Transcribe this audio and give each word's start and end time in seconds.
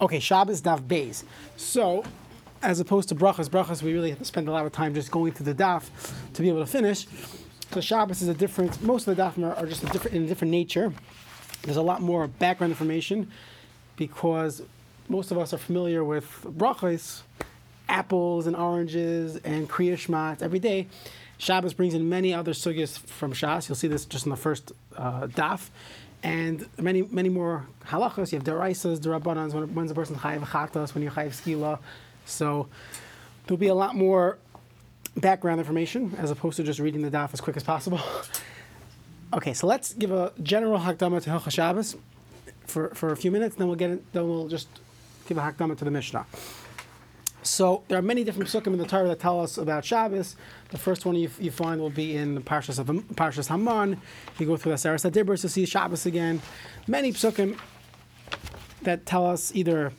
Okay, 0.00 0.18
Shabbos 0.18 0.62
daf 0.62 0.80
beis. 0.80 1.24
So, 1.58 2.04
as 2.62 2.80
opposed 2.80 3.10
to 3.10 3.14
brachas, 3.14 3.50
brachas 3.50 3.82
we 3.82 3.92
really 3.92 4.08
have 4.10 4.18
to 4.18 4.24
spend 4.24 4.48
a 4.48 4.50
lot 4.50 4.64
of 4.64 4.72
time 4.72 4.94
just 4.94 5.10
going 5.10 5.32
through 5.32 5.52
the 5.52 5.62
daf 5.62 5.84
to 6.32 6.42
be 6.42 6.48
able 6.48 6.60
to 6.60 6.70
finish. 6.70 7.06
So 7.72 7.80
Shabbos 7.80 8.22
is 8.22 8.28
a 8.28 8.34
different. 8.34 8.82
Most 8.82 9.06
of 9.06 9.14
the 9.14 9.22
daf 9.22 9.38
are, 9.42 9.54
are 9.54 9.66
just 9.66 9.82
a 9.82 9.86
different 9.86 10.16
in 10.16 10.24
a 10.24 10.26
different 10.26 10.50
nature. 10.50 10.92
There's 11.62 11.76
a 11.76 11.82
lot 11.82 12.00
more 12.00 12.26
background 12.26 12.70
information 12.70 13.30
because 13.96 14.62
most 15.08 15.30
of 15.30 15.38
us 15.38 15.52
are 15.52 15.58
familiar 15.58 16.02
with 16.02 16.24
brachas, 16.46 17.20
apples 17.88 18.46
and 18.46 18.56
oranges 18.56 19.36
and 19.36 19.68
kriya 19.68 19.94
shmat 19.94 20.40
every 20.40 20.58
day. 20.58 20.86
Shabbos 21.36 21.74
brings 21.74 21.92
in 21.92 22.08
many 22.08 22.32
other 22.32 22.52
sugyas 22.52 22.98
from 22.98 23.32
Shas. 23.32 23.68
You'll 23.68 23.76
see 23.76 23.88
this 23.88 24.04
just 24.04 24.24
in 24.24 24.30
the 24.30 24.36
first 24.36 24.72
uh, 24.96 25.26
daf. 25.26 25.68
And 26.22 26.68
many, 26.78 27.02
many 27.02 27.28
more 27.28 27.66
halachos. 27.86 28.32
You 28.32 28.38
have 28.38 28.46
deraisas, 28.46 28.98
derabbanans, 28.98 29.54
when, 29.54 29.74
when's 29.74 29.90
a 29.90 29.94
person 29.94 30.16
chayiv 30.16 30.40
chatas, 30.40 30.94
when 30.94 31.02
you 31.02 31.10
chayiv 31.10 31.30
skila. 31.30 31.78
So 32.26 32.68
there'll 33.46 33.58
be 33.58 33.68
a 33.68 33.74
lot 33.74 33.94
more 33.94 34.38
background 35.16 35.60
information 35.60 36.14
as 36.18 36.30
opposed 36.30 36.56
to 36.56 36.62
just 36.62 36.78
reading 36.78 37.02
the 37.02 37.10
daf 37.10 37.32
as 37.32 37.40
quick 37.40 37.56
as 37.56 37.62
possible. 37.62 38.00
okay, 39.32 39.54
so 39.54 39.66
let's 39.66 39.94
give 39.94 40.12
a 40.12 40.32
general 40.42 40.78
hakdama 40.78 41.22
to 41.22 41.30
Hilchah 41.30 41.50
Shabbos 41.50 41.96
for, 42.66 42.90
for 42.90 43.12
a 43.12 43.16
few 43.16 43.30
minutes, 43.30 43.56
then 43.56 43.66
we'll 43.66 43.76
get 43.76 43.90
it, 43.90 44.12
then 44.12 44.28
we'll 44.28 44.48
just 44.48 44.68
give 45.26 45.36
a 45.36 45.40
hakdama 45.40 45.76
to 45.78 45.84
the 45.84 45.90
Mishnah. 45.90 46.26
So 47.42 47.82
there 47.88 47.98
are 47.98 48.02
many 48.02 48.22
different 48.22 48.50
psukim 48.50 48.68
in 48.68 48.78
the 48.78 48.86
Torah 48.86 49.08
that 49.08 49.20
tell 49.20 49.40
us 49.40 49.56
about 49.56 49.84
Shabbos. 49.84 50.36
The 50.70 50.78
first 50.78 51.06
one 51.06 51.16
you, 51.16 51.30
you 51.38 51.50
find 51.50 51.80
will 51.80 51.88
be 51.88 52.16
in 52.16 52.34
the 52.34 52.40
Parshas, 52.40 52.78
of, 52.78 52.86
Parshas 52.86 53.48
Haman. 53.48 54.00
You 54.38 54.46
go 54.46 54.56
through 54.56 54.72
the 54.72 54.76
Aseres 54.76 55.10
HaDibros 55.10 55.40
to 55.40 55.48
see 55.48 55.64
Shabbos 55.64 56.04
again. 56.04 56.42
Many 56.86 57.12
psukim 57.12 57.58
that 58.82 59.06
tell 59.06 59.26
us 59.26 59.54
either 59.54 59.92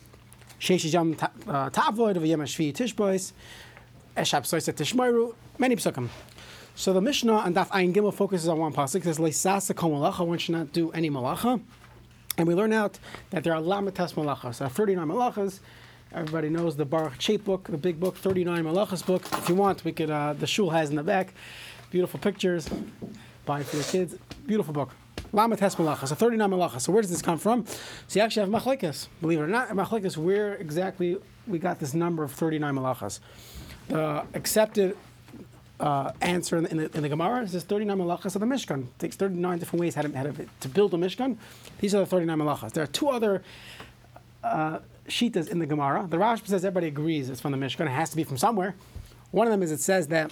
Sheish 0.60 0.92
Yom 0.94 1.18
uh, 1.48 1.70
Tavlod 1.72 2.16
of 2.16 2.26
Yom 2.26 2.42
Hashvi 2.42 2.74
Tishbois, 2.74 3.34
Eshab 4.16 4.44
Soisa 4.44 4.72
Tishmoiru, 4.72 5.34
many 5.58 5.76
psukim. 5.76 6.10
So 6.76 6.94
the 6.94 7.02
Mishnah 7.02 7.38
and 7.40 7.56
Daf 7.56 7.68
Ayin 7.70 7.94
Gimel 7.94 8.14
focuses 8.14 8.48
on 8.48 8.60
one 8.60 8.74
pasuk. 8.74 8.98
It 8.98 9.04
says 9.04 9.18
Leisasa 9.18 9.76
Kol 9.76 9.92
Malacha. 9.92 10.26
One 10.26 10.38
should 10.38 10.56
not 10.56 10.72
do 10.72 10.92
any 10.92 11.10
malacha. 11.10 11.62
And 12.38 12.48
we 12.48 12.56
learn 12.56 12.72
out 12.72 12.98
that 13.32 13.44
there 13.44 13.54
are 13.54 13.62
lamatas 13.62 14.14
malachas. 14.14 14.60
There 14.60 14.68
are 14.68 14.72
39 14.72 15.08
malachas. 15.08 15.60
Everybody 16.14 16.50
knows 16.50 16.76
the 16.76 16.84
Baruch 16.84 17.18
Chait 17.20 17.42
book, 17.46 17.70
the 17.70 17.78
big 17.78 17.98
book, 17.98 18.18
39 18.18 18.66
Malachas 18.66 19.06
book. 19.06 19.24
If 19.32 19.48
you 19.48 19.56
want, 19.56 19.86
we 19.86 19.94
could, 19.94 20.10
uh, 20.10 20.34
the 20.34 20.46
shul 20.46 20.70
has 20.70 20.90
in 20.90 20.98
the 20.98 21.04
back. 21.04 21.34
Beautiful 21.90 22.20
pictures. 22.20 22.70
Buy 23.46 23.64
for 23.64 23.78
your 23.78 23.86
kids. 23.86 24.16
Beautiful 24.46 24.74
book. 24.74 24.90
Lama 25.32 25.56
Tes 25.56 25.76
Malachas, 25.76 26.10
so 26.10 26.16
39 26.16 26.50
Malachas. 26.50 26.82
So 26.82 26.92
where 26.92 27.02
does 27.02 27.12
this 27.12 27.22
come 27.22 27.38
from? 27.38 27.66
So 28.10 28.20
you 28.20 28.22
actually 28.22 28.52
have 28.52 28.62
Machlekes. 28.62 29.08
Believe 29.22 29.40
it 29.40 29.44
or 29.44 29.48
not, 29.48 29.70
Machlekes, 29.70 30.18
where 30.18 30.56
exactly 30.56 31.18
we 31.48 31.60
got 31.60 31.80
this 31.80 31.94
number 31.94 32.26
of 32.26 32.34
39 32.34 32.76
Malachas. 32.76 33.22
The 33.88 34.26
accepted 34.34 34.98
uh, 35.80 36.12
answer 36.20 36.58
in 36.58 36.64
the, 36.64 36.96
in, 36.96 37.04
the, 37.04 37.10
Gemara 37.10 37.44
is 37.44 37.64
39 37.64 37.98
malachas 37.98 38.36
of 38.36 38.42
the 38.42 38.46
Mishkan. 38.46 38.84
It 38.84 39.00
takes 39.00 39.16
39 39.16 39.60
different 39.60 39.82
ways 39.82 39.96
how 39.96 40.04
to, 40.04 40.16
how 40.16 40.24
to 40.24 40.70
build 40.70 40.94
a 40.94 40.98
Mishkan. 40.98 41.38
These 41.80 41.96
are 41.96 42.00
the 42.00 42.06
39 42.06 42.38
malachas. 42.38 42.74
There 42.74 42.84
are 42.84 42.88
two 42.88 43.10
other 43.10 43.42
uh, 44.44 44.80
shitas 45.08 45.48
in 45.48 45.60
the 45.60 45.66
Gemara. 45.66 46.08
The 46.10 46.18
Rashba 46.18 46.48
says 46.48 46.66
everybody 46.66 46.88
agrees 46.88 47.30
it's 47.30 47.42
from 47.42 47.52
the 47.52 47.58
Mishkan. 47.58 47.86
It 47.86 47.90
has 47.90 48.10
to 48.12 48.16
be 48.16 48.24
from 48.24 48.38
somewhere. 48.38 48.76
One 49.32 49.48
of 49.48 49.52
them 49.52 49.64
is 49.64 49.72
it 49.72 49.80
says 49.80 50.08
that 50.08 50.32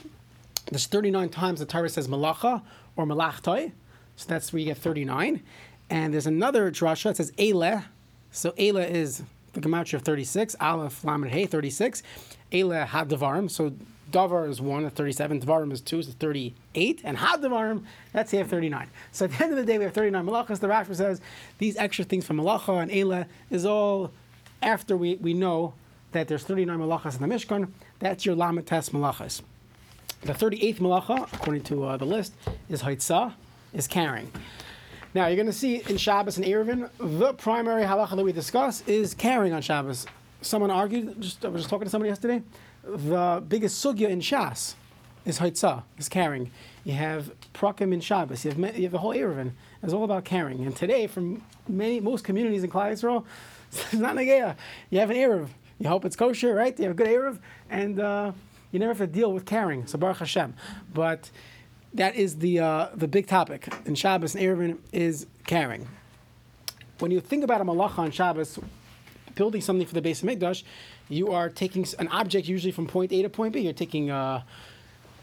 there's 0.70 0.86
39 0.86 1.30
times 1.30 1.60
the 1.60 1.66
Torah 1.66 1.90
says 1.90 2.08
malacha 2.08 2.62
or 2.96 3.06
malachtoi, 3.06 3.72
so 4.16 4.26
that's 4.28 4.52
where 4.52 4.60
you 4.60 4.66
get 4.66 4.78
39. 4.78 5.42
And 5.90 6.14
there's 6.14 6.28
another 6.28 6.70
drasha 6.72 7.06
that 7.06 7.18
says 7.18 7.32
ele. 7.38 7.84
So 8.32 8.54
ele 8.58 8.78
is 8.78 9.24
the 9.54 9.62
gematria 9.62 9.96
of 9.96 10.02
36. 10.04 10.56
Aleph 10.60 11.04
lamed 11.04 11.30
hey 11.30 11.46
36. 11.46 12.04
Ele 12.52 12.86
had 12.86 13.10
So 13.50 13.74
Davar 14.12 14.50
is 14.50 14.60
1 14.60 14.86
at 14.86 14.94
37, 14.94 15.42
Dvarim 15.42 15.72
is 15.72 15.82
2, 15.82 16.04
so 16.04 16.12
38, 16.20 17.02
and 17.04 17.18
Had 17.18 17.42
Dvarim, 17.42 17.84
that's 18.12 18.32
here 18.32 18.44
39. 18.44 18.88
So 19.12 19.26
at 19.26 19.32
the 19.32 19.44
end 19.44 19.52
of 19.52 19.58
the 19.58 19.66
day, 19.66 19.78
we 19.78 19.84
have 19.84 19.94
39 19.94 20.26
malachas. 20.26 20.60
The 20.60 20.68
Rashba 20.68 20.96
says 20.96 21.22
these 21.58 21.78
extra 21.78 22.06
things 22.06 22.26
from 22.26 22.38
malacha 22.38 22.82
and 22.82 22.92
Eila 22.92 23.28
is 23.50 23.66
all 23.66 24.12
after 24.62 24.96
we, 24.98 25.16
we 25.16 25.34
know 25.34 25.74
that 26.12 26.28
there's 26.28 26.44
39 26.44 26.80
malachas 26.80 27.20
in 27.20 27.28
the 27.28 27.34
Mishkan, 27.34 27.70
that's 28.00 28.26
your 28.26 28.36
Lamates 28.36 28.90
malachas. 28.92 29.42
The 30.22 30.34
38th 30.34 30.80
malacha, 30.80 31.34
according 31.34 31.64
to 31.64 31.86
uh, 31.86 31.98
the 31.98 32.06
list, 32.06 32.34
is 32.68 32.82
Haitzah, 32.82 33.34
is 33.74 33.88
carrying. 33.88 34.32
Now 35.14 35.28
you're 35.28 35.38
going 35.38 35.48
to 35.48 35.54
see 35.54 35.82
in 35.88 35.98
Shabbos 35.98 36.38
and 36.38 36.46
Eruvin, 36.46 36.90
the 37.00 37.34
primary 37.34 37.84
halacha 37.84 38.16
that 38.16 38.24
we 38.24 38.32
discuss 38.32 38.82
is 38.88 39.14
carrying 39.14 39.54
on 39.54 39.62
Shabbos. 39.62 40.06
Someone 40.42 40.72
argued, 40.72 41.22
just, 41.22 41.46
I 41.46 41.50
was 41.50 41.62
just 41.62 41.70
talking 41.70 41.86
to 41.86 41.90
somebody 41.90 42.10
yesterday, 42.10 42.44
the 42.84 43.44
biggest 43.48 43.84
sugya 43.84 44.10
in 44.10 44.20
Shas 44.20 44.76
is 45.26 45.40
Haitzah, 45.40 45.84
is 45.98 46.10
carrying. 46.10 46.52
You 46.84 46.94
have 46.94 47.32
Prakim 47.54 47.94
in 47.94 48.02
Shabbos, 48.02 48.46
you 48.46 48.52
have, 48.52 48.78
you 48.78 48.84
have 48.84 48.92
the 48.92 49.00
whole 49.00 49.14
Eruvin. 49.14 49.52
It's 49.82 49.94
all 49.94 50.04
about 50.04 50.26
carrying. 50.26 50.66
And 50.66 50.76
today, 50.76 51.08
from 51.08 51.44
many 51.68 52.00
most 52.00 52.24
communities 52.24 52.64
in 52.64 52.70
Klal 52.70 52.92
Yisrael, 52.92 53.26
it's 53.72 53.94
not 53.94 54.16
Nageya. 54.16 54.56
You 54.90 55.00
have 55.00 55.10
an 55.10 55.18
Eruv. 55.18 55.50
You 55.80 55.88
hope 55.88 56.06
it's 56.06 56.16
kosher, 56.16 56.54
right? 56.54 56.78
You 56.78 56.86
have 56.86 56.94
a 56.94 56.96
good 56.96 57.08
Eruv, 57.08 57.40
and 57.70 58.00
uh, 58.00 58.32
you 58.72 58.80
never 58.80 58.92
have 58.92 58.98
to 59.00 59.08
deal 59.08 59.32
with 59.32 59.46
carrying. 59.46 59.88
So 59.88 59.98
Baruch 59.98 60.18
Hashem. 60.18 60.54
But 60.94 61.30
that 61.94 62.16
is 62.16 62.38
the 62.38 62.60
uh, 62.60 62.88
the 62.96 63.08
big 63.08 63.28
topic 63.28 63.74
in 63.86 63.96
Shabbos 63.96 64.36
and 64.36 64.44
Eruvin 64.44 64.78
is 64.92 65.26
carrying. 65.46 65.88
When 67.00 67.12
you 67.12 67.20
think 67.20 67.44
about 67.44 67.62
a 67.62 67.64
malacha 67.64 68.00
on 68.00 68.12
Shabbos, 68.12 68.60
building 69.36 69.62
something 69.62 69.88
for 69.88 69.94
the 69.94 70.02
base 70.02 70.22
of 70.22 70.30
Mikdash, 70.30 70.64
you 71.08 71.32
are 71.32 71.50
taking 71.50 71.86
an 71.98 72.08
object 72.10 72.48
usually 72.48 72.72
from 72.72 72.88
point 72.88 73.12
A 73.14 73.22
to 73.22 73.30
point 73.30 73.54
B. 73.54 73.62
You're 73.62 73.74
taking 73.74 74.12
uh, 74.12 74.44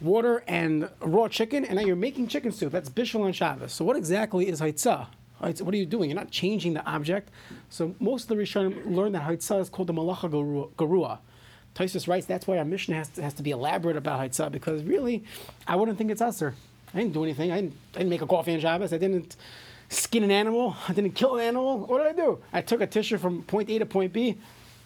water 0.00 0.42
and 0.48 0.88
raw 1.00 1.28
chicken, 1.28 1.64
and 1.64 1.76
now 1.76 1.82
you're 1.82 1.96
making 1.96 2.28
chicken 2.28 2.50
soup. 2.50 2.72
That's 2.72 2.88
bishul 2.88 3.22
on 3.24 3.32
Shabbos. 3.32 3.72
So 3.72 3.84
what 3.84 3.96
exactly 3.96 4.48
is 4.48 4.60
haitzah? 4.60 5.06
Right, 5.40 5.56
so 5.56 5.64
what 5.64 5.74
are 5.74 5.76
you 5.76 5.86
doing? 5.86 6.08
You're 6.08 6.18
not 6.18 6.30
changing 6.30 6.74
the 6.74 6.84
object. 6.86 7.30
So 7.68 7.94
most 8.00 8.22
of 8.22 8.28
the 8.28 8.36
Rishonim 8.36 8.94
learn 8.94 9.12
that 9.12 9.28
Haitzah 9.28 9.60
is 9.60 9.68
called 9.68 9.88
the 9.88 9.92
Malacha 9.92 10.30
Garua. 10.76 11.18
Tosfos 11.74 12.08
writes 12.08 12.24
that's 12.24 12.46
why 12.46 12.56
our 12.56 12.64
mission 12.64 12.94
has 12.94 13.10
to, 13.10 13.22
has 13.22 13.34
to 13.34 13.42
be 13.42 13.50
elaborate 13.50 13.96
about 13.96 14.20
Haitzah 14.20 14.50
because 14.50 14.82
really, 14.82 15.24
I 15.66 15.76
wouldn't 15.76 15.98
think 15.98 16.10
it's 16.10 16.22
Usher. 16.22 16.54
I 16.94 16.98
didn't 17.00 17.12
do 17.12 17.22
anything. 17.22 17.52
I 17.52 17.56
didn't, 17.56 17.74
I 17.94 17.98
didn't 17.98 18.10
make 18.10 18.22
a 18.22 18.26
coffee 18.26 18.54
on 18.54 18.60
Shabbos. 18.60 18.94
I 18.94 18.98
didn't 18.98 19.36
skin 19.90 20.24
an 20.24 20.30
animal. 20.30 20.74
I 20.88 20.94
didn't 20.94 21.12
kill 21.12 21.36
an 21.36 21.42
animal. 21.42 21.80
What 21.80 21.98
did 21.98 22.06
I 22.06 22.12
do? 22.12 22.38
I 22.52 22.62
took 22.62 22.80
a 22.80 22.86
tissue 22.86 23.18
from 23.18 23.42
point 23.42 23.68
A 23.68 23.78
to 23.78 23.86
point 23.86 24.14
B. 24.14 24.38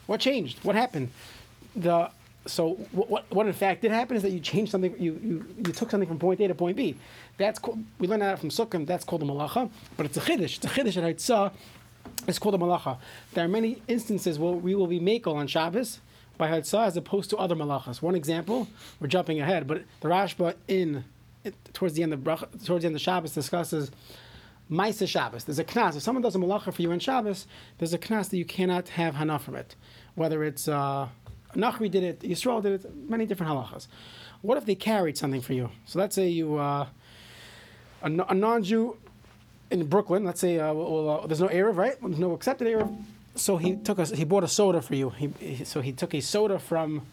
What 0.07 0.21
changed? 0.21 0.65
What 0.65 0.75
happened? 0.75 1.11
The 1.77 2.11
so 2.47 2.71
what, 2.93 3.31
what 3.31 3.47
in 3.47 3.53
fact 3.53 3.83
did 3.83 3.91
happen 3.91 4.17
is 4.17 4.23
that 4.23 4.31
you 4.31 4.41
changed 4.41 4.73
something. 4.73 4.95
You, 4.99 5.19
you, 5.23 5.47
you 5.59 5.73
took 5.73 5.91
something 5.91 6.09
from 6.09 6.19
point 6.19 6.41
A 6.41 6.49
to 6.49 6.55
point 6.55 6.77
B. 6.77 6.97
That's 7.37 7.59
called, 7.59 7.83
we 7.99 8.09
learned 8.09 8.23
that 8.23 8.39
from 8.39 8.49
Sukkot. 8.49 8.87
That's 8.87 9.05
called 9.05 9.23
a 9.23 9.27
malacha, 9.27 9.71
but 9.97 10.07
it's 10.07 10.17
a 10.17 10.21
chiddush. 10.21 10.57
It's 10.57 10.65
a 10.65 10.69
chiddush 10.69 10.97
at 10.97 11.05
Haitzah. 11.05 11.53
It's 12.27 12.39
called 12.39 12.55
a 12.55 12.59
malacha. 12.59 12.99
There 13.35 13.45
are 13.45 13.49
many 13.49 13.83
instances 13.89 14.39
where 14.39 14.53
we 14.53 14.75
will 14.75 14.87
be 14.87 15.01
makel 15.01 15.35
on 15.35 15.47
Shabbos 15.47 16.01
by 16.39 16.51
Haitzah 16.51 16.87
as 16.87 16.97
opposed 16.97 17.31
to 17.31 17.37
other 17.37 17.55
malachas. 17.55 18.01
One 18.01 18.15
example, 18.15 18.69
we're 18.99 19.09
jumping 19.09 19.41
ahead, 19.41 19.67
but 19.67 19.83
the 20.01 20.09
Rashba 20.09 20.55
in 20.67 21.05
towards 21.73 21.95
the 21.95 22.03
end 22.03 22.13
of 22.13 22.25
towards 22.65 22.83
the 22.83 22.87
end 22.87 22.97
of 22.97 23.01
Shabbos 23.01 23.33
discusses 23.33 23.91
Maisa 24.71 25.07
Shabbos. 25.07 25.45
There's 25.45 25.59
a 25.59 25.65
knas. 25.65 25.97
If 25.97 26.03
someone 26.03 26.23
does 26.23 26.37
a 26.37 26.39
malacha 26.39 26.73
for 26.73 26.81
you 26.81 26.93
on 26.93 27.01
Shabbos, 27.01 27.47
there's 27.79 27.93
a 27.93 27.99
knas 27.99 28.31
that 28.31 28.37
you 28.37 28.45
cannot 28.45 28.91
have 28.91 29.17
hana 29.17 29.39
from 29.39 29.57
it. 29.57 29.75
Whether 30.15 30.45
it's 30.45 30.69
uh, 30.69 31.09
Nachri 31.55 31.91
did 31.91 32.03
it, 32.03 32.21
Yisrael 32.21 32.63
did 32.63 32.85
it, 32.85 33.09
many 33.09 33.27
different 33.27 33.53
halachas. 33.53 33.87
What 34.43 34.57
if 34.57 34.65
they 34.65 34.75
carried 34.75 35.19
something 35.19 35.41
for 35.41 35.53
you? 35.53 35.71
So 35.87 35.99
let's 35.99 36.15
say 36.15 36.29
you. 36.29 36.57
Uh, 36.57 36.87
a, 38.03 38.07
a 38.07 38.35
non-Jew 38.35 38.97
in 39.71 39.87
Brooklyn, 39.87 40.25
let's 40.25 40.41
say, 40.41 40.59
uh, 40.59 40.73
well, 40.73 41.09
uh, 41.23 41.27
there's 41.27 41.41
no 41.41 41.49
Eruv, 41.49 41.77
right? 41.77 41.97
There's 42.01 42.19
no 42.19 42.33
accepted 42.33 42.67
Eruv. 42.67 42.97
So 43.37 43.57
he 43.57 43.77
took 43.77 43.99
a, 43.99 44.05
he 44.07 44.25
bought 44.25 44.45
a 44.45 44.49
soda 44.49 44.83
for 44.83 44.95
you. 44.95 45.11
He, 45.11 45.31
he, 45.39 45.65
so 45.65 45.81
he 45.81 45.93
took 45.93 46.15
a 46.15 46.21
soda 46.21 46.59
from 46.59 47.07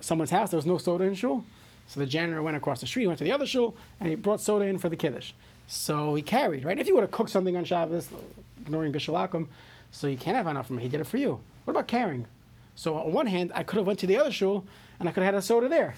someone's 0.00 0.30
house. 0.30 0.50
There 0.50 0.58
was 0.58 0.66
no 0.66 0.78
soda 0.78 1.04
in 1.04 1.14
shul. 1.14 1.44
So 1.86 2.00
the 2.00 2.06
janitor 2.06 2.42
went 2.42 2.56
across 2.56 2.80
the 2.80 2.86
street, 2.86 3.06
went 3.06 3.18
to 3.18 3.24
the 3.24 3.32
other 3.32 3.46
shul, 3.46 3.76
and 3.98 4.08
he 4.08 4.14
brought 4.14 4.40
soda 4.40 4.64
in 4.64 4.78
for 4.78 4.88
the 4.88 4.96
kiddush. 4.96 5.32
So 5.66 6.14
he 6.14 6.22
carried, 6.22 6.64
right? 6.64 6.78
If 6.78 6.88
you 6.88 6.94
would 6.94 7.02
have 7.02 7.10
cooked 7.10 7.30
something 7.30 7.56
on 7.56 7.64
Shabbos, 7.64 8.08
ignoring 8.60 8.92
Bishalakim, 8.92 9.46
so 9.92 10.06
you 10.06 10.16
can't 10.16 10.36
have 10.36 10.46
enough 10.46 10.66
from 10.66 10.78
it. 10.78 10.82
He 10.82 10.88
did 10.88 11.00
it 11.00 11.06
for 11.06 11.16
you. 11.16 11.40
What 11.64 11.72
about 11.72 11.88
carrying? 11.88 12.26
So 12.74 12.96
on 12.96 13.12
one 13.12 13.26
hand, 13.26 13.52
I 13.54 13.62
could 13.62 13.76
have 13.76 13.86
went 13.86 13.98
to 14.00 14.06
the 14.06 14.16
other 14.16 14.32
shul 14.32 14.64
and 14.98 15.08
I 15.08 15.12
could 15.12 15.22
have 15.22 15.34
had 15.34 15.38
a 15.38 15.42
soda 15.42 15.68
there. 15.68 15.94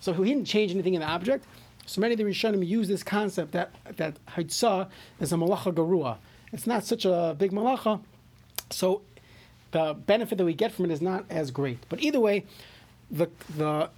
So 0.00 0.12
he 0.12 0.24
didn't 0.24 0.46
change 0.46 0.72
anything 0.72 0.94
in 0.94 1.00
the 1.00 1.06
object. 1.06 1.44
So 1.86 2.00
many 2.00 2.14
of 2.14 2.18
the 2.18 2.24
Rishonim 2.24 2.66
use 2.66 2.86
this 2.88 3.02
concept 3.02 3.52
that 3.52 3.70
that 3.96 4.16
Haitzah 4.28 4.88
is 5.20 5.32
a 5.32 5.36
malacha 5.36 5.72
garua. 5.72 6.18
It's 6.52 6.66
not 6.66 6.84
such 6.84 7.04
a 7.04 7.34
big 7.38 7.50
malacha, 7.50 8.00
so 8.70 9.02
the 9.70 9.94
benefit 9.94 10.38
that 10.38 10.44
we 10.44 10.54
get 10.54 10.72
from 10.72 10.86
it 10.86 10.90
is 10.90 11.00
not 11.00 11.24
as 11.30 11.50
great. 11.50 11.78
But 11.88 12.00
either 12.00 12.20
way, 12.20 12.44
the 13.10 13.28
the 13.56 13.88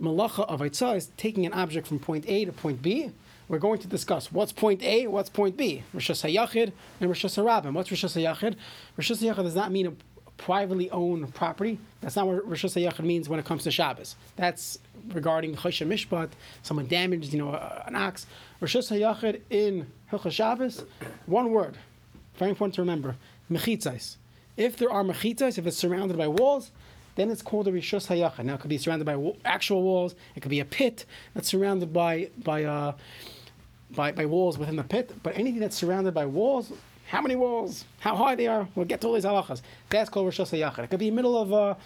malacha 0.00 0.46
of 0.48 0.60
Haitzah 0.60 0.96
is 0.96 1.10
taking 1.16 1.44
an 1.44 1.52
object 1.52 1.88
from 1.88 1.98
point 1.98 2.24
A 2.28 2.44
to 2.44 2.52
point 2.52 2.82
B. 2.82 3.10
We're 3.48 3.58
going 3.58 3.80
to 3.80 3.88
discuss 3.88 4.30
what's 4.30 4.52
point 4.52 4.80
A, 4.84 5.08
what's 5.08 5.28
point 5.28 5.56
B. 5.56 5.82
Rishas 5.92 6.22
HaYachid 6.22 6.72
and 7.00 7.10
Rishas 7.10 7.36
HaRabim. 7.36 7.72
What's 7.72 7.90
Rishas 7.90 8.16
HaYachid? 8.16 8.54
Rishas 8.96 9.20
HaYachid 9.20 9.42
does 9.42 9.56
not 9.56 9.72
mean 9.72 9.88
a 9.88 9.92
privately 10.40 10.90
owned 10.90 11.32
property. 11.34 11.78
That's 12.00 12.16
not 12.16 12.26
what 12.26 12.48
Rosh 12.48 12.64
Hashanah 12.64 13.04
means 13.04 13.28
when 13.28 13.38
it 13.38 13.44
comes 13.44 13.62
to 13.64 13.70
Shabbos. 13.70 14.16
That's 14.36 14.78
regarding 15.12 15.54
Choshen 15.54 15.86
Mishpat, 15.86 16.30
someone 16.62 16.86
damaged, 16.86 17.32
you 17.32 17.38
know, 17.38 17.52
an 17.86 17.94
ox. 17.94 18.26
Rosh 18.58 18.74
Hashanah 18.74 19.42
in 19.50 19.86
Hilchah 20.10 20.32
Shabbos, 20.32 20.84
one 21.26 21.50
word, 21.50 21.76
very 22.36 22.50
important 22.50 22.74
to 22.76 22.80
remember, 22.80 23.16
mechitzais. 23.50 24.16
If 24.56 24.78
there 24.78 24.90
are 24.90 25.04
mechitzais, 25.04 25.58
if 25.58 25.66
it's 25.66 25.76
surrounded 25.76 26.16
by 26.16 26.28
walls, 26.28 26.70
then 27.16 27.30
it's 27.30 27.42
called 27.42 27.68
a 27.68 27.72
rishus 27.72 28.06
hayachid. 28.08 28.44
Now 28.44 28.54
it 28.54 28.60
could 28.60 28.70
be 28.70 28.78
surrounded 28.78 29.04
by 29.04 29.34
actual 29.44 29.82
walls. 29.82 30.14
It 30.34 30.40
could 30.40 30.50
be 30.50 30.60
a 30.60 30.64
pit 30.64 31.04
that's 31.34 31.48
surrounded 31.48 31.92
by 31.92 32.30
by 32.42 32.64
uh, 32.64 32.92
by, 33.90 34.12
by 34.12 34.24
walls 34.24 34.56
within 34.56 34.76
the 34.76 34.84
pit. 34.84 35.12
But 35.22 35.36
anything 35.36 35.60
that's 35.60 35.76
surrounded 35.76 36.14
by 36.14 36.26
walls, 36.26 36.72
how 37.10 37.20
many 37.20 37.36
walls, 37.36 37.84
how 37.98 38.14
high 38.14 38.34
they 38.34 38.46
are, 38.46 38.68
we'll 38.74 38.86
get 38.86 39.00
to 39.00 39.08
all 39.08 39.14
these 39.14 39.24
halachas. 39.24 39.62
That's 39.88 40.08
called 40.08 40.32
rishus 40.32 40.56
hayachid. 40.56 40.84
It 40.84 40.90
could 40.90 41.00
be 41.00 41.10
middle 41.10 41.36
of 41.36 41.52
a 41.52 41.76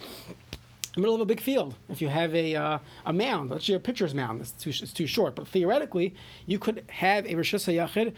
middle 0.97 1.15
of 1.15 1.21
a 1.21 1.25
big 1.25 1.41
field. 1.41 1.75
If 1.89 2.01
you 2.01 2.09
have 2.09 2.33
a 2.35 2.55
uh, 2.55 2.79
a 3.05 3.13
mound, 3.13 3.49
let's 3.49 3.65
say 3.65 3.73
a 3.73 3.79
pitcher's 3.79 4.13
mound, 4.13 4.41
it's 4.41 4.51
too 4.51 4.69
it's 4.69 4.93
too 4.93 5.07
short. 5.07 5.35
But 5.35 5.47
theoretically, 5.47 6.13
you 6.45 6.59
could 6.59 6.83
have 6.89 7.25
a 7.25 7.33
rishus 7.33 7.65
hayachid 7.65 8.13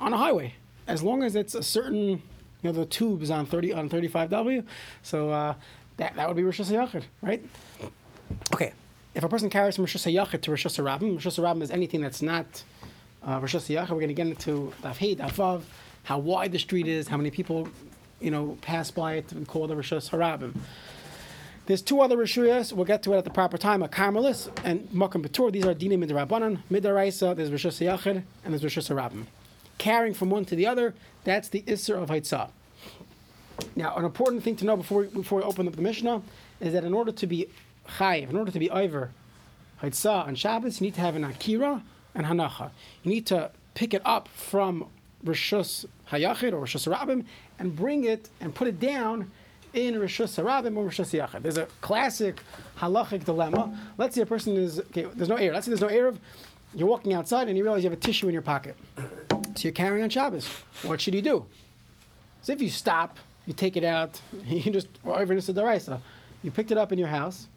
on 0.00 0.12
a 0.12 0.16
highway 0.16 0.54
as 0.88 1.02
long 1.02 1.22
as 1.22 1.36
it's 1.36 1.54
a 1.54 1.62
certain 1.62 2.08
you 2.08 2.20
know 2.64 2.72
the 2.72 2.86
tubes 2.86 3.30
on 3.30 3.46
30 3.46 3.72
on 3.72 3.88
35W. 3.88 4.64
So 5.02 5.30
uh, 5.30 5.54
that, 5.98 6.16
that 6.16 6.26
would 6.26 6.36
be 6.36 6.42
Rosh 6.42 6.60
Hashanah, 6.60 7.04
right? 7.22 7.44
Okay, 8.52 8.72
if 9.14 9.22
a 9.22 9.28
person 9.28 9.50
carries 9.50 9.76
from 9.76 9.84
Rosh 9.84 9.96
Hashanah 9.96 10.40
to 10.40 10.50
Rosh 10.50 10.66
Hashanah, 10.66 11.00
Rosh 11.00 11.26
Hashanah 11.26 11.62
is 11.62 11.70
anything 11.70 12.00
that's 12.00 12.22
not 12.22 12.64
uh, 13.26 13.38
Rosh 13.40 13.54
Hashanah. 13.54 13.90
We're 13.90 13.96
going 13.96 14.08
to 14.08 14.14
get 14.14 14.26
into 14.26 14.72
Daf 14.82 14.96
Hey, 14.96 15.14
Daf 15.14 15.32
Vav, 15.34 15.62
how 16.08 16.18
wide 16.18 16.50
the 16.52 16.58
street 16.58 16.88
is, 16.88 17.06
how 17.06 17.18
many 17.18 17.30
people, 17.30 17.68
you 18.18 18.30
know, 18.30 18.56
pass 18.62 18.90
by 18.90 19.16
it 19.16 19.30
and 19.32 19.46
call 19.46 19.66
the 19.66 19.76
Rosh 19.76 19.92
Hashanah. 19.92 20.54
There's 21.66 21.82
two 21.82 22.00
other 22.00 22.16
Rishuyas. 22.16 22.72
We'll 22.72 22.86
get 22.86 23.02
to 23.02 23.12
it 23.12 23.18
at 23.18 23.24
the 23.24 23.30
proper 23.30 23.58
time. 23.58 23.82
A 23.82 23.88
Carmelis 23.88 24.48
and 24.64 24.88
Makam 24.88 25.22
Batur. 25.22 25.52
These 25.52 25.66
are 25.66 25.74
Dinim 25.74 26.02
Midrabanan. 26.02 26.60
Midaraisa, 26.70 27.36
there's 27.36 27.50
Rosh 27.50 27.66
Hashanah, 27.66 28.22
and 28.42 28.54
there's 28.54 28.64
Rosh 28.64 28.78
Hashanah. 28.78 29.26
Carrying 29.76 30.14
from 30.14 30.30
one 30.30 30.46
to 30.46 30.56
the 30.56 30.66
other, 30.66 30.94
that's 31.24 31.50
the 31.50 31.60
Isser 31.64 32.02
of 32.02 32.08
Haitzah. 32.08 32.48
Now, 33.76 33.94
an 33.96 34.06
important 34.06 34.42
thing 34.42 34.56
to 34.56 34.64
know 34.64 34.78
before 34.78 35.02
we, 35.02 35.08
before 35.08 35.40
we 35.40 35.44
open 35.44 35.68
up 35.68 35.76
the 35.76 35.82
Mishnah 35.82 36.22
is 36.60 36.72
that 36.72 36.84
in 36.84 36.94
order 36.94 37.12
to 37.12 37.26
be 37.26 37.48
chayiv, 37.98 38.30
in 38.30 38.36
order 38.38 38.50
to 38.50 38.58
be 38.58 38.70
over 38.70 39.10
Haitzah 39.82 40.26
on 40.26 40.36
Shabbos, 40.36 40.80
you 40.80 40.86
need 40.86 40.94
to 40.94 41.02
have 41.02 41.16
an 41.16 41.24
akira 41.24 41.82
and 42.14 42.24
hanacha. 42.24 42.70
You 43.02 43.10
need 43.10 43.26
to 43.26 43.50
pick 43.74 43.92
it 43.92 44.00
up 44.06 44.28
from 44.28 44.86
Rishus 45.24 45.84
Hayachid 46.10 46.52
or 46.52 46.64
Rishus 46.64 46.92
Rabim 46.92 47.24
and 47.58 47.74
bring 47.74 48.04
it 48.04 48.30
and 48.40 48.54
put 48.54 48.68
it 48.68 48.78
down 48.78 49.30
in 49.74 49.94
Rishus 49.94 50.42
Rabim 50.42 50.76
or 50.76 50.88
Rishus 50.88 51.18
Yachid. 51.18 51.42
There's 51.42 51.58
a 51.58 51.66
classic 51.80 52.40
halachic 52.78 53.24
dilemma. 53.24 53.78
Let's 53.96 54.14
say 54.14 54.22
a 54.22 54.26
person 54.26 54.56
is, 54.56 54.80
okay, 54.80 55.06
there's 55.14 55.28
no 55.28 55.36
air. 55.36 55.52
Let's 55.52 55.66
say 55.66 55.70
there's 55.70 55.80
no 55.80 55.88
air. 55.88 56.08
Of 56.08 56.20
you're 56.74 56.88
walking 56.88 57.14
outside 57.14 57.48
and 57.48 57.56
you 57.56 57.64
realize 57.64 57.82
you 57.82 57.90
have 57.90 57.98
a 57.98 58.00
tissue 58.00 58.28
in 58.28 58.32
your 58.32 58.42
pocket. 58.42 58.76
So 58.98 59.62
you're 59.62 59.72
carrying 59.72 60.04
on 60.04 60.10
Shabbos. 60.10 60.46
What 60.82 61.00
should 61.00 61.14
you 61.14 61.22
do? 61.22 61.46
So 62.42 62.52
if 62.52 62.62
you 62.62 62.70
stop 62.70 63.18
you 63.48 63.54
take 63.54 63.78
it 63.78 63.82
out, 63.82 64.20
you 64.46 64.70
just, 64.70 64.88
or 65.02 65.20
even 65.20 65.36
the 65.36 65.42
daraisa. 65.42 66.00
You 66.42 66.52
picked 66.52 66.70
it 66.70 66.78
up 66.78 66.92
in 66.92 66.98
your 66.98 67.08
house, 67.08 67.48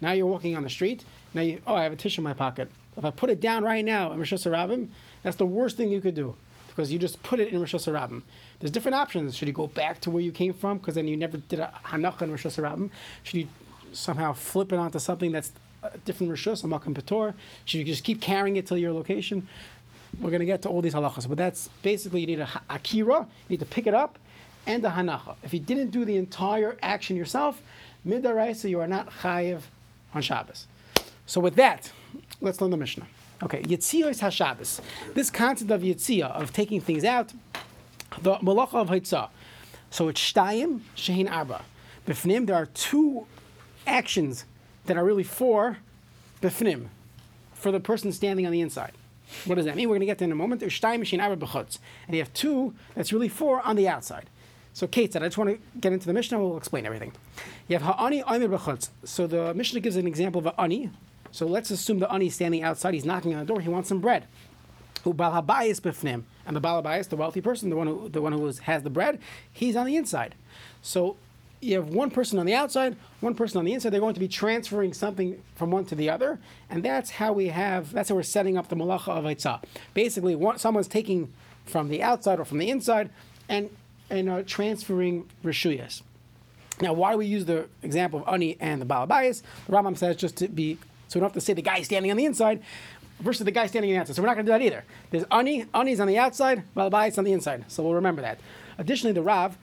now 0.00 0.12
you're 0.12 0.26
walking 0.26 0.56
on 0.56 0.62
the 0.62 0.70
street, 0.70 1.04
now 1.34 1.42
you, 1.42 1.60
oh, 1.66 1.74
I 1.74 1.82
have 1.82 1.92
a 1.92 1.96
tissue 1.96 2.20
in 2.20 2.24
my 2.24 2.32
pocket. 2.32 2.70
If 2.96 3.04
I 3.04 3.10
put 3.10 3.28
it 3.28 3.40
down 3.40 3.64
right 3.64 3.84
now 3.84 4.12
in 4.12 4.18
Rosh 4.18 4.32
Hashanah, 4.32 4.88
that's 5.22 5.36
the 5.36 5.46
worst 5.46 5.76
thing 5.76 5.90
you 5.90 6.00
could 6.00 6.14
do 6.14 6.34
because 6.68 6.92
you 6.92 6.98
just 6.98 7.22
put 7.22 7.40
it 7.40 7.48
in 7.48 7.58
Rosh 7.58 7.74
Hashanah. 7.74 8.22
There's 8.60 8.70
different 8.70 8.96
options. 8.96 9.34
Should 9.34 9.48
you 9.48 9.54
go 9.54 9.66
back 9.66 10.00
to 10.02 10.10
where 10.10 10.22
you 10.22 10.30
came 10.30 10.52
from 10.52 10.78
because 10.78 10.94
then 10.94 11.08
you 11.08 11.16
never 11.16 11.38
did 11.38 11.58
a 11.58 11.72
Hanach 11.86 12.20
in 12.20 12.30
Rosh 12.30 12.44
Hashanah? 12.44 12.90
Should 13.22 13.40
you 13.40 13.48
somehow 13.92 14.34
flip 14.34 14.72
it 14.72 14.78
onto 14.78 14.98
something 14.98 15.32
that's 15.32 15.52
a 15.82 15.96
different 15.98 16.30
Rosh 16.30 16.46
a 16.46 16.50
Makam 16.50 16.94
Pator? 16.94 17.34
Should 17.64 17.78
you 17.78 17.84
just 17.84 18.04
keep 18.04 18.20
carrying 18.20 18.56
it 18.56 18.66
to 18.66 18.78
your 18.78 18.92
location? 18.92 19.48
We're 20.20 20.30
going 20.30 20.40
to 20.40 20.46
get 20.46 20.62
to 20.62 20.68
all 20.68 20.82
these 20.82 20.94
halachas, 20.94 21.28
but 21.28 21.38
that's 21.38 21.68
basically 21.82 22.20
you 22.20 22.26
need 22.26 22.40
a 22.40 22.48
akira, 22.70 23.20
you 23.20 23.26
need 23.48 23.60
to 23.60 23.66
pick 23.66 23.86
it 23.86 23.94
up, 23.94 24.18
and 24.66 24.82
the 24.82 24.90
hanacha. 24.90 25.36
If 25.42 25.52
you 25.52 25.60
didn't 25.60 25.90
do 25.90 26.04
the 26.04 26.16
entire 26.16 26.76
action 26.82 27.16
yourself, 27.16 27.62
midaraisa, 28.06 28.68
you 28.68 28.80
are 28.80 28.86
not 28.86 29.10
chayiv 29.10 29.62
on 30.14 30.22
Shabbos. 30.22 30.66
So 31.26 31.40
with 31.40 31.56
that, 31.56 31.90
let's 32.40 32.60
learn 32.60 32.70
the 32.70 32.76
Mishnah. 32.76 33.06
Okay, 33.42 33.62
Yitzia 33.62 34.08
is 34.08 34.20
HaShabbos. 34.20 34.80
This 35.14 35.30
concept 35.30 35.70
of 35.70 35.82
Yitzia, 35.82 36.30
of 36.30 36.52
taking 36.52 36.80
things 36.80 37.04
out, 37.04 37.32
the 38.22 38.36
malacha 38.36 38.74
of 38.74 38.88
Hitzah. 38.88 39.28
So 39.90 40.08
it's 40.08 40.20
Shtayim, 40.20 40.80
Shehin 40.96 41.30
Arba. 41.30 41.62
Bifnim, 42.06 42.46
there 42.46 42.56
are 42.56 42.66
two 42.66 43.26
actions 43.86 44.44
that 44.86 44.96
are 44.96 45.04
really 45.04 45.22
for 45.22 45.78
Bifnim, 46.40 46.86
for 47.52 47.70
the 47.70 47.80
person 47.80 48.10
standing 48.12 48.46
on 48.46 48.52
the 48.52 48.60
inside. 48.60 48.92
What 49.44 49.56
does 49.56 49.64
that 49.64 49.76
mean? 49.76 49.88
We're 49.88 49.96
going 49.96 50.00
to 50.00 50.06
get 50.06 50.18
to 50.18 50.24
in 50.24 50.32
a 50.32 50.36
moment. 50.36 50.60
There's 50.60 50.78
Shtayim, 50.78 51.00
Shehin 51.00 51.22
Arba, 51.22 51.44
Bechutz. 51.44 51.78
And 52.06 52.16
you 52.16 52.22
have 52.22 52.32
two 52.32 52.74
that's 52.94 53.12
really 53.12 53.28
for 53.28 53.60
on 53.62 53.76
the 53.76 53.88
outside. 53.88 54.30
So 54.72 54.86
Kate 54.86 55.12
said, 55.12 55.22
I 55.22 55.26
just 55.26 55.38
want 55.38 55.50
to 55.50 55.58
get 55.80 55.92
into 55.94 56.06
the 56.06 56.12
Mishnah, 56.12 56.38
we'll 56.38 56.58
explain 56.58 56.84
everything. 56.84 57.12
You 57.66 57.78
have 57.78 57.82
Ha'ani 57.82 58.22
Amir 58.22 58.48
B'chutz. 58.48 58.90
So 59.04 59.26
the 59.26 59.54
Mishnah 59.54 59.80
gives 59.80 59.96
an 59.96 60.06
example 60.06 60.38
of 60.38 60.46
an 60.46 60.52
Ani. 60.58 60.90
So 61.36 61.46
let's 61.46 61.70
assume 61.70 61.98
the 61.98 62.10
Ani 62.10 62.28
is 62.28 62.34
standing 62.34 62.62
outside, 62.62 62.94
he's 62.94 63.04
knocking 63.04 63.34
on 63.34 63.40
the 63.40 63.44
door, 63.44 63.60
he 63.60 63.68
wants 63.68 63.90
some 63.90 64.00
bread. 64.00 64.24
Who 65.04 65.12
Balhabayis 65.12 65.82
B'fnim. 65.82 66.22
And 66.46 66.56
the 66.56 66.62
Balabayis, 66.62 67.10
the 67.10 67.16
wealthy 67.16 67.42
person, 67.42 67.68
the 67.68 67.76
one 67.76 67.86
who, 67.86 68.08
the 68.08 68.22
one 68.22 68.32
who 68.32 68.50
has 68.62 68.82
the 68.82 68.88
bread, 68.88 69.18
he's 69.52 69.76
on 69.76 69.84
the 69.84 69.96
inside. 69.96 70.34
So 70.80 71.18
you 71.60 71.74
have 71.74 71.88
one 71.88 72.10
person 72.10 72.38
on 72.38 72.46
the 72.46 72.54
outside, 72.54 72.96
one 73.20 73.34
person 73.34 73.58
on 73.58 73.66
the 73.66 73.74
inside. 73.74 73.90
They're 73.90 74.00
going 74.00 74.14
to 74.14 74.20
be 74.20 74.28
transferring 74.28 74.94
something 74.94 75.42
from 75.56 75.70
one 75.70 75.84
to 75.86 75.94
the 75.94 76.08
other, 76.08 76.38
and 76.70 76.82
that's 76.82 77.10
how 77.10 77.34
we 77.34 77.48
have. 77.48 77.92
That's 77.92 78.08
how 78.08 78.14
we're 78.14 78.22
setting 78.22 78.56
up 78.56 78.68
the 78.68 78.76
malacha 78.76 79.08
of 79.08 79.24
Eitzah. 79.24 79.62
Basically, 79.92 80.34
one, 80.34 80.58
someone's 80.58 80.88
taking 80.88 81.32
from 81.66 81.88
the 81.88 82.02
outside 82.02 82.40
or 82.40 82.46
from 82.46 82.58
the 82.58 82.70
inside, 82.70 83.10
and 83.46 83.68
and 84.08 84.30
uh, 84.30 84.42
transferring 84.46 85.28
rishuyas. 85.44 86.00
Now, 86.80 86.94
why 86.94 87.12
do 87.12 87.18
we 87.18 87.26
use 87.26 87.44
the 87.44 87.68
example 87.82 88.22
of 88.24 88.32
Ani 88.32 88.56
and 88.58 88.80
the 88.80 88.86
Balabayas? 88.86 89.42
The 89.66 89.72
Rambam 89.72 89.98
says 89.98 90.16
just 90.16 90.36
to 90.36 90.48
be, 90.48 90.78
so 91.08 91.18
we 91.18 91.20
don't 91.20 91.28
have 91.28 91.34
to 91.34 91.40
say 91.40 91.52
the 91.52 91.62
guy 91.62 91.82
standing 91.82 92.10
on 92.10 92.16
the 92.16 92.24
inside 92.24 92.62
versus 93.20 93.44
the 93.44 93.50
guy 93.50 93.66
standing 93.66 93.90
on 93.90 93.94
the 93.94 94.00
outside. 94.00 94.16
So 94.16 94.22
we're 94.22 94.28
not 94.28 94.34
going 94.34 94.46
to 94.46 94.52
do 94.52 94.58
that 94.58 94.64
either. 94.64 94.84
There's 95.10 95.24
Ani, 95.30 95.64
Ani's 95.74 96.00
on 96.00 96.08
the 96.08 96.18
outside, 96.18 96.62
Balabayas 96.76 97.18
on 97.18 97.24
the 97.24 97.32
inside. 97.32 97.64
So 97.68 97.82
we'll 97.82 97.94
remember 97.94 98.22
that. 98.22 98.38
Additionally, 98.78 99.12
the 99.12 99.22
Rav, 99.22 99.56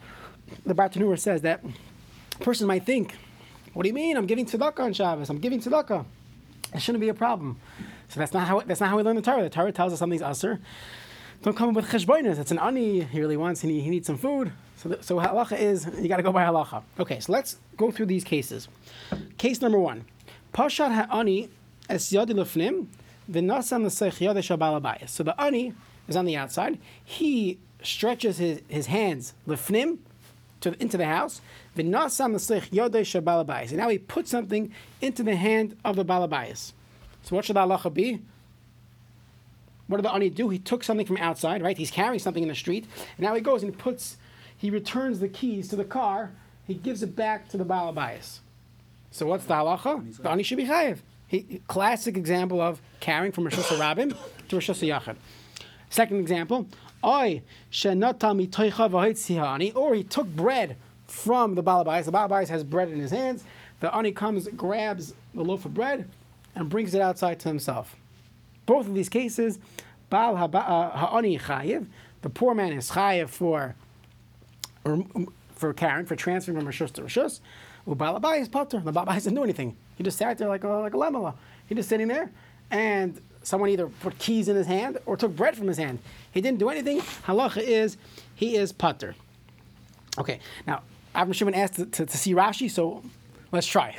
the 0.66 0.74
Bartanur 0.74 1.18
says 1.20 1.42
that 1.42 1.64
a 2.40 2.44
person 2.44 2.68
might 2.68 2.86
think, 2.86 3.16
what 3.74 3.84
do 3.84 3.90
you 3.90 3.94
mean? 3.94 4.18
I'm 4.18 4.26
giving 4.26 4.46
tzedakah 4.46 4.80
on 4.80 4.94
Shabbos. 4.94 5.30
I'm 5.30 5.40
giving 5.40 5.60
tzedakah. 5.60 6.06
It 6.74 6.82
shouldn't 6.82 7.02
be 7.02 7.10
a 7.10 7.14
problem. 7.14 7.60
So 8.10 8.20
that's 8.20 8.34
not 8.34 8.48
how 8.48 8.60
that's 8.62 8.80
not 8.80 8.90
how 8.90 8.98
we 8.98 9.04
learn 9.04 9.16
the 9.16 9.22
Torah. 9.22 9.44
The 9.44 9.50
Torah 9.50 9.72
tells 9.72 9.94
us 9.94 10.00
something's 10.00 10.22
usher, 10.22 10.60
don't 11.42 11.58
come 11.58 11.70
up 11.70 11.76
with 11.76 11.86
cheshbonis. 11.86 12.40
It's 12.40 12.52
an 12.52 12.60
ani 12.60 13.02
he 13.02 13.20
really 13.20 13.38
wants. 13.38 13.62
He, 13.62 13.82
he 13.82 13.90
needs 13.90 14.08
some 14.08 14.18
food. 14.18 14.52
So, 14.78 14.90
the, 14.90 15.04
so 15.04 15.18
halacha 15.18 15.60
is 15.60 15.88
you 16.00 16.08
got 16.08 16.18
to 16.18 16.24
go 16.24 16.32
by 16.32 16.44
halacha. 16.44 16.84
Okay, 17.00 17.20
so 17.20 17.32
let's 17.32 17.58
go 17.76 17.92
through 17.92 18.08
these 18.08 18.24
cases. 18.24 18.68
Case 19.38 19.62
number 19.62 19.80
one: 19.80 20.06
Pashat 20.54 20.92
ha'ani 20.94 21.50
es 21.90 22.12
yadi 22.12 22.34
lefnim 22.34 22.88
v'nasan 23.30 23.84
l'seich 23.84 24.20
yadesh 24.20 25.10
So 25.10 25.24
the 25.24 25.40
ani 25.42 25.74
is 26.08 26.16
on 26.16 26.26
the 26.26 26.38
outside. 26.38 26.78
He 27.04 27.58
stretches 27.82 28.38
his, 28.38 28.62
his 28.68 28.86
hands 28.86 29.34
lefnim 29.48 29.98
to 30.62 30.80
into 30.82 30.98
the 30.98 31.08
house. 31.08 31.42
V'nasan 31.76 32.34
l'seich 32.34 32.70
yadesh 32.70 33.20
balabais. 33.24 33.70
And 33.70 33.78
now 33.78 33.90
he 33.90 33.98
puts 33.98 34.30
something 34.30 34.72
into 35.02 35.24
the 35.24 35.36
hand 35.36 35.76
of 35.84 35.96
the 35.96 36.06
balabayas. 36.06 36.74
So 37.24 37.36
what 37.36 37.46
should 37.46 37.56
the 37.56 37.62
halacha 37.62 37.92
be? 37.92 38.22
What 39.88 39.98
did 39.98 40.06
the 40.06 40.14
ani 40.14 40.30
do? 40.30 40.50
He 40.50 40.60
took 40.60 40.84
something 40.84 41.06
from 41.06 41.18
outside, 41.18 41.64
right? 41.64 41.78
He's 41.78 41.92
carrying 41.92 42.20
something 42.20 42.44
in 42.44 42.50
the 42.50 42.56
street, 42.56 42.86
and 43.18 43.26
now 43.26 43.34
he 43.34 43.42
goes 43.42 43.64
and 43.64 43.78
puts, 43.78 44.18
he 44.58 44.70
returns 44.70 45.20
the 45.20 45.28
keys 45.28 45.68
to 45.70 45.76
the 45.76 45.84
car. 45.84 46.32
He 46.66 46.76
gives 46.76 47.04
it 47.04 47.16
back 47.16 47.50
to 47.50 47.58
the 47.58 47.66
balabayas. 47.66 48.40
So 49.14 49.26
what's 49.28 49.46
the 49.46 49.54
halacha? 49.54 50.18
The 50.18 50.30
ani 50.32 50.42
should 50.42 50.58
be 50.58 50.66
chayiv. 50.66 50.98
He, 51.28 51.62
classic 51.68 52.18
example 52.18 52.60
of 52.60 52.82
carrying 53.00 53.32
from 53.32 53.44
Rosh 53.46 53.54
Rabim 53.56 54.18
to 54.50 54.56
Rosh 54.56 54.70
Yachid. 54.70 55.16
Second 55.90 56.20
example, 56.20 56.68
or 57.04 57.26
he 59.96 60.04
took 60.04 60.28
bread 60.36 60.78
from 61.08 61.54
the 61.54 61.62
balabais. 61.64 62.06
The 62.06 62.12
balabais 62.12 62.50
has 62.50 62.64
bread 62.64 62.90
in 62.90 63.00
his 63.00 63.12
hands. 63.12 63.44
The 63.82 63.96
ani 63.96 64.12
comes, 64.12 64.48
grabs 64.48 65.14
the 65.36 65.44
loaf 65.44 65.66
of 65.66 65.76
bread, 65.76 66.10
and 66.56 66.68
brings 66.70 66.96
it 66.96 67.02
outside 67.02 67.40
to 67.42 67.50
himself. 67.50 67.96
Both 68.66 68.88
of 68.88 68.96
these 68.96 69.10
cases, 69.10 69.60
Baal 70.10 70.36
uh, 70.36 70.48
Ha'ani 70.48 71.38
Chayiv, 71.38 71.86
the 72.24 72.30
poor 72.30 72.56
man 72.56 72.74
is 72.74 72.90
Chayiv 72.90 73.30
for, 73.30 73.76
for 75.54 75.74
carrying, 75.74 76.08
for 76.08 76.16
transferring 76.16 76.58
from 76.58 76.68
Rishus 76.68 76.92
to 76.94 77.04
Rishus. 77.04 77.42
Ubal 77.88 78.20
Abai 78.20 78.40
is 78.40 78.48
Potter. 78.48 78.80
The 78.80 78.92
Babai 78.92 79.14
doesn't 79.16 79.34
do 79.34 79.44
anything. 79.44 79.76
He 79.98 80.04
just 80.04 80.18
sat 80.18 80.38
there 80.38 80.48
like 80.48 80.64
a, 80.64 80.70
like 80.70 80.94
a 80.94 80.98
lemala. 80.98 81.36
He 81.68 81.76
just 81.76 81.90
sitting 81.90 82.08
there, 82.08 82.32
and 82.72 83.20
someone 83.44 83.70
either 83.70 83.88
put 83.88 84.18
keys 84.20 84.48
in 84.48 84.56
his 84.56 84.68
hand 84.68 84.98
or 85.06 85.18
took 85.18 85.36
bread 85.36 85.58
from 85.58 85.68
his 85.68 85.78
hand. 85.78 86.00
He 86.32 86.42
didn't 86.42 86.60
do 86.60 86.70
anything. 86.70 87.02
Halacha 87.28 87.62
is 87.62 87.98
he 88.36 88.56
is 88.56 88.72
Potter. 88.72 89.16
Okay, 90.18 90.40
now 90.66 90.82
Avram 91.16 91.34
Shimon 91.34 91.54
asked 91.54 91.76
to, 91.76 91.86
to, 91.86 92.06
to 92.06 92.18
see 92.18 92.34
Rashi, 92.34 92.70
so 92.70 93.04
let's 93.52 93.68
try. 93.68 93.96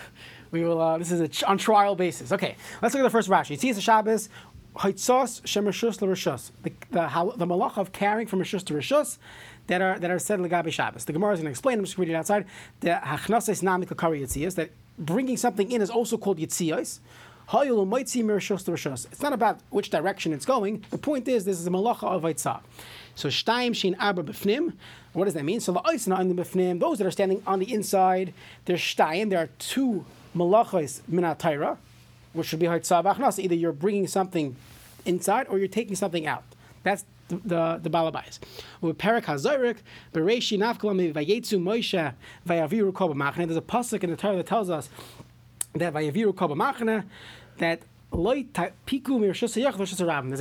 We 0.51 0.63
will. 0.65 0.81
Uh, 0.81 0.99
this 0.99 1.11
is 1.11 1.29
ch- 1.29 1.43
on 1.45 1.59
trial 1.59 1.95
basis. 1.95 2.33
Okay, 2.33 2.57
let's 2.81 2.95
look 2.95 3.01
at 3.01 3.05
the 3.05 3.11
first 3.11 3.29
Rashi. 3.29 3.59
See, 3.59 3.69
it's 3.69 3.79
a 3.79 3.83
Shabbos. 3.83 4.29
Haitzos 4.77 5.43
shemershus 5.43 6.01
l'rishus. 6.03 6.51
The 6.63 6.73
the, 6.91 7.33
the 7.37 7.47
malach 7.47 7.77
of 7.79 7.93
carrying 7.93 8.27
from 8.27 8.41
rishus 8.41 8.65
to 8.65 8.75
rishus 8.75 9.19
that 9.67 9.81
are 9.81 9.99
that 9.99 10.11
are 10.11 10.19
said 10.19 10.41
legabe 10.41 10.73
Shabbos. 10.73 11.05
The 11.05 11.13
Gemara 11.13 11.35
is 11.35 11.39
going 11.41 11.47
to 11.47 11.51
explain. 11.51 11.79
I'm 11.79 11.85
just 11.85 11.99
reading 11.99 12.15
it 12.15 12.19
outside. 12.19 12.47
The 12.81 13.01
hachnases 13.03 13.63
nami 13.63 13.87
kakari 13.87 14.23
yitzias. 14.23 14.55
That 14.57 14.71
bringing 14.99 15.37
something 15.37 15.71
in 15.71 15.83
is 15.83 15.91
also 15.91 16.17
called 16.17 16.39
yitzias. 16.39 17.01
It's 17.47 19.23
not 19.23 19.33
about 19.35 19.61
which 19.69 19.91
direction 19.91 20.33
it's 20.33 20.47
going. 20.47 20.83
The 20.89 20.97
point 20.97 21.29
is, 21.29 21.45
this 21.45 21.61
is 21.61 21.67
a 21.67 21.71
malacha 21.71 22.05
of 22.05 22.23
Eitzah. 22.23 22.63
So 23.15 23.29
shtaim 23.29 23.77
shin 23.77 23.95
arba 24.01 24.23
b'fnim. 24.23 24.73
What 25.13 25.27
does 25.27 25.35
that 25.35 25.45
mean? 25.45 25.61
So 25.61 25.73
the 25.73 25.81
oisna 25.81 26.19
on 26.19 26.35
the 26.35 26.43
b'fnim, 26.43 26.81
those 26.81 26.97
that 26.99 27.07
are 27.07 27.11
standing 27.11 27.43
on 27.47 27.59
the 27.59 27.71
inside, 27.71 28.33
there's 28.65 28.81
shtaim. 28.81 29.29
There 29.29 29.39
are 29.39 29.51
two 29.59 30.07
malachas 30.35 31.03
minatayra, 31.03 31.77
which 32.33 32.47
should 32.47 32.61
be 32.61 32.67
Eitzah 32.67 33.05
v'achnas. 33.05 33.39
Either 33.39 33.55
you're 33.55 33.73
bringing 33.73 34.07
something 34.07 34.57
inside 35.05 35.47
or 35.49 35.59
you're 35.59 35.69
taking 35.69 35.97
something 35.97 36.27
out. 36.27 36.45
That's 36.83 37.05
the 37.29 37.81
the, 37.83 37.91
balabais. 37.91 38.39
With 38.81 38.99
Perak 38.99 39.27
Hazorik, 39.27 39.79
Bereshi 40.13 40.59
Nafkalam 40.59 41.13
Vayetsu 41.13 41.61
Moshe 41.61 42.15
Vayaviru 42.47 42.93
Kol 42.93 43.15
B'machne. 43.15 43.47
There's 43.47 43.57
a 43.57 43.63
pasuk 43.63 44.05
in 44.05 44.11
the 44.11 44.17
Torah 44.17 44.37
that 44.37 44.47
tells 44.47 44.71
us 44.71 44.89
that 45.75 45.95
Vayaviru 45.95 46.35
Kol 46.37 46.49
B'machne 46.51 47.05
that 47.59 47.83
There's 48.15 48.27
an 48.27 48.45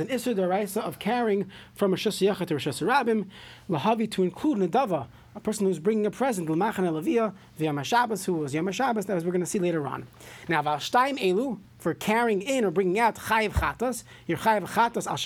issur 0.06 0.32
deraisa 0.32 0.76
of 0.76 1.00
carrying 1.00 1.50
from 1.74 1.92
a 1.92 1.96
shus 1.96 2.20
to 2.20 2.26
rishus 2.54 2.80
rabim 2.80 3.26
lahavi 3.68 4.08
to 4.12 4.22
include 4.22 4.58
nadava, 4.58 5.08
a 5.34 5.40
person 5.40 5.66
who's 5.66 5.80
bringing 5.80 6.06
a 6.06 6.10
present 6.12 6.48
l'machan 6.48 6.84
elavia 6.84 7.32
v'yam 7.58 7.82
Shabbos, 7.82 8.26
who 8.26 8.34
was 8.34 8.54
yam 8.54 8.70
Shabbos, 8.70 9.10
as 9.10 9.24
we're 9.24 9.32
going 9.32 9.40
to 9.40 9.46
see 9.46 9.58
later 9.58 9.88
on. 9.88 10.06
Now 10.48 10.62
v'ashtaim 10.62 11.18
elu 11.18 11.58
for 11.80 11.94
carrying 11.94 12.42
in 12.42 12.64
or 12.64 12.70
bringing 12.70 13.00
out 13.00 13.16
chayiv 13.16 13.54
chatas, 13.54 14.04
your 14.28 14.38
chayiv 14.38 14.68
chatas 14.68 15.08
al. 15.08 15.18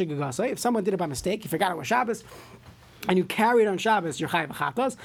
If 0.46 0.58
someone 0.58 0.84
did 0.84 0.94
it 0.94 0.96
by 0.96 1.04
mistake, 1.04 1.44
you 1.44 1.50
forgot 1.50 1.70
it 1.70 1.76
was 1.76 1.86
Shabbos. 1.86 2.24
And 3.08 3.18
you 3.18 3.24
carry 3.24 3.64
it 3.64 3.68
on 3.68 3.76
Shabbos, 3.76 4.20
you're 4.20 4.30
chayiv 4.30 4.54
chatas. 4.54 4.96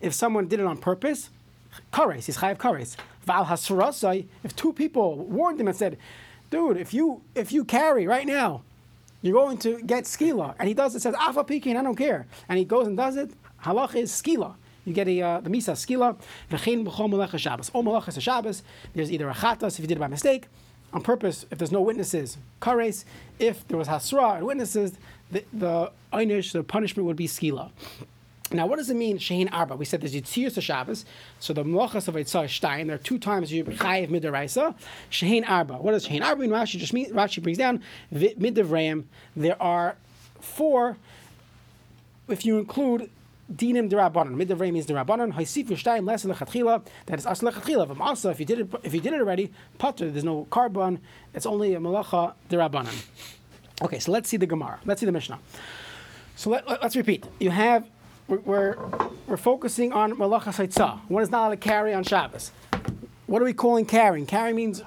If 0.00 0.14
someone 0.14 0.48
did 0.48 0.60
it 0.60 0.64
on 0.64 0.78
purpose, 0.78 1.28
kares, 1.92 2.24
he's 2.24 2.38
chayiv 2.38 2.56
kares. 2.56 2.96
Val. 3.28 4.24
If 4.42 4.56
two 4.56 4.72
people 4.72 5.16
warned 5.16 5.60
him 5.60 5.68
and 5.68 5.76
said, 5.76 5.98
"Dude, 6.50 6.78
if 6.78 6.92
you 6.92 7.22
if 7.34 7.52
you 7.52 7.64
carry 7.64 8.06
right 8.06 8.26
now, 8.26 8.62
you're 9.22 9.34
going 9.34 9.58
to 9.58 9.80
get 9.82 10.04
skila," 10.04 10.54
and 10.58 10.66
he 10.66 10.74
does 10.74 10.94
it, 10.96 11.00
says 11.02 11.14
afa 11.14 11.44
pikin, 11.44 11.76
I 11.76 11.82
don't 11.82 11.94
care, 11.94 12.26
and 12.48 12.58
he 12.58 12.64
goes 12.64 12.86
and 12.86 12.96
does 12.96 13.16
it. 13.16 13.30
Halach 13.64 13.94
is 13.94 14.10
skila. 14.10 14.54
You 14.84 14.94
get 14.94 15.06
a 15.08 15.20
uh, 15.20 15.40
the 15.40 15.50
misa 15.50 15.74
skila. 15.74 16.16
V'chein 16.50 16.86
b'chol 16.86 17.38
Shabbos. 17.38 18.16
Is 18.16 18.22
Shabbos. 18.22 18.62
There's 18.94 19.12
either 19.12 19.28
a 19.28 19.34
chatas 19.34 19.74
if 19.74 19.80
you 19.80 19.86
did 19.86 19.98
it 19.98 20.00
by 20.00 20.08
mistake, 20.08 20.46
on 20.94 21.02
purpose. 21.02 21.44
If 21.50 21.58
there's 21.58 21.72
no 21.72 21.82
witnesses, 21.82 22.38
kares. 22.62 23.04
If 23.38 23.68
there 23.68 23.76
was 23.76 23.88
hasra 23.88 24.38
and 24.38 24.46
witnesses, 24.46 24.92
the 25.30 25.44
the 25.52 25.92
einish, 26.12 26.52
the 26.52 26.62
punishment 26.62 27.06
would 27.06 27.16
be 27.16 27.28
skila. 27.28 27.70
Now, 28.50 28.66
what 28.66 28.76
does 28.76 28.88
it 28.88 28.96
mean, 28.96 29.18
Shein 29.18 29.48
Arba? 29.52 29.76
We 29.76 29.84
said 29.84 30.00
there's 30.00 30.14
Yitzir 30.14 30.60
Shabbos, 30.62 31.04
so 31.38 31.52
the 31.52 31.64
Melachas 31.64 32.08
of 32.08 32.14
Yitzar 32.14 32.48
Stein, 32.48 32.86
there 32.86 32.96
are 32.96 32.98
two 32.98 33.18
times 33.18 33.52
you 33.52 33.64
Chayiv 33.64 34.08
Midaraisa, 34.08 34.74
Shein 35.10 35.48
Arba. 35.48 35.74
What 35.74 35.92
does 35.92 36.06
Shein 36.06 36.22
Arba 36.22 36.40
mean? 36.40 36.50
Rashi 36.50 36.78
just 36.78 36.94
mean, 36.94 37.12
Rashi 37.12 37.42
brings 37.42 37.58
down 37.58 37.82
Midavram. 38.12 39.04
There 39.36 39.60
are 39.62 39.96
four, 40.40 40.96
if 42.28 42.46
you 42.46 42.58
include 42.58 43.10
dinim 43.52 43.90
derabanan. 43.90 44.36
Midavray 44.36 44.72
means 44.72 44.86
derabanan. 44.86 45.32
Haisif 45.32 45.66
v'shtayim 45.66 46.06
less 46.06 46.24
lechatchila. 46.24 46.86
That 47.06 47.18
is 47.18 47.26
as 47.26 47.40
lechatchila. 47.40 47.94
V'masa, 47.94 48.30
if 48.30 48.40
you 48.40 48.46
did 48.46 48.60
it, 48.60 48.74
if 48.82 48.94
you 48.94 49.00
did 49.00 49.12
it 49.12 49.20
already, 49.20 49.52
pater. 49.78 50.10
There's 50.10 50.24
no 50.24 50.46
korban. 50.50 50.98
It's 51.34 51.46
only 51.46 51.74
a 51.74 51.80
malacha 51.80 52.34
derabanan. 52.50 52.94
Okay, 53.82 53.98
so 53.98 54.12
let's 54.12 54.28
see 54.28 54.36
the 54.36 54.46
Gemara. 54.46 54.80
Let's 54.84 55.00
see 55.00 55.06
the 55.06 55.12
Mishnah. 55.12 55.38
So 56.36 56.50
let, 56.50 56.68
us 56.68 56.94
repeat. 56.96 57.26
You 57.40 57.50
have 57.50 57.88
we're, 58.28 58.76
we're, 59.26 59.36
focusing 59.36 59.92
on 59.92 60.12
malacha 60.12 60.52
saitzah. 60.52 61.00
One 61.08 61.22
is 61.22 61.30
not 61.30 61.40
allowed 61.40 61.50
to 61.50 61.56
carry 61.56 61.94
on 61.94 62.04
Shabbos. 62.04 62.52
What 63.26 63.42
are 63.42 63.44
we 63.44 63.54
calling 63.54 63.86
carrying? 63.86 64.26
Carrying 64.26 64.56
means 64.56 64.82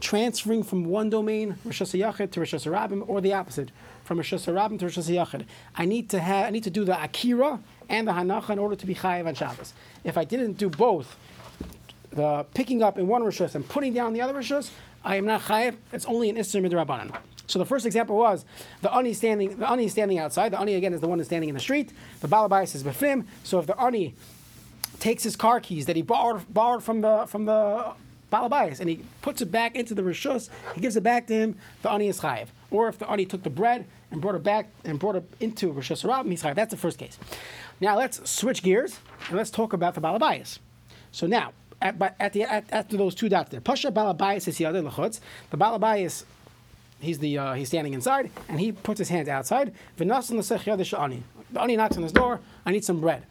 transferring 0.00 0.62
from 0.62 0.84
one 0.84 1.08
domain, 1.08 1.56
Rosh 1.64 1.82
Hashanah 1.82 2.30
to 2.32 2.40
Rosh 2.40 2.54
Hashanah, 2.54 3.08
or 3.08 3.20
the 3.20 3.32
opposite, 3.32 3.70
from 4.04 4.18
Rosh 4.18 4.34
Hashanah 4.34 4.78
to 4.78 4.84
Rosh 4.86 4.98
Hashanah. 4.98 5.46
I 5.76 5.84
need 5.84 6.10
to 6.10 6.20
have, 6.20 6.46
I 6.46 6.50
need 6.50 6.64
to 6.64 6.70
do 6.70 6.84
the 6.84 7.02
akira 7.02 7.60
and 7.88 8.08
the 8.08 8.12
hanacha 8.12 8.50
in 8.50 8.58
order 8.58 8.76
to 8.76 8.86
be 8.86 8.94
chayiv 8.94 9.26
on 9.26 9.34
Shabbos. 9.34 9.72
If 10.02 10.18
I 10.18 10.24
didn't 10.24 10.54
do 10.54 10.68
both, 10.68 11.16
the 12.10 12.44
picking 12.54 12.82
up 12.82 12.98
in 12.98 13.06
one 13.06 13.22
rishus 13.22 13.54
and 13.54 13.68
putting 13.68 13.92
down 13.94 14.12
the 14.12 14.20
other 14.20 14.34
rishus, 14.34 14.70
I 15.04 15.16
am 15.16 15.26
not 15.26 15.42
chayiv. 15.42 15.76
It's 15.92 16.06
only 16.06 16.28
an 16.30 16.36
isser 16.36 16.64
midrabanan. 16.64 17.16
So 17.46 17.58
the 17.58 17.66
first 17.66 17.84
example 17.86 18.16
was 18.16 18.44
the 18.80 18.94
ani 18.94 19.12
standing. 19.12 19.58
The 19.58 19.70
ani 19.70 19.88
standing 19.88 20.18
outside. 20.18 20.52
The 20.52 20.60
ani 20.60 20.74
again 20.74 20.94
is 20.94 21.00
the 21.00 21.08
one 21.08 21.18
that's 21.18 21.28
standing 21.28 21.48
in 21.48 21.54
the 21.54 21.60
street. 21.60 21.92
The 22.20 22.28
balabais 22.28 22.74
is 22.74 22.82
befim. 22.82 23.26
So 23.42 23.58
if 23.58 23.66
the 23.66 23.80
ani 23.80 24.14
takes 25.00 25.22
his 25.22 25.36
car 25.36 25.60
keys 25.60 25.86
that 25.86 25.96
he 25.96 26.02
borrowed, 26.02 26.52
borrowed 26.52 26.82
from 26.82 27.00
the 27.02 27.26
from 27.26 27.44
the 27.44 27.92
balabais 28.32 28.80
and 28.80 28.88
he 28.88 29.04
puts 29.22 29.42
it 29.42 29.52
back 29.52 29.76
into 29.76 29.94
the 29.94 30.02
rishus, 30.02 30.48
he 30.74 30.80
gives 30.80 30.96
it 30.96 31.02
back 31.02 31.26
to 31.26 31.34
him. 31.34 31.56
The 31.82 31.90
ani 31.90 32.08
is 32.08 32.20
chayiv. 32.20 32.48
Or 32.70 32.88
if 32.88 32.98
the 32.98 33.08
ani 33.10 33.26
took 33.26 33.42
the 33.42 33.50
bread 33.50 33.86
and 34.10 34.20
brought 34.20 34.34
it 34.34 34.42
back 34.42 34.70
and 34.84 34.98
brought 34.98 35.16
it 35.16 35.24
into 35.40 35.72
rishus 35.72 36.04
rabim, 36.04 36.30
he's 36.30 36.42
chayiv. 36.42 36.54
That's 36.54 36.70
the 36.70 36.78
first 36.78 36.98
case. 36.98 37.18
Now 37.80 37.98
let's 37.98 38.28
switch 38.30 38.62
gears 38.62 38.98
and 39.28 39.36
let's 39.36 39.50
talk 39.50 39.72
about 39.72 39.94
the 39.94 40.00
balabais. 40.00 40.58
So 41.12 41.26
now. 41.26 41.52
At, 41.82 42.00
at 42.18 42.32
the, 42.32 42.44
at, 42.44 42.64
after 42.72 42.96
those 42.96 43.14
two 43.14 43.28
dots 43.28 43.50
there, 43.50 43.60
Pasha 43.60 43.90
Balabais 43.90 44.48
is 44.48 44.56
the 44.56 44.64
other 44.64 44.80
lechutz. 44.80 45.20
The 45.50 45.58
Balabais 45.58 46.24
he's 47.04 47.18
the 47.18 47.38
uh, 47.38 47.54
he's 47.54 47.68
standing 47.68 47.94
inside, 47.94 48.30
and 48.48 48.58
he 48.58 48.72
puts 48.72 48.98
his 48.98 49.08
hands 49.08 49.28
outside. 49.28 49.72
The 49.96 50.04
ani 51.60 51.76
knocks 51.76 51.96
on 51.96 52.02
his 52.02 52.12
door. 52.12 52.40
I 52.66 52.72
need 52.72 52.84
some 52.84 53.00
bread. 53.00 53.24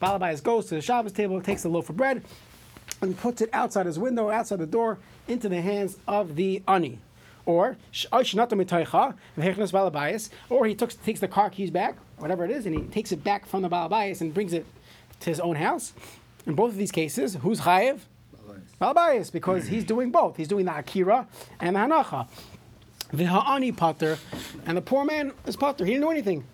Balabais 0.00 0.42
goes 0.42 0.66
to 0.66 0.74
the 0.76 0.80
Shabbos 0.80 1.12
table, 1.12 1.40
takes 1.40 1.64
a 1.64 1.68
loaf 1.68 1.90
of 1.90 1.96
bread, 1.96 2.24
and 3.02 3.16
puts 3.16 3.42
it 3.42 3.50
outside 3.52 3.86
his 3.86 3.98
window, 3.98 4.30
outside 4.30 4.58
the 4.58 4.66
door, 4.66 4.98
into 5.28 5.48
the 5.48 5.60
hands 5.60 5.98
of 6.08 6.36
the 6.36 6.62
ani. 6.66 6.98
Or 7.46 7.76
or 8.10 8.22
he 10.66 10.74
took, 10.74 11.02
takes 11.02 11.20
the 11.20 11.28
car 11.28 11.50
keys 11.50 11.70
back, 11.70 11.96
whatever 12.18 12.44
it 12.44 12.50
is, 12.50 12.66
and 12.66 12.74
he 12.74 12.82
takes 12.84 13.12
it 13.12 13.24
back 13.24 13.46
from 13.46 13.62
the 13.62 13.68
balabais 13.68 14.20
and 14.20 14.32
brings 14.32 14.52
it 14.52 14.66
to 15.20 15.30
his 15.30 15.40
own 15.40 15.56
house. 15.56 15.92
In 16.46 16.54
both 16.54 16.70
of 16.70 16.76
these 16.76 16.92
cases, 16.92 17.36
who's 17.36 17.60
chayev? 17.60 18.00
Balabais, 18.80 19.30
because 19.30 19.66
he's 19.66 19.84
doing 19.84 20.10
both. 20.10 20.36
He's 20.36 20.48
doing 20.48 20.64
the 20.64 20.76
akira 20.76 21.26
and 21.60 21.76
the 21.76 21.80
hanacha. 21.80 22.26
The 23.12 23.24
ha'ani 23.24 23.72
pater, 23.72 24.18
and 24.66 24.76
the 24.76 24.82
poor 24.82 25.04
man 25.04 25.32
is 25.46 25.56
pater. 25.56 25.84
He 25.84 25.92
didn't 25.92 26.04
do 26.04 26.10
anything. 26.10 26.44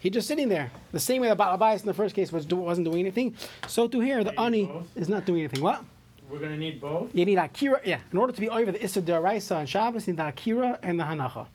He 0.00 0.10
just 0.10 0.26
sitting 0.26 0.48
there. 0.48 0.72
The 0.92 0.98
same 0.98 1.22
way 1.22 1.28
the 1.28 1.36
Balabais 1.36 1.80
in 1.80 1.86
the 1.86 1.94
first 1.94 2.14
case 2.14 2.32
was 2.32 2.46
do, 2.46 2.56
wasn't 2.56 2.86
doing 2.86 3.00
anything. 3.00 3.36
So 3.68 3.86
to 3.86 4.00
here, 4.00 4.24
the 4.24 4.38
ani 4.40 4.70
is 4.96 5.08
not 5.08 5.26
doing 5.26 5.40
anything. 5.40 5.62
What? 5.62 5.84
We're 6.30 6.38
going 6.38 6.52
to 6.52 6.56
need 6.56 6.80
both? 6.80 7.14
You 7.14 7.24
need 7.24 7.38
akira. 7.38 7.80
Yeah. 7.84 7.98
In 8.12 8.18
order 8.18 8.32
to 8.32 8.40
be 8.40 8.48
over 8.48 8.72
the 8.72 8.82
Issa 8.82 9.02
Daraisa 9.02 9.58
and 9.60 9.68
Shabbos, 9.68 10.06
you 10.06 10.12
need 10.12 10.18
the 10.18 10.28
akira 10.28 10.78
and 10.82 10.98
the 10.98 11.04
hanacha. 11.04 11.46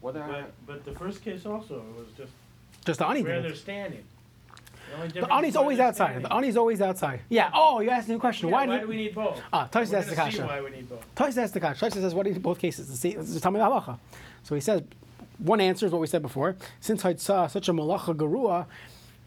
What 0.00 0.14
but, 0.14 0.52
but 0.66 0.84
the 0.84 0.92
first 0.92 1.22
case 1.22 1.46
also, 1.46 1.76
it 1.76 1.96
was 1.96 2.06
just, 2.16 2.32
just 2.84 2.98
the 2.98 3.06
ani 3.06 3.22
where 3.22 3.40
they're 3.42 3.54
standing. 3.54 4.04
The 5.12 5.32
ani's 5.32 5.56
always 5.56 5.78
outside. 5.78 6.22
The 6.22 6.32
ani's 6.32 6.56
always 6.56 6.80
outside. 6.80 7.20
Yeah. 7.28 7.50
Oh, 7.54 7.80
you 7.80 7.90
asked 7.90 8.08
me 8.08 8.14
a 8.14 8.18
question. 8.18 8.48
Yeah, 8.48 8.54
why, 8.54 8.66
why 8.66 8.78
do 8.78 8.88
we 8.88 8.96
need 8.96 9.14
both? 9.14 9.40
Ah, 9.52 9.66
Tosh 9.66 9.92
asked 9.92 10.10
the 10.10 10.16
kasha. 10.16 10.46
Why 10.46 10.60
we 10.60 10.70
need 10.70 10.88
both? 10.88 11.04
Tosh 11.14 11.36
asked 11.36 11.54
the 11.54 11.60
kasha. 11.60 11.80
Tosh 11.80 11.92
says, 11.92 12.14
"What 12.14 12.24
do 12.24 12.30
you 12.30 12.34
need 12.34 12.42
both 12.42 12.58
cases?" 12.58 12.88
See, 12.98 13.12
tell 13.12 13.50
me 13.52 13.58
the 13.58 13.64
halacha. 13.66 13.98
So 14.42 14.54
he 14.54 14.60
says, 14.60 14.82
one 15.38 15.60
answer 15.60 15.86
is 15.86 15.92
what 15.92 16.00
we 16.00 16.06
said 16.06 16.22
before. 16.22 16.56
Since 16.80 17.04
I 17.04 17.14
saw 17.14 17.46
such 17.46 17.68
a 17.68 17.72
malacha 17.72 18.14
garua, 18.14 18.66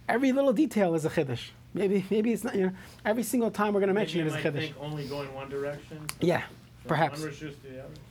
every 0.07 0.31
little 0.31 0.53
detail 0.53 0.95
is 0.95 1.05
a 1.05 1.09
chiddush. 1.09 1.49
Maybe, 1.73 2.05
maybe 2.09 2.31
it's 2.31 2.43
not. 2.43 2.55
You 2.55 2.67
know, 2.67 2.71
every 3.03 3.23
single 3.23 3.51
time 3.51 3.73
we're 3.73 3.81
going 3.81 3.89
to 3.89 3.93
mention 3.93 4.21
it 4.21 4.27
is 4.27 4.33
a 4.35 4.37
chiddush. 4.37 4.59
Think 4.59 4.75
only 4.79 5.07
going 5.07 5.33
one 5.33 5.49
direction. 5.49 6.05
Yeah. 6.21 6.43
Perhaps. 6.87 7.23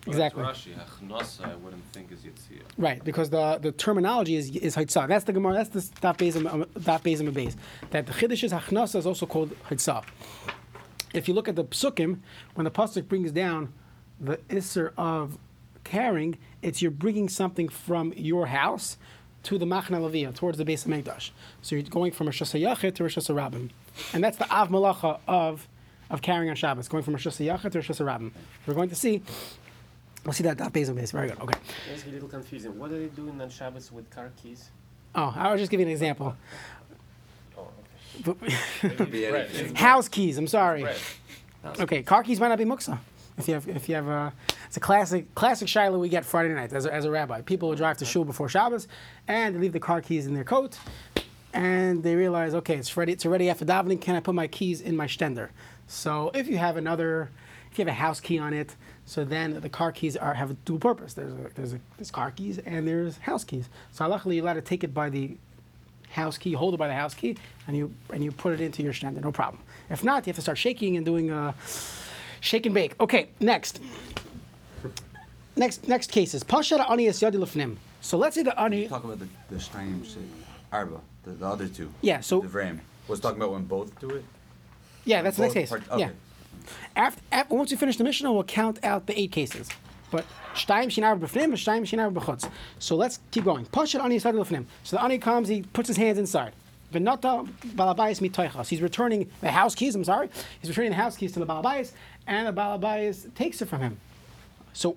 Exactly. 0.06 0.42
Rashi, 0.42 1.44
I 1.44 1.54
wouldn't 1.56 1.84
think 1.92 2.10
is 2.12 2.20
Yitzhak. 2.20 2.62
Right, 2.76 3.02
because 3.04 3.30
the, 3.30 3.58
the 3.58 3.72
terminology 3.72 4.36
is 4.36 4.54
is 4.56 4.76
Hitzah. 4.76 5.08
That's 5.08 5.24
the 5.24 5.32
Gemara. 5.32 5.64
That's 5.64 5.68
the 5.70 5.80
Daf 6.00 6.16
Bezim 6.18 6.66
Daf 6.66 7.02
Bezim 7.02 7.32
Beis. 7.32 7.56
That 7.90 8.06
the 8.06 8.12
Chiddush 8.12 8.44
is 8.44 8.52
Hachnasa 8.52 8.96
is 8.96 9.06
also 9.06 9.26
called 9.26 9.54
Hitzah. 9.68 10.04
If 11.12 11.28
you 11.28 11.34
look 11.34 11.48
at 11.48 11.54
the 11.54 11.64
Psukim, 11.64 12.18
when 12.54 12.64
the 12.64 12.70
pasuk 12.70 13.06
brings 13.06 13.30
down 13.30 13.72
the 14.20 14.38
Isser 14.48 14.92
of 14.96 15.38
carrying, 15.84 16.38
it's 16.60 16.82
you're 16.82 16.90
bringing 16.90 17.28
something 17.28 17.68
from 17.68 18.12
your 18.16 18.46
house 18.46 18.96
to 19.44 19.58
the 19.58 19.66
Machna 19.66 20.00
Leviyah, 20.00 20.34
towards 20.34 20.58
the 20.58 20.64
base 20.64 20.84
of 20.84 20.90
Mikdash. 20.90 21.30
So 21.62 21.76
you're 21.76 21.84
going 21.84 22.12
from 22.12 22.28
a 22.28 22.30
Shasa 22.30 22.94
to 22.94 23.04
a 23.04 23.08
Shasa 23.08 23.70
And 24.12 24.24
that's 24.24 24.38
the 24.38 24.50
Av 24.50 24.70
Malacha 24.70 25.20
of 25.28 25.68
of 26.10 26.22
carrying 26.22 26.50
on 26.50 26.56
Shabbos, 26.56 26.88
going 26.88 27.02
from 27.02 27.14
Rosh 27.14 27.26
Hashanah 27.26 27.70
to 27.70 27.78
Rosh 27.78 27.90
Hashanah. 27.90 28.30
We're 28.66 28.74
going 28.74 28.88
to 28.88 28.94
see. 28.94 29.22
We'll 30.24 30.32
see 30.32 30.44
that 30.44 30.58
that 30.58 30.72
base 30.72 30.88
on 30.88 30.94
base. 30.94 31.10
Very 31.10 31.28
good. 31.28 31.40
Okay. 31.40 31.58
It's 31.92 32.06
a 32.06 32.08
little 32.08 32.28
confusing. 32.28 32.78
What 32.78 32.90
are 32.90 32.98
they 32.98 33.08
doing 33.08 33.40
on 33.40 33.50
Shabbos 33.50 33.92
with 33.92 34.08
car 34.10 34.30
keys? 34.42 34.70
Oh, 35.14 35.32
I 35.36 35.52
was 35.52 35.60
just 35.60 35.70
giving 35.70 35.86
an 35.86 35.92
example. 35.92 36.36
Be 38.24 39.28
Bread. 39.28 39.76
House 39.76 40.08
keys. 40.08 40.38
I'm 40.38 40.46
sorry. 40.46 40.86
Okay, 41.80 42.02
car 42.02 42.22
keys 42.22 42.38
might 42.40 42.48
not 42.48 42.58
be 42.58 42.64
muksa. 42.64 42.98
If 43.36 43.48
you 43.48 43.54
have, 43.54 43.68
if 43.68 43.88
you 43.88 43.96
have, 43.96 44.08
uh, 44.08 44.30
it's 44.66 44.76
a 44.76 44.80
classic, 44.80 45.34
classic 45.34 45.66
shiloh 45.66 45.98
we 45.98 46.08
get 46.08 46.24
Friday 46.24 46.54
night 46.54 46.72
as 46.72 46.86
a, 46.86 46.94
as 46.94 47.04
a 47.04 47.10
rabbi. 47.10 47.40
People 47.40 47.68
will 47.70 47.76
drive 47.76 47.96
to 47.98 48.04
shul 48.04 48.24
before 48.24 48.48
Shabbos, 48.48 48.86
and 49.26 49.56
they 49.56 49.58
leave 49.58 49.72
the 49.72 49.80
car 49.80 50.00
keys 50.00 50.26
in 50.26 50.34
their 50.34 50.44
coat, 50.44 50.78
and 51.52 52.02
they 52.04 52.14
realize, 52.14 52.54
okay, 52.54 52.76
it's 52.76 52.96
ready, 52.96 53.12
it's 53.12 53.26
already 53.26 53.50
after 53.50 53.64
davening. 53.64 54.00
Can 54.00 54.14
I 54.14 54.20
put 54.20 54.36
my 54.36 54.46
keys 54.46 54.80
in 54.80 54.96
my 54.96 55.06
stender? 55.06 55.48
So 55.86 56.30
if 56.34 56.48
you 56.48 56.58
have 56.58 56.76
another, 56.76 57.30
if 57.70 57.78
you 57.78 57.84
have 57.84 57.92
a 57.92 57.96
house 57.96 58.20
key 58.20 58.38
on 58.38 58.52
it, 58.52 58.74
so 59.06 59.24
then 59.24 59.60
the 59.60 59.68
car 59.68 59.92
keys 59.92 60.16
are 60.16 60.34
have 60.34 60.50
a 60.50 60.54
dual 60.64 60.78
purpose. 60.78 61.14
There's 61.14 61.32
a, 61.32 61.50
there's 61.54 61.72
a, 61.74 61.80
there's 61.96 62.10
car 62.10 62.30
keys 62.30 62.58
and 62.58 62.86
there's 62.88 63.18
house 63.18 63.44
keys. 63.44 63.68
So 63.92 64.06
luckily 64.08 64.36
you're 64.36 64.44
allowed 64.44 64.54
to 64.54 64.62
take 64.62 64.82
it 64.84 64.94
by 64.94 65.10
the 65.10 65.36
house 66.10 66.38
key, 66.38 66.52
hold 66.52 66.74
it 66.74 66.76
by 66.78 66.88
the 66.88 66.94
house 66.94 67.14
key, 67.14 67.36
and 67.66 67.76
you 67.76 67.92
and 68.12 68.24
you 68.24 68.32
put 68.32 68.52
it 68.54 68.60
into 68.60 68.82
your 68.82 68.92
stender, 68.92 69.20
no 69.22 69.32
problem. 69.32 69.62
If 69.90 70.02
not, 70.02 70.26
you 70.26 70.30
have 70.30 70.36
to 70.36 70.42
start 70.42 70.58
shaking 70.58 70.96
and 70.96 71.04
doing 71.04 71.30
a 71.30 71.54
shake 72.40 72.66
and 72.66 72.74
bake. 72.74 72.94
Okay, 73.00 73.28
next. 73.40 73.80
Next 75.56 75.86
next 75.86 76.10
case 76.10 76.34
is 76.34 76.42
Pashara 76.42 76.90
Ani 76.90 77.06
Yadi 77.06 77.36
Lefnim. 77.36 77.76
So 78.00 78.18
let's 78.18 78.34
say 78.34 78.42
the 78.42 78.58
Ani 78.60 78.88
talk 78.88 79.04
about 79.04 79.18
the 79.20 79.28
the 79.50 79.60
Arba, 80.72 81.00
the, 81.22 81.30
the 81.30 81.46
other 81.46 81.68
two. 81.68 81.92
Yeah, 82.00 82.20
so- 82.20 82.40
the 82.40 82.48
Vram 82.48 82.80
was 83.06 83.20
talking 83.20 83.38
about 83.38 83.52
when 83.52 83.64
both 83.64 83.98
do 84.00 84.10
it. 84.10 84.24
Yeah, 85.04 85.22
that's 85.22 85.36
the 85.36 85.42
next 85.42 85.54
case. 85.54 85.68
part- 85.70 85.82
Yeah. 85.98 86.10
After, 86.96 87.20
after, 87.32 87.54
once 87.54 87.70
we 87.70 87.76
finish 87.76 87.96
the 87.96 88.04
Mishnah, 88.04 88.32
we'll 88.32 88.44
count 88.44 88.78
out 88.84 89.06
the 89.06 89.18
eight 89.18 89.32
cases. 89.32 89.68
But 90.10 90.24
Shtaim 90.54 90.90
Shinar 90.90 91.16
B'fnim, 91.16 91.52
Shtaim 91.52 91.86
Shinar 91.86 92.10
B'chutz. 92.10 92.48
So 92.78 92.94
let's 92.96 93.18
keep 93.30 93.44
going. 93.44 93.66
Pashat 93.66 94.02
Ani 94.02 94.16
Yisad 94.16 94.34
Lefnim. 94.34 94.64
So 94.84 94.96
the 94.96 95.02
Ani 95.02 95.18
comes, 95.18 95.48
he 95.48 95.62
puts 95.62 95.88
his 95.88 95.96
hands 95.96 96.18
inside. 96.18 96.52
V'nata 96.92 97.48
Balabayas 97.74 98.20
Mitoichas. 98.20 98.68
He's 98.68 98.80
returning 98.80 99.28
the 99.40 99.50
house 99.50 99.74
keys, 99.74 99.94
I'm 99.96 100.04
sorry. 100.04 100.30
He's 100.60 100.70
returning 100.70 100.90
the 100.90 100.96
house 100.96 101.16
keys 101.16 101.32
to 101.32 101.40
the 101.40 101.46
Balabayas, 101.46 101.90
and 102.26 102.46
the 102.46 102.52
Balabayas 102.52 103.34
takes 103.34 103.60
it 103.60 103.66
from 103.68 103.80
him. 103.80 103.98
So 104.72 104.96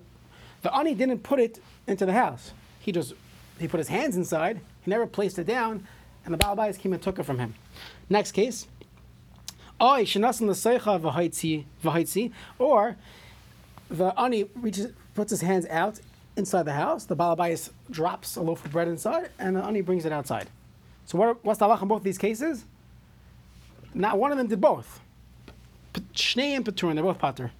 the 0.62 0.74
Ani 0.74 0.94
didn't 0.94 1.24
put 1.24 1.40
it 1.40 1.58
into 1.88 2.06
the 2.06 2.12
house. 2.12 2.52
He 2.78 2.92
just, 2.92 3.14
he 3.58 3.66
put 3.66 3.78
his 3.78 3.88
hands 3.88 4.16
inside, 4.16 4.60
he 4.82 4.90
never 4.90 5.06
placed 5.06 5.38
it 5.38 5.46
down, 5.48 5.86
and 6.24 6.32
the 6.32 6.38
Balabayas 6.38 6.78
came 6.78 6.92
and 6.92 7.02
took 7.02 7.18
it 7.18 7.24
from 7.24 7.38
him. 7.40 7.54
Next 8.08 8.32
case. 8.32 8.68
Oy, 8.68 8.76
shenasan 8.76 8.86
l'seicha 8.86 8.96
v'haitzi 8.96 9.36
v'haitzi, 9.36 9.67
or 9.80 10.04
the 13.90 14.20
ani 14.20 14.44
reaches, 14.54 14.92
puts 15.14 15.30
his 15.30 15.40
hands 15.40 15.66
out 15.66 16.00
inside 16.36 16.64
the 16.64 16.72
house. 16.72 17.04
The 17.04 17.16
balabayas 17.16 17.70
drops 17.90 18.36
a 18.36 18.42
loaf 18.42 18.64
of 18.64 18.72
bread 18.72 18.88
inside, 18.88 19.30
and 19.38 19.56
the 19.56 19.64
ani 19.64 19.80
brings 19.80 20.04
it 20.04 20.12
outside. 20.12 20.48
So 21.06 21.18
what, 21.18 21.44
what's 21.44 21.58
the 21.58 21.66
halach 21.66 21.82
in 21.82 21.88
both 21.88 22.02
these 22.02 22.18
cases? 22.18 22.64
Not 23.94 24.18
one 24.18 24.30
of 24.30 24.38
them 24.38 24.46
did 24.46 24.60
both. 24.60 25.00
Shnei 26.12 26.56
and 26.56 26.64
Peturin, 26.64 26.94
they're 26.94 27.02
both 27.02 27.18
pater. 27.18 27.50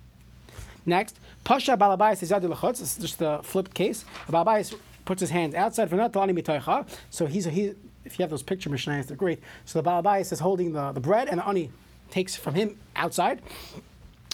Next, 0.84 1.18
pasha 1.44 1.76
balabayas 1.76 2.22
is 2.22 2.30
yadu. 2.30 2.70
It's 2.70 2.96
just 2.96 3.18
the 3.18 3.40
flipped 3.42 3.74
case. 3.74 4.04
The 4.26 4.32
balabayas 4.32 4.74
puts 5.04 5.20
his 5.20 5.30
hands 5.30 5.54
outside 5.54 5.88
for 5.88 5.96
not 5.96 6.16
ani 6.16 6.32
mitoicha. 6.32 6.86
So 7.10 7.26
he's 7.26 7.46
he. 7.46 7.74
If 8.04 8.18
you 8.18 8.22
have 8.22 8.30
those 8.30 8.42
picture 8.42 8.70
mishnayos, 8.70 9.06
they're 9.06 9.16
great. 9.16 9.40
So 9.64 9.82
the 9.82 9.90
balabayas 9.90 10.32
is 10.32 10.40
holding 10.40 10.72
the, 10.72 10.92
the 10.92 11.00
bread, 11.00 11.28
and 11.28 11.40
the 11.40 11.48
ani 11.48 11.70
takes 12.10 12.36
from 12.36 12.54
him 12.54 12.78
outside. 12.96 13.40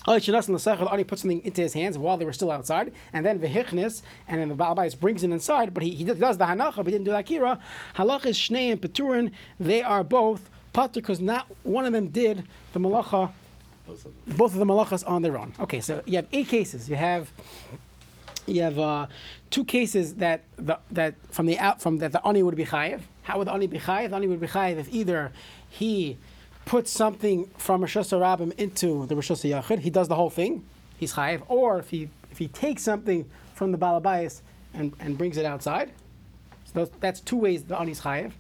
Ani 0.06 1.04
puts 1.04 1.22
something 1.22 1.42
into 1.44 1.62
his 1.62 1.72
hands 1.72 1.96
while 1.96 2.16
they 2.18 2.26
were 2.26 2.32
still 2.32 2.50
outside, 2.50 2.92
and 3.12 3.24
then 3.24 3.38
Vehichnis, 3.38 4.02
and 4.28 4.40
then 4.40 4.48
the 4.50 4.54
Balabais 4.54 4.98
brings 4.98 5.24
it 5.24 5.30
inside, 5.30 5.72
but 5.72 5.82
he, 5.82 5.90
he 5.90 6.04
does 6.04 6.36
the 6.36 6.44
Hanacha, 6.44 6.76
but 6.76 6.86
he 6.86 6.92
didn't 6.92 7.04
do 7.04 7.10
the 7.10 7.18
Akira. 7.18 7.58
Halach 7.96 8.26
is 8.26 8.36
Shnei 8.36 8.70
and 8.70 8.80
Peturin, 8.80 9.32
they 9.58 9.82
are 9.82 10.04
both 10.04 10.50
Pater, 10.74 11.00
because 11.00 11.20
not 11.20 11.46
one 11.62 11.86
of 11.86 11.92
them 11.92 12.08
did 12.08 12.44
the 12.74 12.80
Malacha, 12.80 13.30
both 14.26 14.52
of 14.52 14.58
the 14.58 14.66
Malachas 14.66 15.08
on 15.08 15.22
their 15.22 15.38
own. 15.38 15.54
Okay, 15.60 15.80
so 15.80 16.02
you 16.04 16.16
have 16.16 16.26
eight 16.32 16.48
cases. 16.48 16.88
You 16.88 16.96
have 16.96 17.30
you 18.46 18.60
have 18.62 18.78
uh, 18.78 19.06
two 19.50 19.64
cases 19.64 20.16
that 20.16 20.42
the, 20.56 20.78
that 20.90 21.14
from 21.30 21.46
the 21.46 21.58
out 21.58 21.80
from 21.80 21.98
that 21.98 22.12
the 22.12 22.26
ani 22.26 22.42
would 22.42 22.56
be 22.56 22.64
chayiv. 22.64 23.02
How 23.22 23.38
would 23.38 23.46
the 23.46 23.52
ani 23.52 23.66
be 23.66 23.78
chayiv? 23.78 24.10
The 24.10 24.16
ani 24.16 24.26
would 24.26 24.40
be 24.40 24.46
chayiv 24.46 24.78
if 24.78 24.92
either 24.92 25.32
he 25.68 26.18
puts 26.64 26.90
something 26.90 27.46
from 27.58 27.82
Rosh 27.82 27.96
Hashanah 27.96 28.58
into 28.58 29.06
the 29.06 29.14
Rosh 29.14 29.30
Hashanah 29.30 29.78
he 29.80 29.90
does 29.90 30.08
the 30.08 30.14
whole 30.14 30.30
thing, 30.30 30.64
he's 30.96 31.14
chayiv. 31.14 31.42
Or 31.48 31.78
if 31.78 31.90
he 31.90 32.08
if 32.30 32.38
he 32.38 32.48
takes 32.48 32.82
something 32.82 33.28
from 33.54 33.70
the 33.72 33.78
balabayas 33.78 34.40
and, 34.72 34.92
and 34.98 35.16
brings 35.16 35.36
it 35.36 35.44
outside, 35.44 35.92
so 36.64 36.72
those, 36.74 36.90
that's 37.00 37.20
two 37.20 37.36
ways 37.36 37.64
the 37.64 37.78
ani 37.78 37.92
is 37.92 38.00
chayiv. 38.00 38.32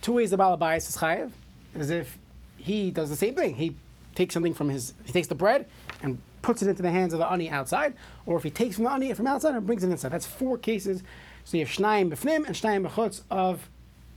Two 0.00 0.14
ways 0.14 0.30
the 0.30 0.38
balabayas 0.38 0.88
is 0.88 0.96
chayiv 0.96 1.30
is 1.74 1.90
if 1.90 2.18
he 2.56 2.90
does 2.90 3.10
the 3.10 3.16
same 3.16 3.34
thing. 3.34 3.54
He 3.54 3.76
takes 4.14 4.34
something 4.34 4.54
from 4.54 4.70
his, 4.70 4.94
he 5.04 5.12
takes 5.12 5.28
the 5.28 5.34
bread 5.34 5.66
and 6.02 6.18
puts 6.42 6.62
it 6.62 6.68
into 6.68 6.82
the 6.82 6.90
hands 6.90 7.12
of 7.12 7.18
the 7.18 7.30
ani 7.30 7.50
outside, 7.50 7.94
or 8.24 8.36
if 8.36 8.42
he 8.42 8.50
takes 8.50 8.76
from 8.76 8.84
the 8.84 8.92
ani 8.92 9.12
from 9.14 9.26
outside 9.26 9.54
and 9.54 9.66
brings 9.66 9.84
it 9.84 9.90
inside. 9.90 10.10
That's 10.10 10.26
four 10.26 10.58
cases. 10.58 11.02
So 11.44 11.56
you 11.56 11.64
have 11.64 11.74
shnayim 11.74 12.10
b'fnim 12.10 12.46
and 12.46 12.56
shnayim 12.56 12.88
b'chutz 12.88 13.22
of 13.30 13.68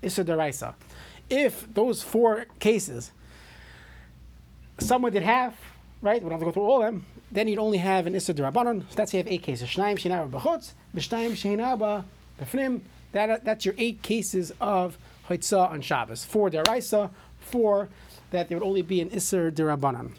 issa 0.02 0.24
deraisa. 0.24 0.74
If 1.30 1.72
those 1.74 2.02
four 2.02 2.46
cases, 2.60 3.12
someone 4.80 5.12
did 5.12 5.24
half, 5.24 5.56
right? 6.02 6.22
We 6.22 6.30
don't 6.30 6.32
have 6.32 6.40
to 6.40 6.46
go 6.46 6.52
through 6.52 6.64
all 6.64 6.82
of 6.84 6.86
them. 6.92 7.06
Then 7.32 7.48
you'd 7.48 7.60
only 7.60 7.78
have 7.78 8.08
an 8.08 8.16
issa 8.16 8.34
derabanan. 8.34 8.82
So 8.90 8.96
that's 8.96 9.14
you 9.14 9.18
have 9.18 9.28
eight 9.28 9.44
cases. 9.44 9.68
Shinaba 9.70 10.30
b'fnim. 12.42 12.82
That 13.12 13.44
that's 13.44 13.66
your 13.66 13.76
eight 13.78 14.02
cases 14.02 14.52
of 14.60 14.98
hoitzah 15.28 15.70
on 15.70 15.82
Shabbos. 15.82 16.26
Four 16.26 16.50
deraisa, 16.50 17.12
four 17.40 17.90
that 18.32 18.50
there 18.50 18.58
would 18.58 18.66
only 18.66 18.82
be 18.82 19.02
an 19.02 19.10
issa 19.10 19.52
derabanan. 19.52 20.14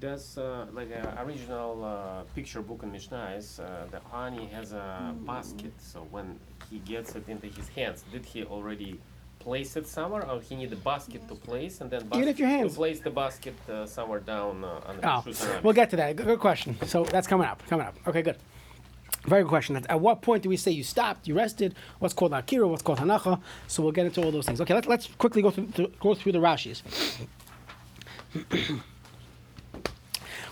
There's 0.00 0.36
uh, 0.36 0.66
like 0.72 0.90
a 0.90 1.16
original 1.24 1.84
uh, 1.84 2.22
picture 2.34 2.60
book 2.60 2.82
in 2.82 2.90
Mishnah 2.90 3.34
is 3.36 3.60
uh, 3.60 3.86
the 3.90 4.00
Ani 4.16 4.46
has 4.46 4.72
a 4.72 5.14
basket. 5.26 5.72
So 5.78 6.06
when 6.10 6.40
he 6.70 6.78
gets 6.80 7.14
it 7.14 7.28
into 7.28 7.46
his 7.46 7.68
hands, 7.68 8.04
did 8.10 8.24
he 8.24 8.42
already 8.44 8.98
place 9.42 9.76
it 9.76 9.86
somewhere, 9.86 10.24
or 10.30 10.40
he 10.40 10.54
need 10.60 10.72
a 10.72 10.76
basket 10.76 11.26
to 11.28 11.34
place 11.34 11.80
and 11.80 11.90
then 11.90 12.02
Even 12.14 12.28
if 12.28 12.38
your 12.38 12.48
hands- 12.48 12.72
to 12.72 12.76
place 12.78 13.00
the 13.00 13.10
basket 13.10 13.54
uh, 13.68 13.86
somewhere 13.86 14.20
down 14.20 14.64
uh, 14.64 14.88
on 14.88 14.96
the 14.96 15.08
Oh, 15.08 15.60
we'll 15.62 15.72
get 15.80 15.90
to 15.90 15.96
that. 15.96 16.16
Good, 16.16 16.26
good 16.26 16.40
question. 16.40 16.70
So 16.86 17.04
that's 17.04 17.26
coming 17.26 17.46
up. 17.46 17.58
Coming 17.68 17.86
up. 17.86 17.94
Okay, 18.06 18.22
good. 18.22 18.36
Very 19.26 19.42
good 19.42 19.48
question. 19.50 19.76
At- 19.76 19.88
At 19.90 20.00
what 20.00 20.22
point 20.22 20.42
do 20.42 20.48
we 20.48 20.56
say 20.56 20.70
you 20.70 20.84
stopped, 20.84 21.28
you 21.28 21.34
rested? 21.34 21.74
What's 22.00 22.14
called 22.14 22.32
akira? 22.32 22.66
What's 22.68 22.82
called 22.82 22.98
hanacha? 22.98 23.40
So 23.68 23.82
we'll 23.82 23.92
get 23.92 24.06
into 24.06 24.22
all 24.22 24.32
those 24.32 24.46
things. 24.46 24.60
Okay, 24.60 24.74
let's, 24.74 24.86
let's 24.88 25.06
quickly 25.22 25.42
go 25.42 25.50
through, 25.50 25.68
through 25.68 25.92
go 26.00 26.14
through 26.14 26.32
the 26.32 26.38
Rashis. 26.38 26.82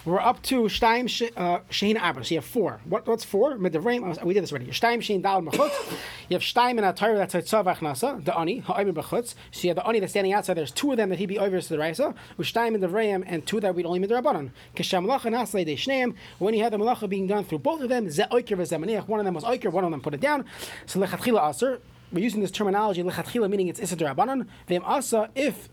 We're 0.06 0.18
up 0.18 0.40
to 0.44 0.62
Shtaim 0.62 1.30
uh, 1.36 1.58
Shein 1.70 2.00
Abra. 2.00 2.24
So 2.24 2.34
you 2.34 2.38
have 2.38 2.46
four. 2.46 2.80
What, 2.86 3.06
what's 3.06 3.22
four? 3.22 3.58
We 3.58 3.68
did 3.68 3.82
this 3.82 4.50
already. 4.50 4.66
Shtaim 4.68 4.98
Shein 4.98 5.20
Dal 5.20 5.42
Mechutz. 5.42 5.92
You 6.30 6.36
have 6.36 6.42
Shtaim 6.42 6.78
in 6.78 6.84
a 6.84 6.94
Torah 6.94 7.18
that's 7.18 7.34
a 7.34 7.42
Tzav 7.42 7.64
Achnasa, 7.64 8.24
the 8.24 8.34
Ani, 8.34 8.60
Ha'ibim 8.60 8.94
Bechutz. 8.94 9.34
So 9.50 9.60
you 9.60 9.68
have 9.68 9.76
the 9.76 9.86
Ani 9.86 10.00
that's 10.00 10.12
standing 10.12 10.32
outside. 10.32 10.54
There's 10.54 10.70
two 10.70 10.90
of 10.90 10.96
them 10.96 11.10
that 11.10 11.18
he 11.18 11.26
be 11.26 11.38
over 11.38 11.60
to 11.60 11.68
the 11.68 11.78
Raisa. 11.78 12.14
Shtaim 12.38 12.74
in 12.74 12.80
the 12.80 12.88
Vrayim 12.88 13.24
and 13.26 13.46
two 13.46 13.60
that 13.60 13.74
we'd 13.74 13.84
only 13.84 14.00
Midrabanan. 14.00 14.52
Kisham 14.74 15.04
Malacha 15.04 15.30
Naslei 15.30 15.66
De 15.66 15.76
Shneim. 15.76 16.14
When 16.38 16.54
you 16.54 16.62
have 16.62 16.72
the 16.72 16.78
Malacha 16.78 17.06
being 17.06 17.26
done 17.26 17.44
through 17.44 17.58
both 17.58 17.82
of 17.82 17.90
them, 17.90 18.08
Ze 18.08 18.22
Oiker 18.30 18.56
Vezemaniach. 18.56 19.06
One 19.06 19.20
of 19.20 19.26
them 19.26 19.34
was 19.34 19.44
Oiker, 19.44 19.70
one 19.70 19.84
of 19.84 19.90
them 19.90 20.00
put 20.00 20.14
it 20.14 20.20
down. 20.20 20.46
So 20.86 20.98
Lechatchila 20.98 21.50
Aser. 21.50 21.78
We're 22.10 22.24
using 22.24 22.40
this 22.40 22.50
terminology, 22.50 23.02
Lechatchila, 23.02 23.50
meaning 23.50 23.68
it's 23.68 23.78
Issa 23.78 23.96
Darabanan. 23.96 24.46
Vem 24.66 24.82
Asa, 24.82 25.28
if 25.34 25.68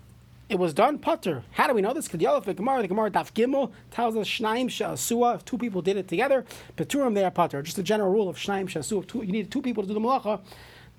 it 0.49 0.57
was 0.57 0.73
done 0.73 0.97
putter. 0.97 1.43
How 1.51 1.67
do 1.67 1.73
we 1.73 1.81
know 1.81 1.93
this? 1.93 2.07
Because 2.07 2.45
the 2.45 2.53
Gemara, 2.53 2.81
the 2.81 2.87
Gemara 2.87 3.11
Daf 3.11 3.33
Gimel 3.33 3.71
tells 3.91 4.15
us 4.15 4.27
Shnaim 4.27 4.67
Shasua. 4.67 5.35
If 5.35 5.45
two 5.45 5.57
people 5.57 5.81
did 5.81 5.97
it 5.97 6.07
together, 6.07 6.45
Peturim 6.77 7.13
they 7.13 7.25
are 7.25 7.31
putter. 7.31 7.61
Just 7.61 7.77
a 7.77 7.83
general 7.83 8.11
rule 8.11 8.29
of 8.29 8.37
Shnaim 8.37 8.67
Shasua. 8.67 8.99
If 8.99 9.07
two, 9.07 9.23
you 9.23 9.31
need 9.31 9.51
two 9.51 9.61
people 9.61 9.83
to 9.83 9.87
do 9.87 9.93
the 9.93 9.99
malacha, 9.99 10.39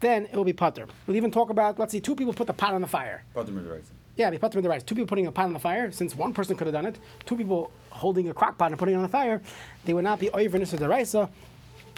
then 0.00 0.26
it 0.26 0.34
will 0.34 0.44
be 0.44 0.52
putter. 0.52 0.86
We'll 1.06 1.16
even 1.16 1.30
talk 1.30 1.50
about 1.50 1.78
let's 1.78 1.92
see, 1.92 2.00
two 2.00 2.14
people 2.14 2.34
put 2.34 2.46
the 2.46 2.52
pot 2.52 2.74
on 2.74 2.82
the 2.82 2.86
fire. 2.86 3.24
Pater 3.34 3.52
Midrash. 3.52 3.84
Yeah, 4.16 4.30
they 4.30 4.38
put 4.38 4.50
them 4.50 4.58
in 4.58 4.64
the 4.64 4.68
rice. 4.68 4.82
Two 4.82 4.96
people 4.96 5.06
putting 5.06 5.28
a 5.28 5.32
pot 5.32 5.44
on 5.44 5.52
the 5.52 5.60
fire, 5.60 5.92
since 5.92 6.14
one 6.14 6.34
person 6.34 6.56
could 6.56 6.66
have 6.66 6.74
done 6.74 6.86
it, 6.86 6.98
two 7.24 7.36
people 7.36 7.70
holding 7.90 8.28
a 8.28 8.34
crock 8.34 8.58
pot 8.58 8.72
and 8.72 8.78
putting 8.78 8.94
it 8.94 8.96
on 8.96 9.04
the 9.04 9.08
fire, 9.08 9.40
they 9.84 9.94
would 9.94 10.04
not 10.04 10.18
be 10.18 10.28
of 10.28 10.42
the 10.52 10.88
raisa. 10.88 11.30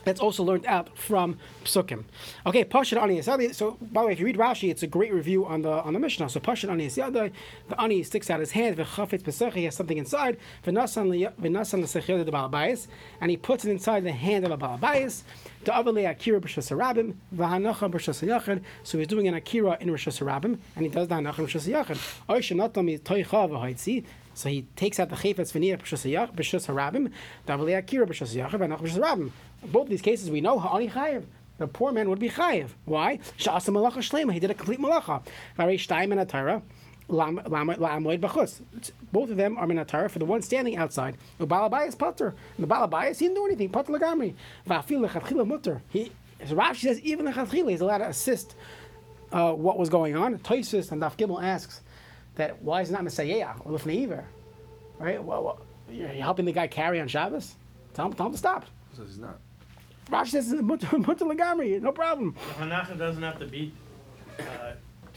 That's 0.05 0.21
also 0.21 0.43
learned 0.43 0.67
out 0.67 0.97
from 0.97 1.39
Psukim. 1.65 2.05
Okay, 2.47 2.65
Pashat 2.65 3.01
Ani. 3.01 3.23
So, 3.53 3.77
by 3.81 4.01
the 4.01 4.07
way, 4.07 4.13
if 4.13 4.21
you 4.21 4.27
read 4.27 4.37
Rashi, 4.37 4.71
it's 4.71 4.83
a 4.83 4.87
great 4.87 5.13
review 5.13 5.45
on 5.47 5.63
the 5.63 5.71
on 5.71 5.93
the 5.93 5.99
Mishnah. 5.99 6.29
So, 6.29 6.41
Pashat 6.41 6.71
Ani 6.71 6.87
Yisadi, 6.87 7.33
the 7.69 7.81
Ani 7.81 8.03
sticks 8.03 8.31
out 8.31 8.41
his 8.41 8.53
hand, 8.53 8.77
V'chafetz 8.77 9.23
Pesach, 9.25 9.55
he 9.55 9.65
has 9.65 9.77
something 9.77 9.99
inside, 9.99 10.39
V'nasan 10.65 11.11
L'sechiyad 11.11 12.25
the 12.25 12.33
Balabais, 12.33 12.87
and 13.21 13.31
he 13.31 13.37
puts 13.37 13.65
it 13.65 13.71
inside 13.71 14.05
the 14.05 14.13
hand 14.13 14.45
of 14.45 14.51
a 14.53 14.59
Balabais, 14.59 15.23
the 15.65 15.73
Avalei 15.73 16.11
Akira 16.11 16.41
B'Shas 16.41 16.71
Harabim, 16.75 17.15
V'hanacha 17.35 17.91
B'Shas 17.91 18.27
Yachid. 18.27 18.63
So, 18.83 18.99
he's 18.99 19.07
doing 19.07 19.29
an 19.29 19.35
Akira 19.35 19.77
in 19.81 19.91
Rosh 19.91 20.09
Hashanah, 20.09 20.59
and 20.77 20.85
he 20.85 20.89
does 20.89 21.09
the 21.09 21.15
Hanacha 21.17 21.39
Rosh 21.39 21.57
Hashanah. 21.57 22.21
Oisha 22.29 22.57
Natam 22.57 22.99
Toicha 23.01 23.49
V'Haitzi. 23.51 24.05
So 24.33 24.49
he 24.49 24.63
takes 24.77 25.01
out 25.01 25.11
the 25.11 25.17
chayfetz 25.17 25.53
v'niyah 25.53 25.79
b'shas 25.83 26.33
b'shas 26.33 26.67
harabim, 26.67 27.11
davalei 27.47 27.77
akira 27.77 28.07
b'shas 28.07 28.35
yachid, 28.35 28.61
v'nach 28.61 28.81
b'shas 28.81 28.99
harabim. 28.99 29.33
Both 29.65 29.89
these 29.89 30.03
cases 30.03 30.31
we 30.31 30.41
know 30.41 30.59
ha'ani 30.59 30.89
chayiv. 30.89 31.25
The 31.59 31.67
poor 31.67 31.93
man 31.93 32.09
would 32.09 32.19
be 32.19 32.31
chayiv. 32.31 32.71
Why? 32.87 33.19
Sha'asa 33.39 33.69
malacha 33.69 33.99
shlema. 33.99 34.33
He 34.33 34.41
did 34.41 34.51
a 34.51 34.55
complete 34.55 34.81
malacha. 34.81 35.23
Varei 35.59 35.75
shtayim 35.77 36.11
and 36.13 36.63
Both 39.13 39.31
of 39.31 39.37
them 39.37 39.59
are 39.59 39.67
minatara 39.67 40.11
for 40.11 40.19
the 40.19 40.25
one 40.25 40.41
standing 40.41 40.77
outside. 40.77 41.19
The 41.39 41.47
balabayas 41.47 41.99
putter. 41.99 42.35
The 42.59 42.67
balabayas, 42.67 43.19
he 43.19 43.27
didn't 43.27 43.35
do 43.35 43.47
anything. 43.47 43.69
Putter 43.69 43.93
lagamri. 43.93 44.35
Va'afil 44.67 45.07
lechatchila 45.07 45.47
mutter. 45.47 45.83
He, 45.91 46.13
as 46.41 46.51
Rashi 46.51 46.77
says, 46.77 47.01
even 47.01 47.27
lechatchila, 47.27 47.71
he's 47.71 47.83
allowed 47.83 47.99
to 47.99 48.09
assist 48.09 48.55
uh, 49.31 49.53
what 49.53 49.79
was 49.79 49.91
going 49.91 50.17
on. 50.17 50.39
Tosfos 50.39 50.93
and 50.93 51.03
Daf 51.03 51.17
Gimel 51.17 51.43
asks 51.43 51.83
that 52.37 52.63
why 52.63 52.81
is 52.81 52.89
it 52.89 52.95
not 52.95 53.05
Messiah 53.05 53.51
or 53.67 53.79
Lifnei 53.79 54.05
Iver? 54.05 54.25
Right? 54.99 55.23
Well, 55.23 55.45
well, 55.45 55.61
you're 55.91 56.09
helping 56.09 56.47
the 56.47 56.53
guy 56.53 56.69
carry 56.69 57.01
on 57.01 57.09
Shabbos? 57.09 57.55
Tell 57.93 58.07
him, 58.07 58.15
tell 58.15 58.27
him 58.27 58.33
to 58.33 58.39
stop. 58.39 58.65
So 58.97 59.03
he's 59.03 59.19
not. 59.19 59.39
Rashi 60.11 60.31
says, 60.31 60.53
mutter 60.55 60.99
mutter 60.99 61.25
lagamri, 61.25 61.81
no 61.81 61.93
problem. 61.93 62.35
The 62.59 62.65
hanacha 62.65 62.99
doesn't 62.99 63.23
have 63.23 63.39
to 63.39 63.47
be 63.47 63.73
uh, 64.39 64.43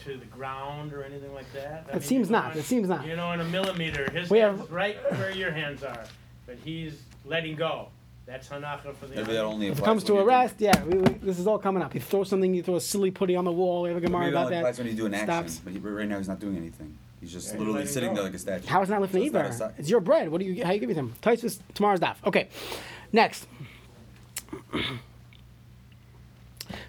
to 0.04 0.16
the 0.16 0.26
ground 0.26 0.92
or 0.92 1.02
anything 1.02 1.32
like 1.34 1.50
that. 1.52 1.86
I 1.92 1.96
It 1.96 2.02
seems 2.04 2.30
not. 2.30 2.48
going- 2.52 2.58
It 2.58 2.64
seems 2.64 2.88
not. 2.88 3.06
You 3.06 3.16
know, 3.16 3.32
in 3.32 3.40
a 3.40 3.44
millimeter, 3.44 4.10
his 4.10 4.30
We 4.30 4.38
hands 4.38 4.60
have- 4.60 4.70
right 4.72 4.96
where 5.12 5.30
your 5.32 5.50
hands 5.50 5.82
are, 5.82 6.04
but 6.46 6.56
he's 6.64 7.02
letting 7.24 7.56
go. 7.56 7.88
That's 8.26 8.48
hanacha 8.48 8.94
for 8.96 9.06
the. 9.06 9.16
Maybe 9.16 9.32
that 9.34 9.44
only 9.44 9.66
If 9.68 9.78
it 9.80 9.84
comes 9.84 10.02
to 10.04 10.12
when 10.14 10.22
you 10.22 10.24
do- 10.24 10.30
arrest, 10.30 10.54
yeah, 10.58 10.82
we, 10.84 10.96
we, 10.98 11.12
this 11.14 11.38
is 11.38 11.46
all 11.46 11.58
coming 11.58 11.82
up. 11.82 11.94
You 11.94 12.00
throw 12.00 12.24
something, 12.24 12.54
you 12.54 12.62
throw 12.62 12.76
a 12.76 12.80
silly 12.80 13.10
putty 13.10 13.36
on 13.36 13.44
the 13.44 13.52
wall. 13.52 13.82
We 13.82 13.88
have 13.90 13.98
a 13.98 14.00
Gemara 14.00 14.20
Maybe 14.22 14.30
about 14.32 14.46
only 14.46 14.56
applies 14.58 14.76
that. 14.78 14.82
when 14.84 14.90
you 14.92 14.96
do 14.98 15.06
an 15.06 15.14
action. 15.14 15.26
Stops. 15.48 15.58
But 15.62 15.72
he, 15.74 15.78
right 15.78 16.08
now 16.08 16.16
he's 16.18 16.28
not 16.28 16.40
doing 16.40 16.56
anything. 16.56 16.96
He's 17.20 17.32
just 17.32 17.48
Yeah, 17.52 17.58
literally 17.58 17.78
letting 17.80 17.92
sitting 17.92 18.08
go. 18.10 18.14
there 18.16 18.24
like 18.24 18.34
a 18.34 18.38
statue. 18.38 18.66
How 18.66 18.80
is 18.82 18.88
not 18.88 19.00
lifting 19.02 19.30
So 19.30 19.38
it's 19.40 19.56
either? 19.60 19.64
a 19.66 19.74
It's 19.78 19.90
your 19.90 20.00
bread. 20.00 20.30
What 20.30 20.40
do 20.40 20.46
you? 20.46 20.64
How 20.64 20.72
you 20.72 20.80
give 20.80 20.88
it 20.90 20.94
to 20.94 21.00
him? 21.00 21.14
Tosfos 21.22 21.58
tomorrow's 21.74 22.00
daf. 22.00 22.16
Okay, 22.26 22.48
next. 23.12 23.46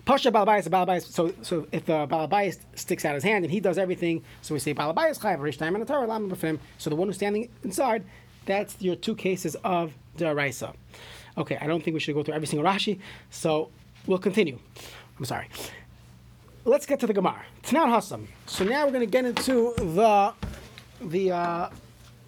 Pasha 0.05 0.31
balabayas, 0.31 0.67
balabayas. 0.67 1.03
So, 1.03 1.33
so 1.41 1.67
if 1.71 1.85
the 1.85 2.07
balabayas 2.07 2.59
sticks 2.75 3.05
out 3.05 3.15
his 3.15 3.23
hand 3.23 3.43
and 3.43 3.51
he 3.51 3.59
does 3.59 3.77
everything, 3.77 4.23
so 4.41 4.53
we 4.53 4.59
say 4.59 4.73
balabayas 4.73 5.19
chayav 5.19 5.41
rish 5.41 5.57
time 5.57 5.75
and 5.75 5.87
Torah 5.87 6.07
lam 6.07 6.29
b'fnim. 6.29 6.59
So 6.77 6.89
the 6.89 6.95
one 6.95 7.07
who's 7.07 7.17
standing 7.17 7.49
inside, 7.63 8.03
that's 8.45 8.79
your 8.81 8.95
two 8.95 9.15
cases 9.15 9.55
of 9.63 9.93
deraisa. 10.17 10.73
Okay, 11.37 11.57
I 11.59 11.67
don't 11.67 11.83
think 11.83 11.93
we 11.93 11.99
should 11.99 12.15
go 12.15 12.23
through 12.23 12.35
every 12.35 12.47
single 12.47 12.69
Rashi, 12.69 12.99
so 13.29 13.69
we'll 14.07 14.19
continue. 14.19 14.57
I'm 15.17 15.25
sorry. 15.25 15.49
Let's 16.63 16.85
get 16.85 16.99
to 17.01 17.07
the 17.07 17.13
Gemara. 17.13 17.43
Tanan 17.63 17.89
Hassam. 17.89 18.27
So 18.47 18.63
now 18.63 18.85
we're 18.85 18.91
going 18.91 19.05
to 19.05 19.11
get 19.11 19.25
into 19.25 19.73
the 19.77 20.33
the, 21.01 21.31
uh, 21.31 21.69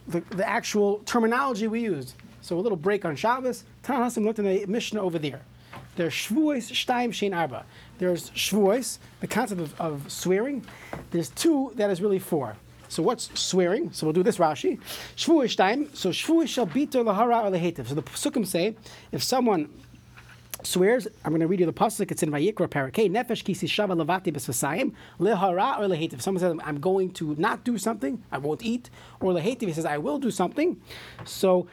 the 0.07 0.21
the 0.31 0.47
actual 0.47 0.99
terminology 1.05 1.67
we 1.67 1.81
used. 1.81 2.15
So 2.47 2.57
a 2.57 2.61
little 2.61 2.77
break 2.77 3.03
on 3.03 3.17
Shabbos. 3.17 3.65
Tanan 3.83 3.97
Hassam 3.97 4.23
looked 4.23 4.39
in 4.39 4.45
the 4.45 4.65
Mishnah 4.67 5.01
over 5.01 5.19
there. 5.19 5.41
There's 5.97 6.13
Shvuos 6.13 6.71
Shtaim 6.71 7.09
Shein 7.09 7.35
Arba. 7.35 7.65
There's 7.97 8.29
Shvuos, 8.31 8.99
the 9.19 9.27
concept 9.27 9.59
of, 9.59 9.81
of 9.81 10.09
swearing. 10.09 10.65
There's 11.11 11.29
two 11.29 11.73
that 11.75 11.89
is 11.89 12.01
really 12.01 12.19
four. 12.19 12.55
So 12.87 13.03
what's 13.03 13.37
swearing? 13.37 13.91
So 13.91 14.05
we'll 14.05 14.13
do 14.13 14.23
this 14.23 14.37
Rashi. 14.37 14.79
Shvuos 15.17 15.57
Shtaim. 15.57 15.93
So 15.93 16.11
Shvuos 16.11 16.47
shall 16.47 16.65
biter 16.65 17.03
lahara 17.03 17.43
or 17.43 17.51
lehetiv. 17.51 17.89
So 17.89 17.95
the 17.95 18.03
Psukim 18.03 18.47
say 18.47 18.77
if 19.11 19.21
someone 19.21 19.67
swears. 20.63 21.07
I'm 21.23 21.31
going 21.31 21.41
to 21.41 21.47
read 21.47 21.59
you 21.59 21.65
the 21.65 21.73
pasuk. 21.73 22.11
It's 22.11 22.23
in 22.23 22.31
Vayikra 22.31 22.67
Parakeh. 22.67 23.09
Nefesh 23.09 23.43
kisi 23.43 23.67
shava 23.67 23.95
levati 23.95 24.33
b'svasayim 24.33 24.93
lehara 25.19 25.79
or 25.79 25.83
lehetiv. 25.83 26.13
If 26.13 26.21
someone 26.21 26.39
says, 26.39 26.55
"I'm 26.63 26.79
going 26.79 27.11
to 27.13 27.35
not 27.37 27.63
do 27.63 27.77
something. 27.77 28.23
I 28.31 28.37
won't 28.37 28.63
eat." 28.63 28.89
Or 29.19 29.33
lehetiv, 29.33 29.63
he 29.63 29.73
says, 29.73 29.85
"I 29.85 29.97
will 29.97 30.19
do 30.19 30.31
something." 30.31 30.81
So 31.25 31.67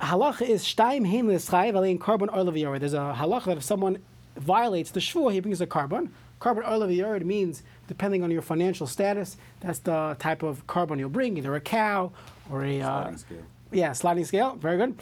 halacha 0.00 0.42
is 0.42 0.64
shtaim 0.64 1.06
hein 1.06 1.28
l'schayiv 1.28 1.74
alein 1.74 1.98
korban 1.98 2.34
oil 2.36 2.46
leviyored. 2.46 2.80
There's 2.80 2.94
a 2.94 3.14
halacha 3.18 3.46
that 3.46 3.58
if 3.58 3.64
someone 3.64 3.98
violates 4.36 4.90
the 4.90 5.00
shvua, 5.00 5.32
he 5.32 5.40
brings 5.40 5.60
a 5.60 5.66
korban. 5.66 6.10
Korban 6.40 6.58
or 6.58 6.86
leviyored 6.86 7.24
means 7.24 7.62
depending 7.88 8.22
on 8.22 8.30
your 8.30 8.42
financial 8.42 8.86
status, 8.86 9.36
that's 9.60 9.78
the 9.80 10.16
type 10.18 10.42
of 10.42 10.66
korban 10.66 10.98
you'll 10.98 11.08
bring, 11.08 11.38
either 11.38 11.54
a 11.54 11.60
cow 11.60 12.12
or 12.50 12.64
a 12.64 12.80
uh, 12.80 13.02
Sliding 13.02 13.18
scale. 13.18 13.42
yeah, 13.72 13.92
sliding 13.92 14.24
scale. 14.24 14.56
Very 14.56 14.76
good. 14.76 14.98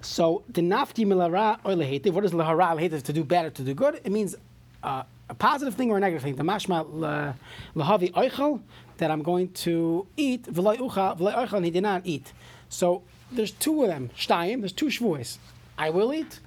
So 0.00 0.44
the 0.48 0.60
nafti 0.60 1.04
milara 1.04 1.60
lehetiv. 1.62 2.12
What 2.12 2.24
is 2.24 2.32
lahara 2.32 2.76
lehetiv? 2.78 3.02
To 3.02 3.12
do 3.12 3.24
bad 3.24 3.46
or 3.46 3.50
to 3.50 3.62
do 3.62 3.74
good? 3.74 4.00
It 4.04 4.12
means 4.12 4.36
uh, 4.82 5.02
a 5.28 5.34
positive 5.34 5.74
thing 5.74 5.90
or 5.90 5.96
a 5.96 6.00
negative 6.00 6.22
thing. 6.22 6.36
The 6.36 6.44
mashma 6.44 6.86
la- 6.88 7.34
lahavi 7.74 8.12
oichel 8.12 8.60
that 8.98 9.10
I'm 9.10 9.22
going 9.22 9.50
to 9.52 10.06
eat 10.16 10.44
v'loy 10.44 10.78
ucha 10.78 11.18
v'loy 11.18 11.34
oichel 11.34 11.54
and 11.54 11.64
he 11.64 11.70
did 11.72 11.82
not 11.82 12.02
eat. 12.04 12.32
So 12.68 13.02
there's 13.30 13.52
two 13.52 13.82
of 13.82 13.88
them. 13.88 14.10
Shtayim. 14.16 14.60
There's 14.60 14.72
two 14.72 14.86
shvuos. 14.86 15.38
I 15.76 15.90
will 15.90 16.12
eat, 16.12 16.40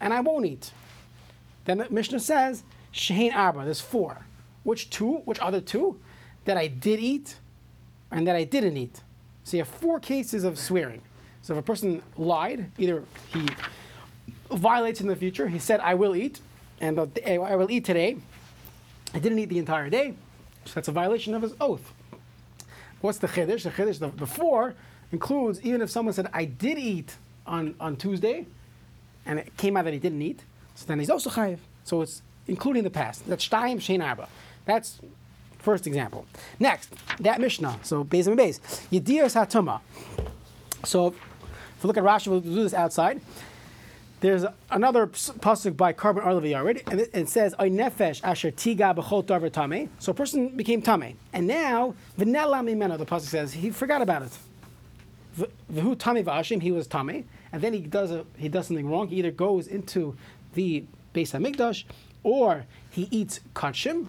and 0.00 0.12
I 0.12 0.20
won't 0.20 0.46
eat. 0.46 0.72
Then 1.64 1.78
the 1.78 1.90
Mishnah 1.90 2.20
says 2.20 2.62
shein 2.92 3.34
arba. 3.34 3.64
There's 3.64 3.80
four. 3.80 4.26
Which 4.62 4.90
two? 4.90 5.16
Which 5.24 5.38
other 5.40 5.60
two? 5.60 6.00
That 6.44 6.56
I 6.56 6.66
did 6.68 7.00
eat, 7.00 7.36
and 8.10 8.26
that 8.26 8.36
I 8.36 8.44
didn't 8.44 8.76
eat. 8.76 9.02
So 9.44 9.56
you 9.56 9.62
have 9.62 9.72
four 9.72 10.00
cases 10.00 10.44
of 10.44 10.58
swearing. 10.58 11.02
So 11.42 11.54
if 11.54 11.60
a 11.60 11.62
person 11.62 12.02
lied, 12.16 12.70
either 12.78 13.04
he 13.32 13.46
violates 14.50 15.00
in 15.00 15.06
the 15.06 15.16
future, 15.16 15.48
he 15.48 15.58
said, 15.58 15.80
I 15.80 15.94
will 15.94 16.16
eat, 16.16 16.40
and 16.80 16.98
I 16.98 17.56
will 17.56 17.70
eat 17.70 17.84
today. 17.84 18.16
I 19.14 19.18
didn't 19.18 19.38
eat 19.38 19.48
the 19.48 19.58
entire 19.58 19.88
day. 19.88 20.14
So 20.64 20.72
that's 20.74 20.88
a 20.88 20.92
violation 20.92 21.34
of 21.34 21.42
his 21.42 21.54
oath. 21.60 21.92
What's 23.00 23.18
the 23.18 23.28
chiddush? 23.28 23.62
The 23.62 23.70
chiddush, 23.70 24.00
the, 24.00 24.08
the 24.08 24.26
four, 24.26 24.74
includes 25.12 25.60
even 25.62 25.80
if 25.80 25.90
someone 25.90 26.14
said, 26.14 26.28
I 26.32 26.44
did 26.44 26.78
eat 26.78 27.16
on, 27.46 27.74
on 27.80 27.96
Tuesday, 27.96 28.46
and 29.24 29.38
it 29.38 29.56
came 29.56 29.76
out 29.76 29.84
that 29.84 29.92
he 29.92 29.98
didn't 29.98 30.22
eat, 30.22 30.40
so 30.74 30.86
then 30.86 30.98
he's 30.98 31.10
also 31.10 31.30
chayiv. 31.30 31.58
So 31.84 32.02
it's 32.02 32.22
including 32.46 32.84
the 32.84 32.90
past. 32.90 33.26
That's 33.26 33.48
shtayim 33.48 33.76
shein 33.76 34.04
arba. 34.04 34.28
That's 34.64 35.00
first 35.58 35.86
example. 35.86 36.26
Next, 36.60 36.92
that 37.20 37.40
Mishnah. 37.40 37.80
So 37.82 38.04
Beis 38.04 38.26
and 38.26 38.38
Beis. 38.38 38.60
Yediyas 38.90 39.34
hatuma. 39.34 39.80
So 40.84 41.08
if 41.08 41.82
we 41.82 41.88
look 41.88 41.96
at 41.96 42.04
Rashi, 42.04 42.28
we'll 42.28 42.40
do 42.40 42.54
this 42.54 42.74
outside. 42.74 43.20
There's 44.20 44.46
another 44.70 45.06
pasuk 45.06 45.76
by 45.76 45.92
Korban 45.92 46.24
Arlevi 46.24 46.56
already, 46.56 46.82
and 46.86 47.00
it, 47.00 47.28
says, 47.28 47.54
"Oy 47.60 47.68
nefesh 47.68 48.24
asher 48.24 48.50
tiga 48.50 48.96
b'chol 48.96 49.22
tameh." 49.24 49.88
So 49.98 50.12
a 50.12 50.14
person 50.14 50.56
became 50.56 50.80
tame, 50.80 51.18
and 51.34 51.46
now 51.46 51.94
v'nela 52.18 52.64
mimeno. 52.64 52.96
The 52.96 53.04
pasuk 53.04 53.28
says 53.28 53.52
he 53.52 53.70
forgot 53.70 54.00
about 54.00 54.22
it. 54.22 54.38
V'hu 55.38 55.96
tameh 55.96 56.24
v'ashim. 56.24 56.62
He 56.62 56.72
was 56.72 56.88
tameh, 56.88 57.24
and 57.52 57.62
then 57.62 57.72
he 57.72 57.80
does 57.80 58.10
a, 58.10 58.24
he 58.36 58.48
does 58.48 58.68
something 58.68 58.88
wrong. 58.88 59.08
He 59.08 59.16
either 59.16 59.30
goes 59.30 59.66
into 59.66 60.16
the 60.54 60.84
Beis 61.14 61.32
Hamikdash, 61.32 61.84
or 62.22 62.64
he 62.90 63.08
eats 63.10 63.40
kachim. 63.54 64.08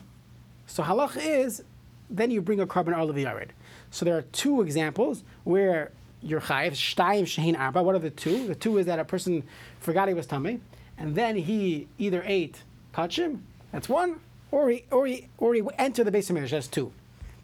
So 0.65 0.83
halach 0.83 1.17
is, 1.17 1.63
then 2.09 2.31
you 2.31 2.41
bring 2.41 2.59
a 2.59 2.67
korban 2.67 2.95
arlevi. 2.95 3.49
So 3.91 4.05
there 4.05 4.17
are 4.17 4.23
two 4.23 4.61
examples 4.61 5.23
where 5.43 5.91
you're 6.21 6.41
chayiv 6.41 6.71
shtayim 6.71 7.23
shehin 7.23 7.57
arba. 7.57 7.83
What 7.83 7.95
are 7.95 7.99
the 7.99 8.09
two? 8.09 8.47
The 8.47 8.55
two 8.55 8.77
is 8.77 8.85
that 8.85 8.99
a 8.99 9.05
person 9.05 9.43
forgot 9.79 10.07
he 10.07 10.13
was 10.13 10.25
tummy, 10.25 10.59
and 10.97 11.15
then 11.15 11.35
he 11.35 11.87
either 11.97 12.23
ate 12.25 12.63
kachim. 12.93 13.39
That's 13.71 13.89
one, 13.89 14.19
or 14.51 14.69
he 14.69 14.85
or 14.91 15.07
he 15.07 15.27
or 15.37 15.53
he 15.53 15.61
entered 15.77 16.05
the 16.05 16.11
base 16.11 16.29
of 16.29 16.35
Midrash. 16.35 16.51
That's 16.51 16.67
two. 16.67 16.91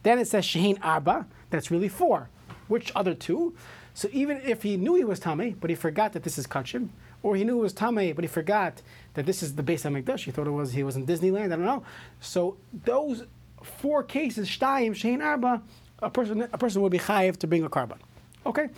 Then 0.03 0.19
it 0.19 0.27
says 0.27 0.45
shehin 0.45 0.79
arba. 0.81 1.27
That's 1.49 1.69
really 1.69 1.89
four. 1.89 2.29
Which 2.67 2.91
other 2.95 3.13
two? 3.13 3.55
So 3.93 4.09
even 4.11 4.41
if 4.43 4.63
he 4.63 4.77
knew 4.77 4.95
he 4.95 5.03
was 5.03 5.19
tummy, 5.19 5.55
but 5.59 5.69
he 5.69 5.75
forgot 5.75 6.13
that 6.13 6.23
this 6.23 6.37
is 6.37 6.47
kachim, 6.47 6.89
or 7.21 7.35
he 7.35 7.43
knew 7.43 7.59
it 7.59 7.61
was 7.61 7.73
tummy, 7.73 8.11
but 8.11 8.23
he 8.23 8.27
forgot 8.27 8.81
that 9.13 9.25
this 9.25 9.43
is 9.43 9.55
the 9.55 9.63
base 9.63 9.85
of 9.85 9.93
Mikdash. 9.93 10.21
He 10.21 10.31
thought 10.31 10.47
it 10.47 10.51
was 10.51 10.73
he 10.73 10.83
was 10.83 10.95
in 10.95 11.05
Disneyland. 11.05 11.45
I 11.45 11.49
don't 11.49 11.65
know. 11.65 11.83
So 12.19 12.57
those 12.85 13.25
four 13.61 14.03
cases, 14.03 14.49
shtayim 14.49 14.91
shein 14.91 15.23
arba, 15.23 15.61
a 15.99 16.09
person 16.09 16.41
a 16.41 16.57
person 16.57 16.81
would 16.81 16.91
be 16.91 16.99
chayiv 16.99 17.37
to 17.37 17.47
bring 17.47 17.63
a 17.63 17.69
korban. 17.69 17.97
Okay, 18.45 18.69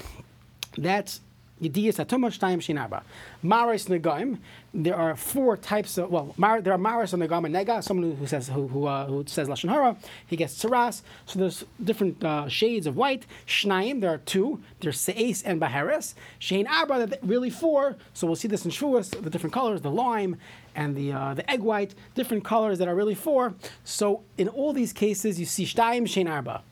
that's 0.77 1.21
Yediyas 1.61 2.05
Shein 2.05 2.81
Arba. 2.81 3.03
Maris 3.41 3.85
Negaim. 3.85 4.39
There 4.73 4.95
are 4.95 5.15
four 5.15 5.55
types 5.55 5.97
of 5.97 6.11
well, 6.11 6.33
mar, 6.35 6.61
there 6.61 6.73
are 6.73 6.77
Maris 6.77 7.13
and 7.13 7.23
Negam 7.23 7.45
and 7.45 7.55
Nega. 7.55 7.81
Someone 7.81 8.15
who 8.15 8.27
says 8.27 8.49
who 8.49 8.67
who, 8.67 8.87
uh, 8.87 9.05
who 9.05 9.23
says 9.25 9.47
lashon 9.47 9.69
hara, 9.69 9.95
he 10.27 10.35
gets 10.35 10.61
tsaras. 10.61 11.01
So 11.25 11.39
there's 11.39 11.63
different 11.81 12.21
uh, 12.23 12.49
shades 12.49 12.85
of 12.87 12.97
white. 12.97 13.25
Shnayim. 13.47 14.01
There 14.01 14.11
are 14.11 14.17
two. 14.17 14.61
There's 14.81 14.99
Seis 14.99 15.43
and 15.43 15.61
Baharis. 15.61 16.13
Shein 16.41 16.67
Arba. 16.67 17.17
Really 17.21 17.49
four. 17.49 17.95
So 18.13 18.27
we'll 18.27 18.35
see 18.35 18.49
this 18.49 18.65
in 18.65 18.71
Shavuos. 18.71 19.09
The 19.23 19.29
different 19.29 19.53
colors, 19.53 19.81
the 19.81 19.91
lime 19.91 20.37
and 20.75 20.93
the 20.93 21.13
uh, 21.13 21.33
the 21.35 21.49
egg 21.49 21.61
white, 21.61 21.95
different 22.15 22.43
colors 22.43 22.79
that 22.79 22.89
are 22.89 22.95
really 22.95 23.15
four. 23.15 23.53
So 23.85 24.23
in 24.37 24.49
all 24.49 24.73
these 24.73 24.91
cases, 24.91 25.39
you 25.39 25.45
see 25.45 25.63
Shtayim 25.63 26.03
Shein 26.03 26.29
Arba. 26.29 26.63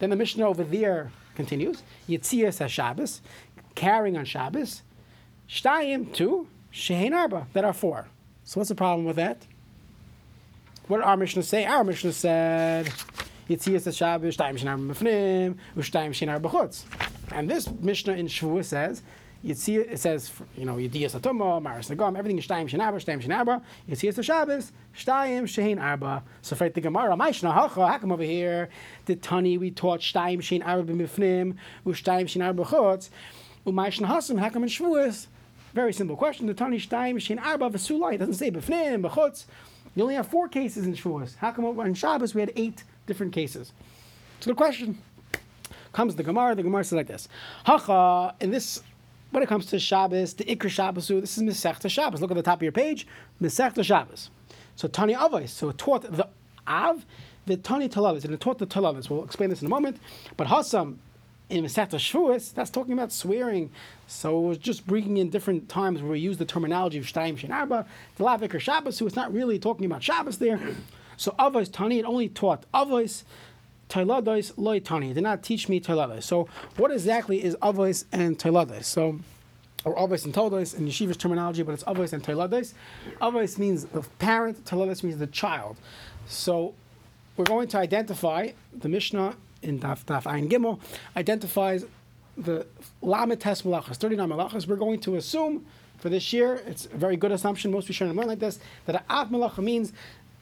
Then 0.00 0.10
the 0.10 0.16
Mishnah 0.16 0.46
over 0.46 0.64
there 0.64 1.12
continues. 1.36 1.82
Yitzias 2.08 2.58
HaShabbos, 2.64 3.20
carrying 3.76 4.16
on 4.16 4.24
Shabbos. 4.24 4.82
Shtayim, 5.48 6.12
two. 6.12 6.48
Shehein 6.72 7.14
Arba, 7.14 7.46
that 7.52 7.64
are 7.64 7.72
four. 7.72 8.08
So 8.44 8.60
what's 8.60 8.68
the 8.68 8.74
problem 8.74 9.06
with 9.06 9.16
that? 9.16 9.46
What 10.88 10.98
did 10.98 11.04
our 11.04 11.16
Mishnah 11.16 11.42
say? 11.44 11.64
Our 11.64 11.84
Mishnah 11.84 12.12
said, 12.12 12.86
Yitzias 13.48 13.86
HaShabbos, 13.86 14.36
Shtayim 14.36 14.58
Shein 14.58 14.68
Arba 14.68 14.82
Mefnim, 14.82 15.56
Ushtayim 15.76 16.10
Shein 16.10 16.30
Arba 16.30 16.48
Chutz. 16.48 16.84
And 17.32 17.48
this 17.48 17.70
Mishnah 17.80 18.14
in 18.14 18.26
Shavuot 18.26 18.64
says, 18.64 19.02
You'd 19.42 19.68
it, 19.68 20.00
says, 20.00 20.32
you 20.56 20.64
know, 20.64 20.74
Yediyas 20.74 21.18
Atoma, 21.18 21.62
Maris 21.62 21.88
Nagam, 21.88 22.18
everything 22.18 22.36
is 22.36 22.46
Shtayim 22.46 22.68
Shenabra, 22.68 22.94
Shtayim 22.94 23.22
Shenabra. 23.22 23.62
You'd 23.86 23.96
see 23.96 24.08
it's 24.08 24.16
the 24.16 24.22
Shabbos, 24.24 24.72
Shtayim 24.96 25.44
Shein 25.44 25.80
Arba. 25.80 26.24
So 26.42 26.56
for 26.56 26.68
the 26.68 26.80
Gemara, 26.80 27.14
Maishna 27.16 27.54
Hacha, 27.54 27.86
how 27.86 27.98
come 27.98 28.10
over 28.10 28.24
here, 28.24 28.70
the 29.04 29.14
Tani, 29.14 29.56
we 29.56 29.70
taught 29.70 30.00
Shtayim 30.00 30.38
Shein 30.38 30.66
Arba 30.66 30.92
b'mifnim, 30.92 31.54
Ushtayim 31.86 32.24
Shein 32.24 32.44
Arba 32.44 32.64
chutz, 32.64 33.10
Umaishna 33.66 34.06
Hasam, 34.06 34.38
how 34.38 34.48
come 34.48 34.62
in 34.62 34.68
Shavuos? 34.68 35.26
Very 35.74 35.92
simple 35.92 36.16
question. 36.16 36.46
The 36.46 36.54
Tani 36.54 36.78
Shtayim 36.78 37.16
Shein 37.16 37.42
Arba 37.42 37.68
v'sulai, 37.68 38.14
it 38.14 38.18
doesn't 38.18 38.34
say 38.34 38.50
b'fnim, 38.50 39.02
b'chutz. 39.02 39.46
You 39.96 40.02
only 40.02 40.14
have 40.14 40.28
four 40.28 40.48
cases 40.48 40.86
in 40.86 40.94
Shavuos. 40.94 41.36
How 41.36 41.50
come 41.50 41.64
on 41.64 41.94
Shabbos 41.94 42.34
we 42.34 42.40
had 42.40 42.52
eight 42.54 42.84
different 43.06 43.32
cases? 43.32 43.72
So 44.40 44.50
the 44.50 44.54
question 44.54 44.98
comes 45.92 46.14
the 46.14 46.22
Gemara. 46.22 46.54
The 46.54 46.62
Gemara 46.62 46.84
says 46.84 46.92
like 46.92 47.08
this: 47.08 47.28
Hacha. 47.64 48.36
In 48.40 48.50
this, 48.52 48.82
when 49.32 49.42
it 49.42 49.48
comes 49.48 49.66
to 49.66 49.80
Shabbos, 49.80 50.34
the 50.34 50.44
Ikra 50.44 50.68
Shabbos, 50.68 51.08
this 51.08 51.36
is 51.36 51.42
Masechta 51.42 51.90
Shabbos. 51.90 52.20
Look 52.20 52.30
at 52.30 52.36
the 52.36 52.42
top 52.42 52.58
of 52.58 52.62
your 52.62 52.72
page, 52.72 53.06
Masechta 53.42 53.82
Shabbos. 53.82 54.30
So 54.76 54.86
Tani 54.86 55.14
Avos. 55.14 55.48
So 55.48 55.70
it 55.70 55.78
taught 55.78 56.02
the 56.02 56.28
Av, 56.68 57.04
the 57.46 57.56
Tani 57.56 57.88
Talavis, 57.88 58.24
and 58.24 58.34
it 58.34 58.40
taught 58.40 58.58
the 58.58 58.66
Talavis. 58.66 59.10
We'll 59.10 59.24
explain 59.24 59.50
this 59.50 59.60
in 59.62 59.66
a 59.66 59.70
moment. 59.70 59.96
But 60.36 60.46
Hasam 60.48 60.98
in 61.48 61.64
Masechta 61.64 61.96
Shavuos, 61.96 62.52
that's 62.52 62.70
talking 62.70 62.92
about 62.92 63.12
swearing. 63.12 63.70
So 64.06 64.44
it 64.44 64.48
was 64.48 64.58
just 64.58 64.86
bringing 64.86 65.18
in 65.18 65.30
different 65.30 65.68
times 65.68 66.02
where 66.02 66.12
we 66.12 66.20
use 66.20 66.38
the 66.38 66.44
terminology 66.44 66.98
of 66.98 67.04
Shtayim 67.04 67.38
Shin 67.38 67.52
Arba, 67.52 67.86
the 68.16 68.24
Lav 68.24 68.40
Ikra 68.40 68.60
Shabbos. 68.60 68.96
So 68.96 69.06
it's 69.06 69.16
not 69.16 69.32
really 69.32 69.58
talking 69.58 69.86
about 69.86 70.02
Shabbos 70.02 70.38
there. 70.38 70.60
So 71.16 71.32
Avos 71.38 71.72
Tani, 71.72 72.00
it 72.00 72.04
only 72.04 72.28
taught 72.28 72.70
Avos. 72.74 73.24
Tailados 73.88 74.52
loy 74.56 74.80
tani. 74.80 75.12
Did 75.12 75.22
not 75.22 75.44
teach 75.44 75.68
me 75.68 75.80
tailados. 75.80 76.24
So 76.24 76.48
what 76.76 76.90
exactly 76.90 77.44
is 77.44 77.54
avos 77.62 78.04
and 78.10 78.36
tailados? 78.36 78.84
So 78.84 79.20
or 79.84 79.94
avos 79.94 80.24
and 80.24 80.34
toldos 80.34 80.74
in 80.74 80.86
yeshiva's 80.86 81.16
terminology, 81.16 81.62
but 81.62 81.72
it's 81.72 81.84
avos 81.84 82.12
and 82.12 82.22
tailados. 82.22 82.74
Avos 83.20 83.58
means 83.58 83.84
the 83.84 84.02
parent. 84.18 84.64
Tailados 84.64 85.04
means 85.04 85.18
the 85.18 85.28
child. 85.28 85.76
So 86.26 86.74
we're 87.36 87.44
going 87.44 87.68
to 87.68 87.78
identify 87.78 88.50
the 88.76 88.88
Mishnah 88.88 89.36
in 89.66 89.80
Daf 89.80 90.04
Daf 90.04 90.24
Ayin 90.24 90.48
Gimel 90.48 90.80
identifies 91.16 91.84
the 92.36 92.66
Lamed 93.02 93.40
Tes 93.40 93.62
Malachas, 93.62 93.96
39 93.96 94.28
Malachas. 94.28 94.66
We're 94.66 94.76
going 94.76 95.00
to 95.00 95.16
assume 95.16 95.66
for 95.98 96.08
this 96.08 96.32
year, 96.32 96.62
it's 96.66 96.86
a 96.86 96.96
very 96.96 97.16
good 97.16 97.32
assumption. 97.32 97.72
Most 97.72 97.88
Rishonim 97.88 98.14
learn 98.14 98.28
like 98.28 98.38
this 98.38 98.58
that 98.84 99.04
Av 99.10 99.28
Malacha 99.28 99.58
means 99.58 99.92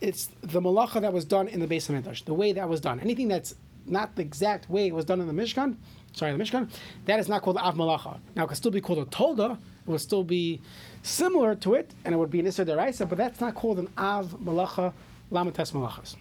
it's 0.00 0.28
the 0.42 0.60
malacha 0.60 1.00
that 1.00 1.12
was 1.12 1.24
done 1.24 1.48
in 1.48 1.60
the 1.60 1.66
base 1.66 1.88
of 1.88 1.94
Mikdash, 1.94 2.24
the 2.24 2.34
way 2.34 2.52
that 2.52 2.68
was 2.68 2.80
done. 2.80 3.00
Anything 3.00 3.28
that's 3.28 3.54
not 3.86 4.16
the 4.16 4.22
exact 4.22 4.68
way 4.68 4.88
it 4.88 4.94
was 4.94 5.04
done 5.04 5.20
in 5.20 5.26
the 5.26 5.32
Mishkan, 5.32 5.76
sorry, 6.12 6.32
the 6.32 6.42
Mishkan, 6.42 6.68
that 7.06 7.20
is 7.20 7.28
not 7.28 7.42
called 7.42 7.56
Av 7.58 7.74
Malacha. 7.74 8.18
Now, 8.34 8.44
it 8.44 8.48
could 8.48 8.56
still 8.56 8.70
be 8.70 8.80
called 8.80 8.98
a 8.98 9.04
Tolda, 9.06 9.52
it 9.52 9.90
would 9.90 10.00
still 10.00 10.24
be 10.24 10.60
similar 11.02 11.54
to 11.56 11.74
it, 11.74 11.92
and 12.04 12.14
it 12.14 12.18
would 12.18 12.30
be 12.30 12.40
an 12.40 12.46
Isser 12.46 12.66
Deraisa, 12.66 13.08
but 13.08 13.18
that's 13.18 13.40
not 13.40 13.54
called 13.54 13.78
an 13.78 13.88
Av 13.96 14.36
Malacha, 14.42 14.92
Lamates 15.30 15.72
Malachas. 15.72 16.16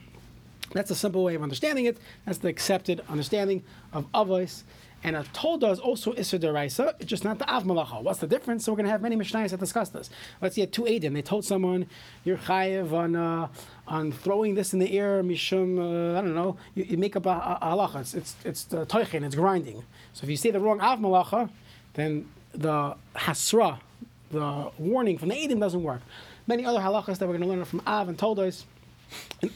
That's 0.73 0.91
a 0.91 0.95
simple 0.95 1.23
way 1.23 1.35
of 1.35 1.43
understanding 1.43 1.85
it. 1.85 1.97
That's 2.25 2.39
the 2.39 2.49
accepted 2.49 3.01
understanding 3.09 3.63
of 3.93 4.11
Avos. 4.11 4.63
And 5.05 5.17
a 5.17 5.23
tolda 5.33 5.69
is 5.71 5.79
also 5.79 6.13
Isser 6.13 6.39
Deraisa, 6.39 6.93
it's 6.97 7.09
just 7.09 7.25
not 7.25 7.37
the 7.37 7.53
Av 7.53 7.65
Malacha. 7.65 8.01
What's 8.01 8.19
the 8.19 8.27
difference? 8.27 8.63
So 8.63 8.71
we're 8.71 8.77
going 8.77 8.85
to 8.85 8.91
have 8.91 9.01
many 9.01 9.17
Mishnayos 9.17 9.49
that 9.49 9.59
discuss 9.59 9.89
this. 9.89 10.09
Let's 10.41 10.55
see, 10.55 10.61
at 10.61 10.71
two 10.71 10.83
Adim, 10.83 11.13
they 11.13 11.21
told 11.21 11.43
someone, 11.43 11.87
you're 12.23 12.37
chayev 12.37 12.93
on, 12.93 13.15
uh, 13.17 13.49
on 13.85 14.13
throwing 14.13 14.55
this 14.55 14.71
in 14.71 14.79
the 14.79 14.97
air, 14.97 15.21
Mishum, 15.21 15.77
uh, 15.77 16.17
I 16.17 16.21
don't 16.21 16.33
know, 16.33 16.55
you, 16.73 16.85
you 16.85 16.97
make 16.97 17.17
up 17.17 17.25
a, 17.25 17.29
a, 17.29 17.59
a 17.61 17.65
halacha. 17.75 17.99
It's, 17.99 18.13
it's, 18.13 18.35
it's 18.45 18.63
the 18.63 18.85
toichin, 18.85 19.25
it's 19.25 19.35
grinding. 19.35 19.83
So 20.13 20.23
if 20.23 20.29
you 20.29 20.37
say 20.37 20.51
the 20.51 20.61
wrong 20.61 20.79
Av 20.79 20.99
Malacha, 20.99 21.49
then 21.95 22.29
the 22.53 22.95
Hasra, 23.13 23.79
the 24.31 24.71
warning 24.77 25.17
from 25.17 25.29
the 25.29 25.35
Adim 25.35 25.59
doesn't 25.59 25.83
work. 25.83 26.01
Many 26.47 26.65
other 26.65 26.79
halachas 26.79 27.17
that 27.17 27.27
we're 27.27 27.37
going 27.37 27.41
to 27.41 27.47
learn 27.47 27.65
from 27.65 27.81
Av 27.85 28.07
and 28.07 28.17
Toldos 28.17 28.63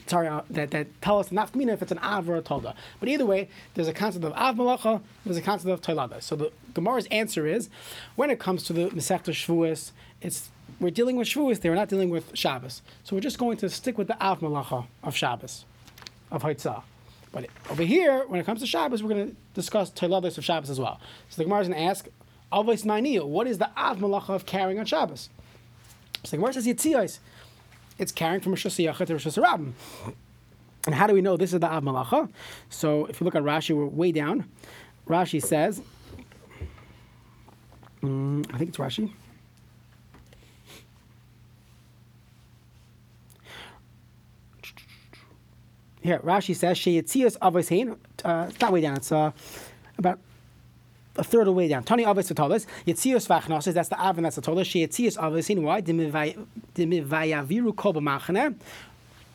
sorry, 0.06 0.28
uh, 0.28 0.42
that, 0.50 0.70
that 0.70 0.86
tell 1.02 1.18
us 1.18 1.30
nafkamina 1.30 1.72
if 1.72 1.82
it's 1.82 1.92
an 1.92 1.98
av 1.98 2.28
or 2.28 2.36
a 2.36 2.42
tolda. 2.42 2.74
But 3.00 3.08
either 3.08 3.26
way, 3.26 3.48
there's 3.74 3.88
a 3.88 3.92
concept 3.92 4.24
of 4.24 4.32
av 4.32 4.56
malacha, 4.56 5.00
there's 5.24 5.36
a 5.36 5.42
concept 5.42 5.70
of 5.70 5.80
toilada. 5.80 6.22
So 6.22 6.36
the 6.36 6.52
Gemara's 6.74 7.06
answer 7.10 7.46
is, 7.46 7.68
when 8.16 8.30
it 8.30 8.38
comes 8.38 8.62
to 8.64 8.72
the 8.72 8.86
Masechta 8.90 9.32
Shavuos, 9.32 9.92
it's 10.20 10.50
we're 10.80 10.90
dealing 10.90 11.16
with 11.16 11.28
Shavuos 11.28 11.60
there, 11.60 11.72
we're 11.72 11.76
not 11.76 11.88
dealing 11.88 12.10
with 12.10 12.36
Shabbos. 12.36 12.82
So 13.04 13.16
we're 13.16 13.20
just 13.20 13.38
going 13.38 13.56
to 13.58 13.68
stick 13.68 13.98
with 13.98 14.06
the 14.06 14.22
av 14.22 14.40
malacha 14.40 14.86
of 15.02 15.16
Shabbos, 15.16 15.64
of 16.30 16.42
Haitzah. 16.42 16.82
But 17.32 17.46
over 17.70 17.82
here, 17.82 18.24
when 18.26 18.40
it 18.40 18.46
comes 18.46 18.60
to 18.60 18.66
Shabbos, 18.66 19.02
we're 19.02 19.10
going 19.10 19.30
to 19.30 19.36
discuss 19.54 19.90
toiladas 19.90 20.38
of 20.38 20.44
Shabbos 20.44 20.70
as 20.70 20.80
well. 20.80 21.00
So 21.28 21.36
the 21.36 21.44
Gemara 21.44 21.60
is 21.60 21.68
going 21.68 21.80
to 21.80 21.84
ask, 21.84 22.08
Ma'niyah, 22.52 23.26
what 23.26 23.46
is 23.46 23.58
the 23.58 23.70
av 23.76 23.98
malacha 23.98 24.30
of 24.30 24.46
carrying 24.46 24.78
on 24.78 24.86
Shabbos? 24.86 25.28
So 26.24 26.30
the 26.30 26.36
Gemara 26.38 26.54
says 26.54 26.66
Yitziyos 26.66 27.18
it's 27.98 28.12
carrying 28.12 28.40
from 28.40 28.52
Rosh 28.52 28.66
Hashanah 28.66 29.06
to 29.06 29.12
Rosh 29.14 29.26
Hashanah. 29.26 29.72
And 30.86 30.94
how 30.94 31.06
do 31.06 31.14
we 31.14 31.20
know 31.20 31.36
this 31.36 31.52
is 31.52 31.60
the 31.60 31.66
Av 31.66 31.82
Malacha? 31.82 32.30
So 32.70 33.06
if 33.06 33.20
you 33.20 33.24
look 33.24 33.34
at 33.34 33.42
Rashi, 33.42 33.74
we're 33.76 33.86
way 33.86 34.12
down. 34.12 34.48
Rashi 35.06 35.42
says, 35.42 35.82
um, 38.02 38.44
I 38.52 38.58
think 38.58 38.70
it's 38.70 38.78
Rashi. 38.78 39.12
Here, 46.00 46.20
Rashi 46.20 46.54
says, 46.54 46.78
Sheyetzias 46.78 47.36
Avos 47.38 47.68
Hein. 47.68 47.96
Uh, 48.24 48.46
it's 48.48 48.60
not 48.60 48.72
way 48.72 48.80
down. 48.80 48.96
It's 48.96 49.12
uh, 49.12 49.32
about 49.98 50.20
a 51.18 51.24
third 51.24 51.40
of 51.40 51.46
the 51.46 51.52
way 51.52 51.68
down. 51.68 51.82
Tani 51.82 52.04
Avos 52.04 52.32
Totalis, 52.32 52.66
Yetzios 52.86 53.26
Vachnos, 53.26 53.72
that's 53.72 53.88
the 53.88 54.00
Av 54.00 54.16
and 54.16 54.24
that's 54.24 54.36
the 54.36 54.42
Totalis. 54.42 54.68
Sheyetzios 54.68 55.18
Avos 55.18 55.48
Hein. 55.48 55.62
Why? 55.62 55.82
Dimivayaviru 55.82 57.76
Kol 57.76 57.94
B'machane. 57.94 58.54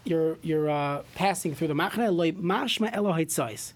You're 0.05 0.37
you're 0.41 0.69
uh, 0.69 1.03
passing 1.15 1.53
through 1.53 1.67
the 1.67 1.73
Machane. 1.73 2.11
Loy 2.13 2.31
Mashma 2.31 2.89
Elo 2.93 3.13
Haitzais. 3.13 3.73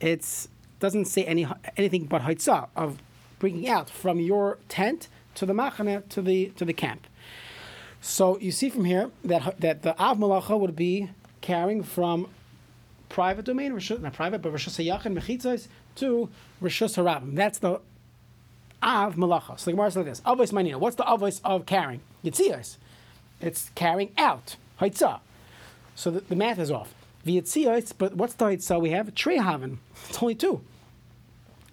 It's 0.00 0.48
doesn't 0.78 1.06
say 1.06 1.24
any 1.24 1.46
anything 1.76 2.04
but 2.04 2.22
Haitzah 2.22 2.68
of 2.76 2.98
bringing 3.38 3.68
out 3.68 3.88
from 3.88 4.20
your 4.20 4.58
tent 4.68 5.08
to 5.36 5.46
the 5.46 5.52
Machane 5.52 6.08
to 6.08 6.22
the 6.22 6.46
to 6.56 6.64
the 6.64 6.72
camp. 6.72 7.06
So 8.00 8.38
you 8.38 8.52
see 8.52 8.68
from 8.68 8.84
here 8.84 9.10
that 9.24 9.60
that 9.60 9.82
the 9.82 10.00
Av 10.00 10.18
Malacha 10.18 10.58
would 10.58 10.76
be 10.76 11.10
carrying 11.40 11.82
from 11.82 12.28
private 13.08 13.44
domain, 13.44 13.72
not 14.00 14.12
private, 14.12 14.42
but 14.42 14.50
Rosh 14.50 14.68
Hashanah 14.68 15.02
Mechitzos 15.02 15.68
to 15.96 16.28
Rosh 16.60 16.82
Harabim. 16.82 17.34
That's 17.34 17.58
the 17.58 17.80
Av 18.82 19.16
Malacha. 19.16 19.58
So 19.58 19.66
the 19.66 19.72
Gemara 19.72 19.90
says 19.90 19.96
like 19.96 20.06
this: 20.06 20.20
Avos 20.20 20.52
Manina. 20.52 20.78
What's 20.78 20.96
the 20.96 21.04
Avos 21.04 21.40
of 21.44 21.66
carrying? 21.66 22.00
Yitzias. 22.24 22.76
It's 23.40 23.70
carrying 23.74 24.12
out 24.16 24.56
Haitzah. 24.80 25.20
So 25.94 26.10
the, 26.10 26.20
the 26.20 26.36
math 26.36 26.58
is 26.58 26.70
off. 26.70 26.94
V'yitzias, 27.26 27.92
but 27.96 28.14
what's 28.14 28.34
the 28.34 28.46
Haitzah 28.46 28.80
we 28.80 28.90
have? 28.90 29.14
Trehaven. 29.14 29.78
It's 30.08 30.22
only 30.22 30.34
two, 30.34 30.62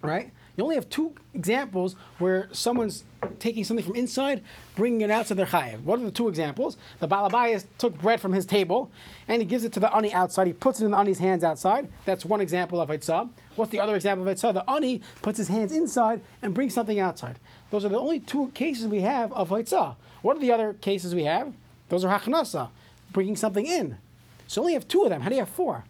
right? 0.02 0.32
You 0.56 0.62
only 0.62 0.76
have 0.76 0.88
two 0.88 1.14
examples 1.34 1.96
where 2.18 2.48
someone's 2.52 3.02
taking 3.40 3.64
something 3.64 3.84
from 3.84 3.96
inside, 3.96 4.42
bringing 4.76 5.00
it 5.00 5.10
out 5.10 5.26
to 5.26 5.34
their 5.34 5.46
chayiv. 5.46 5.82
What 5.82 5.98
are 5.98 6.04
the 6.04 6.12
two 6.12 6.28
examples? 6.28 6.76
The 7.00 7.08
balabayas 7.08 7.64
took 7.78 8.00
bread 8.00 8.20
from 8.20 8.32
his 8.32 8.46
table, 8.46 8.90
and 9.26 9.42
he 9.42 9.46
gives 9.46 9.64
it 9.64 9.72
to 9.72 9.80
the 9.80 9.94
ani 9.94 10.12
outside. 10.12 10.46
He 10.46 10.52
puts 10.52 10.80
it 10.80 10.84
in 10.84 10.92
the 10.92 10.96
ani's 10.96 11.18
hands 11.18 11.42
outside. 11.42 11.88
That's 12.04 12.24
one 12.24 12.40
example 12.40 12.80
of 12.80 12.88
itzah. 12.88 13.28
What's 13.56 13.72
the 13.72 13.80
other 13.80 13.96
example 13.96 14.28
of 14.28 14.36
itzah? 14.36 14.54
The 14.54 14.70
ani 14.70 15.00
puts 15.22 15.38
his 15.38 15.48
hands 15.48 15.72
inside 15.72 16.20
and 16.40 16.54
brings 16.54 16.72
something 16.72 17.00
outside. 17.00 17.38
Those 17.70 17.84
are 17.84 17.88
the 17.88 17.98
only 17.98 18.20
two 18.20 18.48
cases 18.54 18.86
we 18.86 19.00
have 19.00 19.32
of 19.32 19.50
itzah. 19.50 19.96
What 20.22 20.36
are 20.36 20.40
the 20.40 20.52
other 20.52 20.74
cases 20.74 21.14
we 21.14 21.24
have? 21.24 21.52
Those 21.88 22.04
are 22.04 22.18
hachanasa, 22.18 22.68
bringing 23.12 23.34
something 23.34 23.66
in. 23.66 23.98
So 24.46 24.60
you 24.60 24.64
only 24.64 24.72
have 24.74 24.86
two 24.86 25.02
of 25.02 25.10
them. 25.10 25.22
How 25.22 25.30
do 25.30 25.34
you 25.34 25.40
have 25.40 25.48
four? 25.48 25.84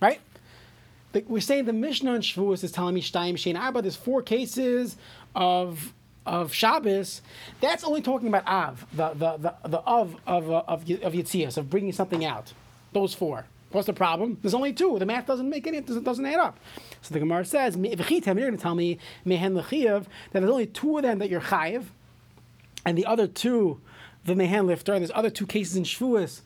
Right? 0.00 0.20
We're 1.26 1.40
saying 1.40 1.64
the 1.64 1.72
Mishnah 1.72 2.12
on 2.12 2.20
Shavuos 2.20 2.62
is 2.62 2.72
telling 2.72 2.94
me 2.94 3.02
Shtayim 3.02 3.34
Shein 3.34 3.58
Arba. 3.58 3.82
There's 3.82 3.96
four 3.96 4.22
cases 4.22 4.96
of 5.34 5.92
of 6.26 6.52
Shabbos. 6.52 7.22
That's 7.60 7.84
only 7.84 8.02
talking 8.02 8.28
about 8.28 8.46
Av, 8.46 8.86
the 8.92 9.08
the 9.10 9.36
the, 9.38 9.68
the 9.68 9.78
of 9.78 10.16
of 10.26 10.50
uh, 10.50 10.62
of 10.68 10.90
of 10.90 11.12
Yitzias, 11.12 11.56
of 11.56 11.70
bringing 11.70 11.92
something 11.92 12.24
out. 12.24 12.52
Those 12.92 13.14
four. 13.14 13.46
What's 13.70 13.86
the 13.86 13.92
problem? 13.92 14.38
There's 14.40 14.54
only 14.54 14.72
two. 14.72 14.98
The 14.98 15.04
math 15.04 15.26
doesn't 15.26 15.48
make 15.48 15.66
any. 15.66 15.80
Doesn't, 15.80 16.04
doesn't 16.04 16.24
add 16.24 16.40
up. 16.40 16.58
So 17.02 17.12
the 17.12 17.20
Gemara 17.20 17.44
says, 17.44 17.76
"You're 17.76 17.96
going 17.96 18.20
to 18.32 18.56
tell 18.56 18.74
me 18.74 18.98
mehen 19.26 19.54
lechiyav 19.54 20.04
that 20.32 20.40
there's 20.40 20.50
only 20.50 20.66
two 20.66 20.96
of 20.96 21.02
them 21.02 21.18
that 21.18 21.28
you're 21.28 21.40
chayiv, 21.40 21.84
and 22.84 22.96
the 22.96 23.04
other 23.04 23.26
two, 23.26 23.80
the 24.24 24.34
mehen 24.34 24.66
lifter, 24.66 24.94
and 24.94 25.02
there's 25.02 25.12
other 25.14 25.30
two 25.30 25.46
cases 25.46 25.76
in 25.76 25.84
Shavuos 25.84 26.40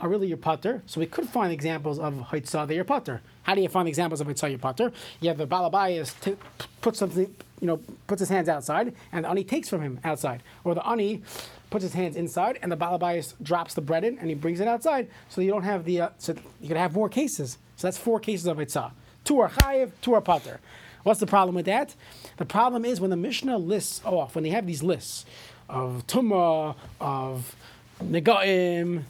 are 0.00 0.08
really 0.08 0.26
your 0.26 0.36
putter. 0.36 0.82
So 0.86 1.00
we 1.00 1.06
could 1.06 1.28
find 1.28 1.52
examples 1.52 1.98
of 1.98 2.14
Haitzah 2.14 2.66
that 2.66 2.74
your 2.74 2.84
putter. 2.84 3.22
How 3.44 3.54
do 3.54 3.62
you 3.62 3.68
find 3.68 3.88
examples 3.88 4.20
of 4.20 4.26
Haitzah 4.26 4.50
your 4.50 4.58
putter? 4.58 4.92
You 5.20 5.28
have 5.28 5.38
the 5.38 5.46
Balabayas 5.46 6.20
t- 6.20 6.36
puts 6.80 6.98
something, 6.98 7.34
you 7.60 7.66
know, 7.66 7.80
puts 8.06 8.20
his 8.20 8.28
hands 8.28 8.48
outside, 8.48 8.94
and 9.12 9.24
the 9.24 9.30
Ani 9.30 9.44
takes 9.44 9.68
from 9.68 9.80
him 9.80 9.98
outside. 10.04 10.42
Or 10.64 10.74
the 10.74 10.86
Ani 10.86 11.22
puts 11.70 11.82
his 11.82 11.94
hands 11.94 12.16
inside, 12.16 12.58
and 12.62 12.70
the 12.70 12.76
Balabayas 12.76 13.34
drops 13.42 13.74
the 13.74 13.80
bread 13.80 14.04
in, 14.04 14.18
and 14.18 14.28
he 14.28 14.34
brings 14.34 14.60
it 14.60 14.68
outside. 14.68 15.08
So 15.28 15.40
you 15.40 15.50
don't 15.50 15.62
have 15.62 15.84
the, 15.84 16.00
uh, 16.02 16.08
so 16.18 16.34
you 16.60 16.68
can 16.68 16.76
have 16.76 16.94
more 16.94 17.08
cases. 17.08 17.58
So 17.76 17.86
that's 17.86 17.98
four 17.98 18.20
cases 18.20 18.46
of 18.46 18.58
Haitzah. 18.58 18.92
Two 19.24 19.40
are 19.40 19.48
Chayiv, 19.48 19.92
two 20.02 20.14
are 20.14 20.20
putter. 20.20 20.60
What's 21.02 21.20
the 21.20 21.26
problem 21.26 21.54
with 21.54 21.66
that? 21.66 21.94
The 22.36 22.44
problem 22.44 22.84
is 22.84 23.00
when 23.00 23.10
the 23.10 23.16
Mishnah 23.16 23.58
lists 23.58 24.00
off, 24.04 24.34
when 24.34 24.44
they 24.44 24.50
have 24.50 24.66
these 24.66 24.82
lists 24.82 25.24
of 25.68 26.04
Tumah, 26.06 26.74
of 27.00 27.54
Negaim, 28.02 29.04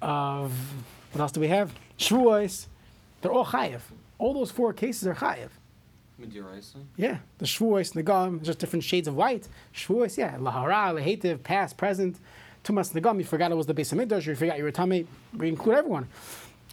of 0.00 0.52
what 1.12 1.20
else 1.20 1.32
do 1.32 1.40
we 1.40 1.48
have? 1.48 1.72
Shvuos. 1.98 2.66
They're 3.20 3.32
all 3.32 3.46
chayiv. 3.46 3.80
All 4.18 4.34
those 4.34 4.50
four 4.50 4.72
cases 4.72 5.06
are 5.06 5.14
chayiv. 5.14 5.48
Yeah, 6.96 7.18
the 7.38 7.46
Shavuos, 7.46 7.92
Nagam, 7.94 8.42
just 8.42 8.58
different 8.58 8.84
shades 8.84 9.08
of 9.08 9.16
white. 9.16 9.48
Shavuos, 9.74 10.18
yeah, 10.18 10.36
Lahara, 10.36 10.94
Lehetiv, 10.94 11.42
past, 11.42 11.76
present. 11.78 12.18
Tumas 12.62 12.92
Nagam, 12.92 13.18
you 13.18 13.24
forgot 13.24 13.50
it 13.50 13.56
was 13.56 13.66
the 13.66 13.72
base 13.72 13.90
of 13.92 13.98
Midrash, 13.98 14.26
you 14.26 14.34
forgot 14.34 14.58
you 14.58 14.64
were 14.64 14.70
Tame, 14.70 15.08
we 15.34 15.48
include 15.48 15.76
everyone. 15.76 16.08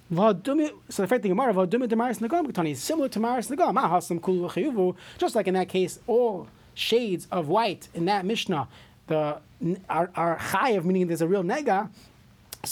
So 0.10 0.34
the 0.34 1.08
fact 1.08 1.24
the 1.24 1.30
Gemara, 1.30 1.54
V'hadumi 1.54 1.88
Demaris 1.88 2.20
Nagam, 2.20 2.46
Ketani, 2.48 2.72
is 2.72 2.84
similar 2.84 3.08
to 3.10 3.20
Maris 3.20 3.48
Nagam, 3.48 3.74
ah, 3.78 3.90
Mahasam 3.90 4.22
Kulu 4.22 4.50
V'chayuvu, 4.50 4.96
just 5.18 5.34
like 5.36 5.48
in 5.48 5.54
that 5.54 5.70
case, 5.70 6.00
all 6.08 6.48
shades 6.74 7.28
of 7.32 7.48
white 7.48 7.88
in 7.94 8.06
that 8.06 8.26
Mishnah, 8.26 8.68
the 9.08 9.38
are, 9.90 10.12
are 10.16 10.38
chayiv, 10.38 10.84
meaning 10.84 11.08
there's 11.08 11.22
a 11.22 11.28
real 11.28 11.44
nega, 11.44 11.90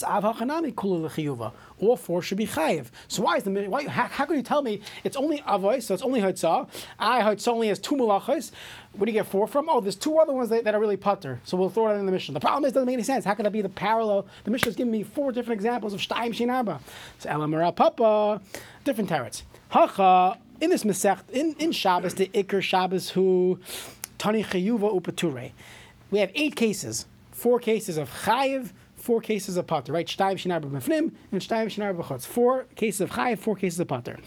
All 0.04 1.98
four 1.98 2.22
should 2.22 2.38
be 2.38 2.48
chayiv. 2.48 2.88
So 3.08 3.24
why 3.24 3.38
is 3.38 3.44
the 3.44 3.52
why? 3.68 3.88
How, 3.88 4.04
how 4.04 4.26
can 4.26 4.36
you 4.38 4.44
tell 4.44 4.62
me 4.62 4.82
it's 5.04 5.18
only 5.18 5.44
avoy, 5.46 5.80
so 5.80 5.94
it's 5.94 6.04
only 6.04 6.22
haitzah? 6.22 6.68
I 7.00 7.22
haitzah 7.22 7.48
only 7.50 7.68
has 7.68 7.80
two 7.80 7.96
malachas. 7.96 8.52
Where 8.94 9.06
do 9.06 9.12
you 9.12 9.20
get 9.20 9.28
four 9.28 9.48
from? 9.48 9.68
Oh, 9.70 9.82
there's 9.82 9.96
two 9.96 10.18
other 10.18 10.34
ones 10.34 10.50
that, 10.50 10.64
that 10.64 10.74
are 10.74 10.80
really 10.80 10.98
putter. 10.98 11.42
So 11.44 11.58
we'll 11.58 11.70
throw 11.70 11.90
it 11.90 11.96
in 12.00 12.06
the 12.06 12.12
Mishnah. 12.12 12.34
The 12.34 12.40
problem 12.40 12.64
is 12.66 12.72
it 12.72 12.76
doesn't 12.76 12.86
make 12.86 12.94
any 12.94 13.04
sense. 13.04 13.26
How 13.26 13.34
could 13.34 13.46
that 13.46 13.52
be 13.52 13.62
the 13.62 13.70
parallel? 13.70 14.26
The 14.46 14.52
Mishnah 14.52 14.70
is 14.70 14.76
giving 14.76 14.92
me 14.92 15.04
four 15.04 15.32
different 15.32 15.58
examples 15.58 15.94
of 15.94 16.00
shtaim 16.00 16.34
shin 16.34 16.50
arba. 16.50 16.80
So 17.20 17.30
elamara 17.30 17.76
papa, 17.76 18.42
different 18.84 19.10
teretz. 19.10 19.44
Hacha 19.70 20.38
in 20.62 20.70
this 20.70 20.84
mesech 20.84 21.20
in 21.32 21.56
in 21.60 21.72
Shabbos 21.72 22.14
the 22.14 22.28
ikr 22.28 22.62
Shabbos 22.62 23.10
who 23.10 23.60
tani 24.18 24.44
chiyuva 24.44 24.96
upature. 24.96 25.52
We 26.12 26.20
have 26.20 26.32
eight 26.36 26.56
cases, 26.56 27.06
four 27.32 27.60
cases 27.60 27.98
of 27.98 28.10
chayiv 28.10 28.72
four 29.06 29.22
cases 29.22 29.56
of 29.56 29.68
potter, 29.68 29.94
right? 29.94 30.08
Shtayim 30.08 30.40
shinar 30.40 30.60
b'mefnim 30.60 31.12
and 31.32 31.40
shtayim 31.40 31.70
shinar 31.70 31.94
b'chutz. 31.94 32.26
Four 32.26 32.66
cases 32.76 33.02
of 33.02 33.12
chayiv, 33.12 33.38
four 33.38 33.56
cases 33.56 33.80
of 33.80 33.88
potter. 33.88 34.18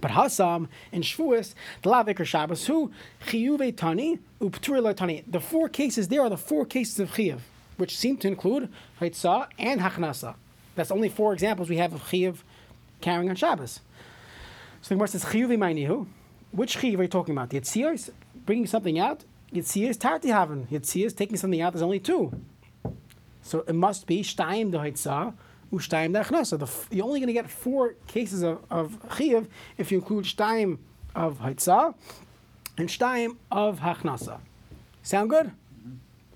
But 0.00 0.12
Hassam 0.12 0.68
and 0.92 1.04
Shvuas, 1.04 1.54
the 1.82 1.90
Lavikar 1.90 2.24
Shabbos, 2.24 2.66
who 2.66 2.90
chiyuve 3.26 3.76
tani 3.76 4.18
uptur 4.40 4.96
tani. 4.96 5.24
The 5.26 5.40
four 5.40 5.68
cases 5.68 6.08
there 6.08 6.22
are 6.22 6.30
the 6.30 6.38
four 6.38 6.64
cases 6.64 6.98
of 7.00 7.10
chiyuv, 7.10 7.40
which 7.76 7.98
seem 7.98 8.16
to 8.18 8.28
include 8.28 8.70
haitzah 8.98 9.48
and 9.58 9.82
hachnasa. 9.82 10.36
That's 10.74 10.90
only 10.90 11.10
four 11.10 11.34
examples 11.34 11.68
we 11.68 11.76
have 11.76 11.92
of 11.92 12.02
chiyuv 12.04 12.38
carrying 13.02 13.28
on 13.28 13.36
Shabbos. 13.36 13.80
So 14.80 14.88
the 14.88 14.94
Gemara 14.94 15.08
says 15.08 15.24
chiyuve 15.26 15.58
ma'inihu. 15.58 16.06
Which 16.52 16.78
chiyuv 16.78 16.98
are 16.98 17.02
you 17.02 17.08
talking 17.08 17.34
about? 17.34 17.50
The 17.50 17.60
Yitziyos 17.60 18.08
bringing 18.46 18.66
something 18.66 18.98
out. 18.98 19.24
Yitziyos 19.52 19.98
tarti 19.98 20.28
haven. 20.28 20.66
Taking 20.66 21.36
something 21.36 21.60
out. 21.60 21.74
There's 21.74 21.82
only 21.82 22.00
two. 22.00 22.32
So 23.48 23.64
it 23.66 23.74
must 23.74 24.06
be 24.06 24.22
Shtayim 24.22 24.72
the 24.72 24.78
Haitzah, 24.78 25.32
Ushtayim 25.72 26.12
the 26.12 26.20
Achnasa. 26.20 26.86
You're 26.90 27.06
only 27.06 27.20
going 27.20 27.28
to 27.28 27.32
get 27.32 27.48
four 27.48 27.94
cases 28.06 28.42
of, 28.42 28.62
of 28.70 28.98
Chiyav 29.08 29.46
if 29.78 29.90
you 29.90 29.98
include 29.98 30.26
Shtayim 30.26 30.76
of 31.14 31.38
Haitzah 31.38 31.94
and 32.76 32.90
Shtayim 32.90 33.36
of 33.50 33.80
Hachnasa. 33.80 34.40
Sound 35.02 35.30
good? 35.30 35.50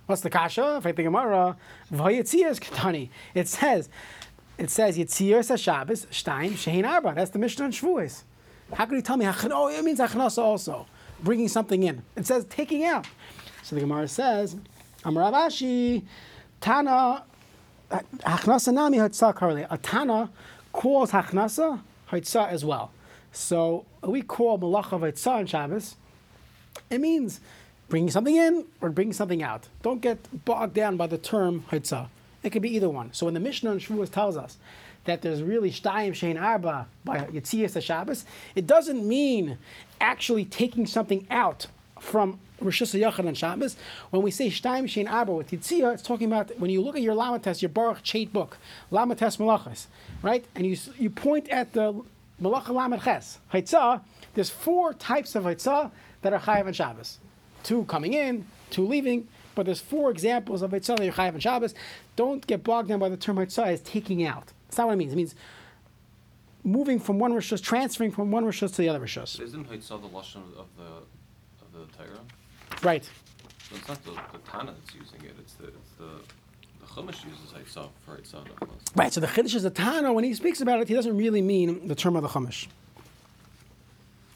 What's 0.07 0.23
the 0.23 0.31
kasha? 0.31 0.77
If 0.79 0.87
I 0.87 0.93
think 0.93 1.07
Gemara, 1.07 1.57
Vayetzias 1.93 2.59
Ketani. 2.59 3.11
It 3.35 3.47
says, 3.47 3.91
it 4.57 4.71
says 4.71 4.97
Yetzias 4.97 5.51
HaShabbos, 5.53 6.07
Shtayim 6.07 6.53
Shein 6.53 6.89
Arba. 6.89 7.13
That's 7.15 7.31
the 7.31 7.39
Mishnah 7.39 7.67
in 7.67 7.73
Shavuos. 7.73 8.23
How 8.73 8.87
could 8.87 8.97
you 8.97 9.03
tell 9.03 9.19
me? 9.19 9.27
Oh, 9.27 9.69
it 9.69 9.85
means 9.85 9.99
Hachnasa 10.01 10.39
also. 10.39 10.87
Bringing 11.23 11.49
something 11.49 11.83
in. 11.83 12.03
It 12.17 12.27
says 12.27 12.47
taking 12.47 12.85
out. 12.85 13.07
So 13.63 13.77
the 13.77 13.83
Gemara 13.83 14.09
says, 14.09 14.57
Amar 15.05 15.31
Rav 15.31 15.35
Ashi, 15.35 16.05
Tana, 16.63 17.25
Hachnasa 17.91 18.73
Nami 18.73 18.99
Hatzah 18.99 19.35
Karli. 19.35 19.67
A 19.69 19.77
Tana 19.77 20.31
calls 20.73 21.11
Hachnasa 21.11 21.81
Hatzah 22.09 22.49
as 22.49 22.65
well. 22.65 22.93
So 23.33 23.85
we 24.03 24.23
call 24.23 24.61
Malacha 24.61 25.01
Hatzah 25.01 25.39
on 25.39 25.47
Shabbos. 25.47 25.97
It 26.89 27.01
means 27.01 27.41
bringing 27.89 28.11
something 28.11 28.37
in 28.37 28.65
or 28.81 28.91
bringing 28.91 29.13
something 29.13 29.43
out. 29.43 29.69
Don't 29.83 30.01
get 30.01 30.45
bogged 30.45 30.75
down 30.75 30.97
by 30.97 31.09
the 31.09 31.19
term 31.19 31.65
Hatzah. 31.73 32.07
It 32.45 32.51
could 32.51 32.63
be 32.63 32.75
either 32.77 32.89
one. 32.89 33.13
So 33.13 33.27
when 33.27 33.35
the 33.35 33.41
Mishnah 33.41 33.73
in 33.73 33.79
Shavuos 33.79 34.11
tells 34.11 34.37
us 34.37 34.57
that 35.05 35.21
there's 35.23 35.43
really 35.43 35.73
Shtayim 35.73 36.13
Shein 36.13 36.41
Arba 36.41 36.87
by 37.05 37.19
Yitzias 37.19 37.81
Shabbos, 37.83 38.25
it 38.55 38.69
doesn't 38.69 39.07
mean 39.07 39.59
actually 40.01 40.45
taking 40.45 40.87
something 40.87 41.27
out 41.29 41.67
from 41.99 42.39
Rosh 42.65 42.83
Shabbos. 42.83 43.77
When 44.11 44.23
we 44.23 44.31
say 44.31 44.49
Shtayim 44.49 44.85
Shein 44.85 45.11
Arba 45.11 45.33
with 45.33 45.51
Yitzia, 45.51 45.95
it's 45.95 46.03
talking 46.03 46.27
about 46.27 46.59
when 46.59 46.71
you 46.71 46.81
look 46.81 46.97
at 46.97 47.03
your 47.03 47.15
Lamates, 47.15 47.63
your 47.63 47.69
Baruch 47.69 48.03
Chait 48.03 48.33
book, 48.33 48.59
Lamates 48.91 49.39
Malachas, 49.39 49.87
right? 50.23 50.45
And 50.55 50.67
you 50.67 50.77
you 50.99 51.11
point 51.11 51.49
at 51.49 51.73
the 51.73 52.03
Malacha 52.41 52.71
Lamed 52.71 53.03
Ches, 53.03 53.39
Haitzah, 53.53 54.01
there's 54.35 54.51
four 54.51 54.95
types 54.95 55.35
of 55.35 55.45
Haitzah 55.45 55.91
that 56.23 56.33
are 56.33 56.41
Chayav 56.41 56.67
and 56.67 56.77
Shabbos. 56.77 57.19
Two 57.63 57.85
coming 57.85 58.15
in, 58.15 58.47
two 58.71 58.87
leaving, 58.87 59.29
but 59.55 59.67
there's 59.67 59.81
four 59.81 60.11
examples 60.11 60.63
of 60.63 60.71
Haitzah 60.71 60.97
that 60.99 61.09
are 61.09 61.13
Chayav 61.13 61.35
and 61.35 61.43
Shabbos. 61.43 61.75
Don't 62.17 62.47
get 62.47 62.65
bogged 62.65 62.89
down 62.89 62.99
by 62.99 63.09
the 63.09 63.17
term 63.17 63.37
Haitzah 63.37 63.67
as 63.67 63.81
taking 63.81 64.25
out. 64.25 64.53
That's 64.67 64.79
not 64.79 64.87
what 64.87 64.95
it 64.95 64.97
means. 64.97 65.13
It 65.13 65.17
means 65.17 65.35
moving 66.65 66.99
from 66.99 67.19
one 67.19 67.33
Rishus, 67.33 67.63
transferring 67.63 68.13
from 68.13 68.31
one 68.31 68.45
Rishus 68.45 68.75
to 68.75 68.83
the 68.83 68.89
other 68.89 69.01
Rishus. 69.01 69.41
Isn't 69.41 69.69
Haitzah 69.71 70.01
the 70.01 70.09
lashon 70.09 70.37
of 70.37 70.59
of 70.59 70.67
the 70.77 70.85
of 71.63 71.73
the 71.73 71.97
Torah? 71.97 72.21
Right. 72.83 73.05
So 73.05 73.77
it's 73.77 73.89
not 73.89 74.05
the, 74.05 74.11
the 74.11 74.39
Tana 74.51 74.73
that's 74.73 74.95
using 74.95 75.21
it. 75.25 75.35
It's 75.39 75.55
the 75.55 75.69
it's 75.69 75.93
the 75.99 76.09
the 76.81 76.87
Chumash 76.87 77.25
uses 77.25 77.53
Haitzah 77.55 77.89
for 78.05 78.17
Haitzah. 78.17 78.45
Right, 78.97 79.13
so 79.13 79.21
the 79.21 79.27
Chiddush 79.27 79.55
is 79.55 79.63
the 79.63 79.71
Tana, 79.71 80.13
when 80.13 80.25
he 80.25 80.35
speaks 80.35 80.61
about 80.61 80.81
it, 80.81 80.89
he 80.89 80.95
doesn't 80.95 81.17
really 81.17 81.41
mean 81.41 81.87
the 81.89 81.95
term 81.95 82.17
of 82.17 82.23
the 82.23 82.29
Chumash. 82.29 82.67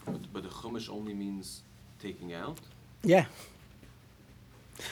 But, 0.05 0.33
but 0.33 0.43
the 0.45 0.49
Chumash 0.49 0.89
only 0.89 1.13
means 1.13 1.63
taking 2.01 2.33
out. 2.33 2.59
Yeah. 3.03 3.27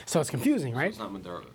So 0.06 0.20
it's 0.20 0.30
confusing, 0.30 0.72
So 0.72 0.78
right? 0.78 0.88
it's 0.88 0.98
not 0.98 1.12
Madar. 1.12 1.40
Here. 1.40 1.50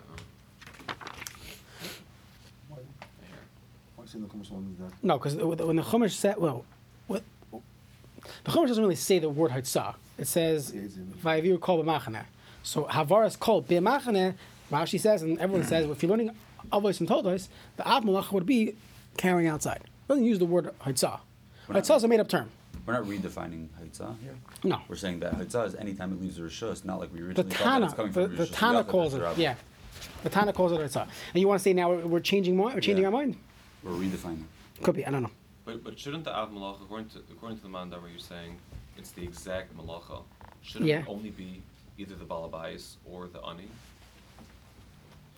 Why 3.96 4.06
say 4.06 4.20
the 4.20 4.26
Chumash 4.28 4.50
one 4.52 4.74
is 4.74 4.80
that? 4.80 4.94
No, 5.04 5.18
because 5.18 5.36
when 5.36 5.76
the 5.76 5.84
Chumash 5.84 6.12
said, 6.12 6.38
well, 6.38 6.64
what, 7.08 7.24
the 7.52 8.52
Chumash 8.52 8.68
doesn't 8.68 8.84
really 8.84 8.96
say 8.96 9.20
the 9.20 9.30
word 9.30 9.52
Haitzah. 9.52 9.96
It 10.20 10.28
says, 10.28 10.72
Yeah, 10.74 10.82
it's 10.82 10.96
in- 10.96 11.14
Vayiviru 11.24 11.60
kol 11.60 11.84
b'machaneh. 11.84 12.26
So 12.64 12.84
Havaras 12.86 13.38
kol 13.40 13.64
b'machaneh, 13.64 14.36
Rashi 14.72 15.00
says, 15.00 15.22
and 15.24 15.40
everyone 15.40 15.66
says, 15.66 15.90
if 15.90 16.04
you're 16.04 16.10
learning 16.10 16.32
Avos 16.72 17.00
and 17.00 17.08
Todos, 17.08 17.50
the 17.78 17.88
Av 17.90 18.04
Malach 18.04 18.32
would 18.32 18.46
be 18.46 18.76
carrying 19.18 19.48
outside. 19.48 19.78
It 19.84 20.08
doesn't 20.08 20.26
use 20.26 20.40
the 20.40 20.46
word 20.46 20.70
Haitzah. 20.82 21.20
Haitzah 21.68 21.98
is 21.98 22.04
a 22.04 22.08
made 22.08 22.20
up 22.20 22.28
term. 22.28 22.50
We're 22.86 22.94
not 22.94 23.04
redefining 23.04 23.68
Haitzah 23.82 24.20
here. 24.22 24.36
No. 24.64 24.82
We're 24.88 24.96
saying 24.96 25.20
that 25.22 25.34
Haitzah 25.38 25.68
is 25.68 25.76
anytime 25.76 26.12
it 26.14 26.22
leaves 26.22 26.38
the 26.38 26.44
Rishus, 26.44 26.84
not 26.86 27.00
like 27.00 27.12
we 27.14 27.20
The 27.20 27.26
originally 27.28 27.50
thought 27.52 27.58
that 27.58 27.64
Tana, 27.64 27.86
it's 27.86 27.94
coming 27.96 28.12
the, 28.12 28.22
from 28.28 28.36
the 28.36 28.44
Rishus 28.46 28.54
Tana 28.56 28.84
calls 28.84 29.14
it, 29.14 29.20
that's 29.22 29.38
yeah. 29.38 29.56
The 30.24 30.30
Tana 30.30 30.54
calls 30.54 30.72
it 30.72 30.80
Haitzah. 30.80 31.04
And 31.34 31.42
you 31.42 31.48
want 31.48 31.60
to 31.60 31.64
say 31.64 31.74
now 31.74 31.90
we're, 31.90 32.06
we're 32.06 32.20
changing 32.20 32.58
mind? 32.58 32.76
We're 32.76 32.82
changing 32.82 33.04
Yeah. 33.04 33.08
our 33.08 33.12
mind? 33.12 33.38
We're 33.84 33.92
redefining. 33.92 34.44
Could 34.84 34.96
be, 34.96 35.06
I 35.06 35.12
don't 35.12 35.24
know. 35.24 35.32
But 35.66 35.84
but 35.84 36.00
shouldn't 36.00 36.24
the 36.24 36.36
Av 36.36 36.50
Malacha, 36.52 36.82
according 36.84 37.10
to 37.10 37.20
according 37.32 37.58
to 37.58 37.64
the 37.64 37.70
Mandar, 37.70 38.00
where 38.02 38.10
you're 38.10 38.20
saying 38.20 38.58
it's 39.00 39.12
the 39.12 39.24
exact 39.24 39.76
Malacha, 39.76 40.22
shouldn't 40.62 40.90
Yeah. 40.90 41.00
it 41.00 41.06
only 41.08 41.32
be 41.32 41.64
either 41.98 42.16
the 42.16 42.26
Balabais 42.26 42.98
or 43.06 43.28
the 43.28 43.42
Ani? 43.42 43.68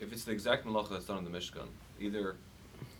If 0.00 0.12
it's 0.12 0.24
the 0.24 0.32
exact 0.32 0.66
Malacha 0.66 0.90
that's 0.90 1.04
done 1.06 1.18
in 1.18 1.24
the 1.24 1.30
Mishkan, 1.38 1.68
either 2.00 2.36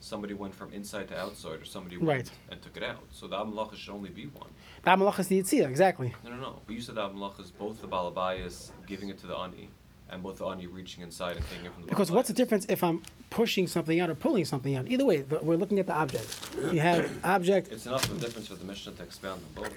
somebody 0.00 0.34
went 0.34 0.54
from 0.54 0.72
inside 0.72 1.08
to 1.08 1.18
outside 1.18 1.60
or 1.60 1.64
somebody 1.64 1.96
went 1.96 2.08
Right. 2.08 2.30
and 2.50 2.62
took 2.62 2.76
it 2.76 2.84
out. 2.84 3.02
So 3.10 3.26
the 3.26 3.36
Malacha 3.36 3.76
should 3.76 3.92
only 3.92 4.10
be 4.10 4.26
one. 4.26 4.48
The 4.84 4.90
Av 4.90 4.98
Malach 5.00 5.18
is 5.18 5.28
the 5.28 5.40
Yitzhak, 5.40 5.68
exactly. 5.68 6.14
No, 6.24 6.30
no, 6.30 6.36
no. 6.36 6.60
But 6.66 6.74
you 6.76 6.80
said 6.80 6.96
Av 6.98 7.12
Malacha 7.12 7.40
is 7.40 7.50
both 7.50 7.80
the 7.80 7.88
Balabais 7.88 8.70
giving 8.86 9.08
it 9.08 9.18
to 9.18 9.26
the 9.26 9.36
Ani 9.36 9.68
and 10.10 10.22
both 10.22 10.38
the 10.38 10.46
Ani 10.46 10.66
reaching 10.68 11.02
inside 11.02 11.36
and 11.36 11.44
taking 11.48 11.66
it 11.66 11.72
from 11.72 11.82
the 11.82 11.88
Because 11.88 12.10
what's 12.12 12.28
the 12.28 12.34
difference 12.34 12.66
if 12.68 12.84
I'm 12.84 13.02
pushing 13.30 13.66
something 13.66 13.98
out 13.98 14.10
or 14.10 14.14
pulling 14.14 14.44
something 14.44 14.76
out? 14.76 14.86
Either 14.88 15.04
way, 15.04 15.22
we're 15.22 15.56
looking 15.56 15.78
at 15.80 15.86
the 15.88 15.94
object. 15.94 16.28
You 16.72 16.80
have 16.80 17.10
object. 17.24 17.68
It's 17.72 17.86
enough 17.86 18.04
of 18.08 18.18
a 18.18 18.20
difference 18.20 18.46
for 18.48 18.54
the 18.56 18.64
Mishnah 18.64 18.92
to 18.92 19.02
expound 19.02 19.42
on 19.56 19.64
both. 19.64 19.74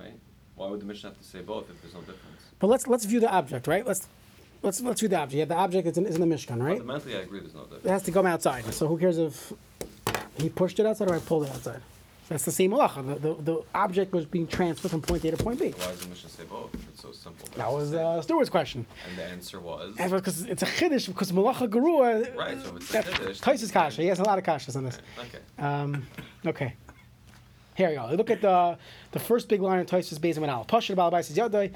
Right? 0.00 0.14
Why 0.56 0.68
would 0.68 0.80
the 0.80 0.86
Mishnah 0.86 1.10
have 1.10 1.18
to 1.18 1.24
say 1.24 1.40
both 1.40 1.70
if 1.70 1.80
there's 1.80 1.94
no 1.94 2.00
difference? 2.00 2.42
But 2.58 2.66
let's 2.68 2.86
let's 2.86 3.04
view 3.04 3.20
the 3.20 3.30
object, 3.30 3.66
right? 3.66 3.86
Let's 3.86 4.08
let's 4.62 4.80
let's 4.80 5.00
view 5.00 5.08
the 5.08 5.16
object. 5.16 5.38
Yeah, 5.38 5.44
the 5.44 5.54
object 5.54 5.86
is 5.86 5.98
in, 5.98 6.06
is 6.06 6.16
in 6.16 6.20
the 6.28 6.34
Mishkan, 6.34 6.62
right? 6.62 6.78
Fundamentally, 6.78 7.16
I 7.16 7.20
agree 7.20 7.40
there's 7.40 7.54
no 7.54 7.62
difference. 7.62 7.84
It 7.84 7.90
has 7.90 8.02
to 8.04 8.12
come 8.12 8.26
outside. 8.26 8.64
So 8.74 8.86
who 8.88 8.98
cares 8.98 9.18
if 9.18 9.52
he 10.36 10.48
pushed 10.48 10.78
it 10.80 10.86
outside 10.86 11.10
or 11.10 11.14
I 11.14 11.20
pulled 11.20 11.44
it 11.44 11.50
outside? 11.50 11.80
That's 12.28 12.44
the 12.44 12.52
same 12.52 12.72
malacha. 12.72 13.06
The, 13.06 13.14
the, 13.14 13.42
the 13.42 13.62
object 13.74 14.12
was 14.12 14.26
being 14.26 14.46
transferred 14.46 14.90
from 14.90 15.00
point 15.00 15.24
A 15.24 15.30
to 15.30 15.36
point 15.38 15.58
B. 15.58 15.70
Why 15.70 15.86
does 15.86 16.00
the 16.00 16.08
Mishnah 16.08 16.28
say 16.28 16.44
both 16.44 16.74
it's 16.74 17.00
so 17.00 17.10
simple? 17.10 17.48
That 17.56 17.72
was 17.72 17.94
uh, 17.94 18.20
Stewart's 18.20 18.50
question. 18.50 18.84
And 19.08 19.16
the 19.16 19.24
answer 19.24 19.60
was. 19.60 19.94
Because 19.96 20.42
it's 20.42 20.62
a 20.62 20.66
chiddush, 20.66 21.06
because 21.06 21.32
malacha 21.32 21.68
gerua. 21.68 22.36
Right, 22.36 22.62
so 22.62 22.76
it's 22.76 22.94
a 22.94 23.02
chiddush, 23.02 23.40
Taisus 23.40 23.72
kasha. 23.72 24.02
He 24.02 24.08
has 24.08 24.18
a 24.18 24.24
lot 24.24 24.36
of 24.36 24.44
kashas 24.44 24.76
on 24.76 24.84
this. 24.84 24.98
Okay. 25.18 25.38
Um, 25.58 26.06
okay. 26.46 26.74
Here 27.78 27.90
we 27.90 27.94
go. 27.94 28.06
Look 28.06 28.28
at 28.28 28.40
the 28.40 28.76
the 29.12 29.20
first 29.20 29.48
big 29.48 29.62
line 29.62 29.78
in 29.78 29.86
Tosfos 29.86 30.18
Beis 30.18 30.36
Manal. 30.36 30.66
Pasha 30.66 30.96
says 31.22 31.38
Yadai. 31.38 31.72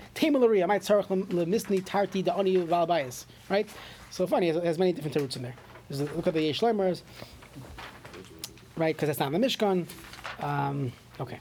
I 0.65 0.67
might 0.67 0.83
tzarich 0.83 1.07
lemisni 1.07 1.81
tarti 1.85 2.25
da 2.25 2.37
ani 2.37 2.57
Balabais. 2.57 3.27
Right. 3.49 3.69
So 4.11 4.27
funny. 4.27 4.49
It 4.49 4.65
has, 4.65 4.81
many 4.81 4.93
different 4.93 5.15
roots 5.15 5.37
in 5.37 5.43
there. 5.43 5.55
Look 5.91 6.27
at 6.27 6.35
the 6.35 6.43
Yesh 6.43 6.61
Lemers. 6.61 7.03
Right, 8.77 8.97
because 8.97 9.07
that's 9.07 9.21
not 9.21 9.33
in 9.33 9.41
the 9.41 9.47
Mishkan. 9.47 9.87
Um, 10.41 10.93
okay. 11.21 11.39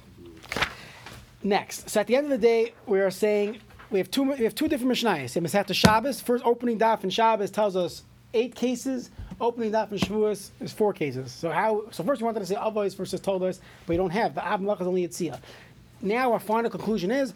Next, 1.41 1.89
so 1.89 1.99
at 1.99 2.05
the 2.05 2.15
end 2.15 2.25
of 2.25 2.29
the 2.29 2.37
day, 2.37 2.75
we 2.85 2.99
are 2.99 3.09
saying 3.09 3.61
we 3.89 3.97
have 3.97 4.11
two 4.11 4.29
we 4.29 4.43
have 4.43 4.53
two 4.53 4.67
different 4.67 4.91
Mishnayos. 4.93 5.35
In 5.35 5.43
Masechta 5.43 5.73
Shabbos, 5.73 6.21
first 6.21 6.45
opening 6.45 6.77
daf 6.77 7.03
in 7.03 7.09
Shabbos 7.09 7.49
tells 7.49 7.75
us 7.75 8.03
eight 8.35 8.53
cases. 8.53 9.09
Opening 9.41 9.71
daf 9.71 9.91
in 9.91 9.97
Shavuos 9.97 10.51
is 10.59 10.71
four 10.71 10.93
cases. 10.93 11.31
So 11.31 11.49
how? 11.49 11.85
So 11.89 12.03
first 12.03 12.21
we 12.21 12.25
wanted 12.25 12.41
to 12.41 12.45
say 12.45 12.53
Avos 12.55 12.95
versus 12.95 13.19
Tolos, 13.19 13.59
but 13.85 13.89
we 13.89 13.97
don't 13.97 14.11
have 14.11 14.35
the 14.35 14.47
Av 14.47 14.61
is 14.61 14.87
only 14.87 15.07
Yitzia. 15.07 15.39
Now 15.99 16.31
our 16.31 16.39
final 16.39 16.69
conclusion 16.69 17.09
is 17.09 17.33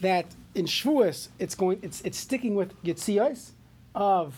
that 0.00 0.24
in 0.54 0.64
Shavuos 0.64 1.28
it's 1.38 1.54
going 1.54 1.78
it's 1.82 2.00
it's 2.00 2.16
sticking 2.16 2.54
with 2.54 2.72
Yitzias 2.82 3.50
of 3.94 4.34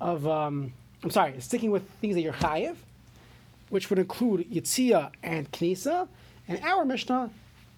of 0.00 0.26
um, 0.26 0.72
I'm 1.04 1.10
sorry, 1.10 1.34
it's 1.34 1.46
sticking 1.46 1.70
with 1.70 1.88
things 2.00 2.16
that 2.16 2.22
you're 2.22 2.32
chayiv, 2.32 2.74
which 3.68 3.88
would 3.88 4.00
include 4.00 4.50
Yitzia 4.50 5.12
and 5.22 5.50
Knisa, 5.52 6.08
and 6.48 6.60
our 6.64 6.84
Mishnah 6.84 7.30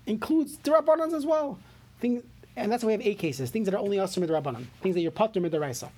includes 0.07 0.57
the 0.57 0.71
Rabbanans 0.71 1.13
as 1.13 1.27
well. 1.27 1.59
Things, 2.01 2.23
and 2.57 2.73
that's 2.73 2.83
why 2.83 2.89
we 2.89 2.93
have 2.95 3.03
eight 3.03 3.19
cases, 3.19 3.51
things 3.51 3.67
that 3.67 3.75
are 3.75 3.81
only 3.81 3.99
Asr 3.99 4.27
Rabbanan, 4.27 4.65
things 4.81 4.95
that 4.95 5.03
you're 5.03 5.11
Pater 5.11 5.41
Midaraisa. 5.41 5.91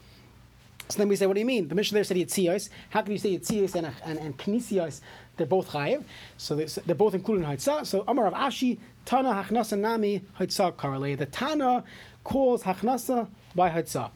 So 0.93 0.99
then 0.99 1.09
we 1.09 1.16
say, 1.16 1.26
what 1.26 1.34
do 1.34 1.40
you 1.40 1.47
mean? 1.47 1.68
The 1.68 1.74
Mishnah 1.74 1.97
there 1.97 2.05
said 2.05 2.18
Yitziyos. 2.18 2.68
How 2.90 3.01
can 3.01 3.12
you 3.12 3.18
say 3.18 3.38
Yitziyos 3.38 3.74
and, 3.74 3.90
and, 4.05 4.18
and 4.18 4.36
Knisios? 4.36 5.01
They're 5.38 5.47
both 5.47 5.70
chayiv. 5.70 6.05
So 6.36 6.55
they're, 6.55 6.95
both 6.95 7.14
included 7.14 7.45
in 7.45 7.51
Haitzah. 7.51 7.86
So 7.86 8.05
Amar 8.07 8.24
Rav 8.26 8.34
Ashi, 8.34 8.78
Tana 9.07 9.30
Hachnasa 9.30 9.78
Nami 9.78 10.22
Haitzah 10.38 10.74
Karale. 10.74 11.16
The 11.16 11.24
Tana 11.24 11.82
calls 12.24 12.64
Hachnasa 12.64 13.26
by 13.55 13.70
Haitzah. 13.70 14.11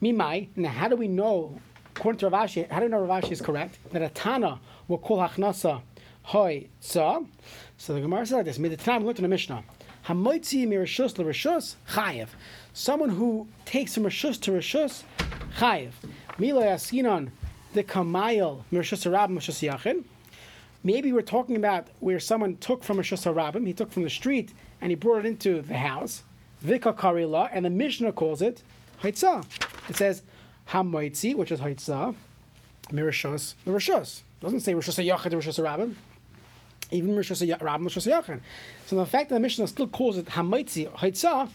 Mimai, 0.00 0.48
now 0.56 0.70
how 0.70 0.88
do 0.88 0.96
we 0.96 1.08
know, 1.08 1.60
according 1.94 2.20
to 2.20 2.30
Rav 2.30 2.48
Ashi, 2.48 2.70
how 2.70 2.78
do 2.78 2.86
we 2.86 2.90
know 2.90 3.00
Rav 3.00 3.22
Ashi 3.22 3.32
is 3.32 3.42
correct? 3.42 3.78
That 3.92 4.00
a 4.00 4.08
Tana 4.08 4.60
will 4.88 4.96
call 4.96 5.18
Hachnasa 5.18 5.82
Haitzah. 6.28 7.26
So 7.76 7.92
the 7.92 8.00
Gemara 8.00 8.24
said 8.24 8.36
like 8.36 8.44
this, 8.46 8.56
Midatana, 8.56 9.00
we 9.00 9.04
went 9.04 9.16
to 9.16 9.22
the 9.22 9.28
Mishnah. 9.28 9.62
Hamoitzi 10.06 10.66
mirishus 10.66 11.16
l'rishus 11.18 11.76
chayev. 11.88 12.28
Someone 12.74 13.08
who 13.08 13.48
takes 13.64 13.94
from 13.94 14.04
rishus 14.04 14.38
to 14.42 14.50
rishus 14.50 15.02
chayev. 15.56 15.92
Mila 16.38 16.64
yaskinon 16.64 17.30
the 17.74 17.84
kamayel 17.84 18.62
rishus 18.72 19.04
yachin. 19.06 20.04
Maybe 20.82 21.12
we're 21.12 21.22
talking 21.22 21.56
about 21.56 21.88
where 22.00 22.20
someone 22.20 22.56
took 22.56 22.84
from 22.84 22.98
harabim, 22.98 23.66
he 23.66 23.72
took 23.72 23.90
from 23.90 24.02
the 24.02 24.10
street 24.10 24.52
and 24.80 24.90
he 24.90 24.96
brought 24.96 25.20
it 25.20 25.26
into 25.26 25.62
the 25.62 25.78
house. 25.78 26.22
Vika 26.64 26.96
karila, 26.96 27.48
and 27.52 27.64
the 27.64 27.70
Mishnah 27.70 28.12
calls 28.12 28.42
it 28.42 28.62
haitzah. 29.02 29.44
It 29.88 29.96
says 29.96 30.22
hamoitzi, 30.68 31.34
which 31.34 31.50
is 31.52 31.60
haitzah, 31.60 32.14
mirishus 32.90 33.54
l'rishus. 33.66 34.22
Doesn't 34.40 34.60
say 34.60 34.74
rishus 34.74 35.02
yachid 35.04 35.32
or 35.32 35.38
rishus 35.38 35.62
harabim 35.62 35.94
even 36.90 37.10
Rabbim 37.10 37.82
Rosh 37.82 37.96
Hashanah. 37.96 38.40
So 38.86 38.96
the 38.96 39.06
fact 39.06 39.28
that 39.28 39.36
the 39.36 39.40
Mishnah 39.40 39.68
still 39.68 39.88
calls 39.88 40.18
it 40.18 40.26
Hamaitzi 40.26 40.90
Haitzah, 40.92 41.48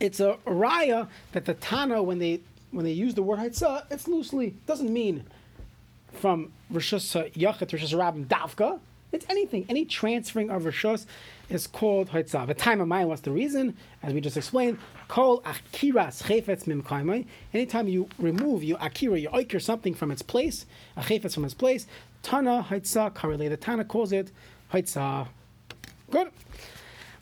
it's 0.00 0.20
a 0.20 0.36
raya 0.46 1.08
that 1.32 1.44
the 1.44 1.54
Tana 1.54 2.02
when 2.02 2.18
they 2.18 2.40
when 2.70 2.84
they 2.84 2.92
use 2.92 3.14
the 3.14 3.22
word 3.22 3.38
Haitzah, 3.38 3.84
it's 3.90 4.08
loosely 4.08 4.54
doesn't 4.66 4.92
mean 4.92 5.24
from 6.12 6.52
Hashanah 6.72 7.32
Yachid 7.34 7.68
to 7.68 7.76
Rosh 7.76 7.92
Davka. 8.26 8.80
It's 9.10 9.24
anything. 9.30 9.64
Any 9.70 9.86
transferring 9.86 10.50
of 10.50 10.64
Rishos 10.64 11.06
is 11.48 11.66
called 11.66 12.10
Haitzah. 12.10 12.46
The 12.46 12.52
time 12.52 12.80
of 12.82 12.88
mine, 12.88 13.08
what's 13.08 13.22
the 13.22 13.30
reason? 13.30 13.74
As 14.02 14.12
we 14.12 14.20
just 14.20 14.36
explained, 14.36 14.78
Kol 15.08 15.40
Akiras 15.42 16.22
Chefetz 16.24 16.66
Mim. 16.66 16.84
Anytime 17.54 17.88
you 17.88 18.08
remove, 18.18 18.62
you 18.62 18.76
Akira, 18.76 19.18
you 19.18 19.30
oiker 19.30 19.62
something 19.62 19.94
from 19.94 20.10
its 20.10 20.20
place, 20.20 20.66
a 20.96 21.00
Chefetz 21.00 21.34
from 21.34 21.46
its 21.46 21.54
place, 21.54 21.86
Tana 22.22 22.66
Haitzah 22.68 23.14
Karele. 23.14 23.48
The 23.48 23.56
Tana 23.56 23.84
calls 23.86 24.12
it 24.12 24.30
Haitzah. 24.74 25.28
Good. 26.10 26.30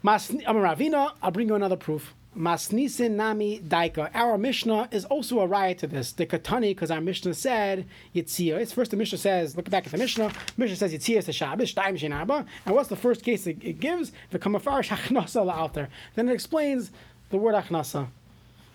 Mas 0.02 0.28
Amaravina, 0.28 1.12
I'll 1.22 1.30
bring 1.30 1.48
you 1.48 1.54
another 1.54 1.76
proof. 1.76 2.15
Masnisin 2.36 3.12
Nami 3.12 3.60
Daika. 3.60 4.10
Our 4.14 4.36
Mishnah 4.36 4.88
is 4.90 5.04
also 5.06 5.40
a 5.40 5.46
riot 5.46 5.78
to 5.78 5.86
this. 5.86 6.12
The 6.12 6.26
Katani, 6.26 6.70
because 6.70 6.90
our 6.90 7.00
Mishnah 7.00 7.34
said 7.34 7.86
Yitzia. 8.14 8.58
It's 8.58 8.72
first 8.72 8.90
the 8.90 8.96
Mishnah 8.96 9.18
says, 9.18 9.56
look 9.56 9.70
back 9.70 9.86
at 9.86 9.92
the 9.92 9.98
Mishnah. 9.98 10.32
Mishnah 10.56 10.76
says 10.76 10.92
Yitzia 10.92 11.18
is 11.18 11.26
the 11.26 11.32
Shabbos, 11.32 11.72
Shtaim 11.74 11.98
Shinaba. 11.98 12.46
And 12.66 12.74
what's 12.74 12.88
the 12.88 12.96
first 12.96 13.22
case 13.22 13.46
it, 13.46 13.80
gives? 13.80 14.12
The 14.30 14.38
Kamafarish 14.38 14.88
Achnasa 14.88 15.72
there. 15.72 15.88
Then 16.14 16.28
it 16.28 16.34
explains 16.34 16.90
the 17.30 17.38
word 17.38 17.54
Achnasa, 17.54 18.08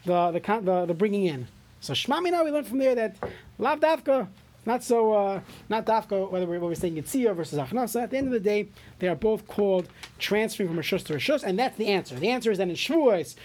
the, 0.05 0.31
the, 0.31 0.59
the, 0.61 0.85
the 0.87 0.93
bringing 0.93 1.25
in. 1.25 1.47
So 1.79 1.93
Shmamina, 1.93 2.43
we 2.43 2.51
learned 2.51 2.67
from 2.67 2.79
there 2.79 2.95
that 2.95 3.15
Lav 3.57 3.79
Davka, 3.79 4.27
not 4.65 4.83
so, 4.83 5.13
uh, 5.13 5.41
not 5.69 5.85
Dafka, 5.85 6.29
whether 6.29 6.45
we're, 6.45 6.59
we're 6.59 6.75
saying 6.75 6.95
Yitzia 6.95 7.35
versus 7.35 7.59
Achnasa. 7.59 8.03
At 8.03 8.11
the 8.11 8.17
end 8.17 8.27
of 8.27 8.33
the 8.33 8.39
day, 8.39 8.67
they 8.99 9.07
are 9.07 9.15
both 9.15 9.47
called 9.47 9.87
transferring 10.19 10.69
from 10.69 10.77
a 10.77 10.81
Rishus 10.81 11.03
to 11.05 11.13
a 11.13 11.17
Rishus, 11.17 11.43
and 11.43 11.57
that's 11.57 11.77
the 11.77 11.87
answer. 11.87 12.15
The 12.15 12.29
answer 12.29 12.51
is 12.51 12.57
that 12.59 12.69
in 12.69 12.75
Shavuos, 12.75 13.35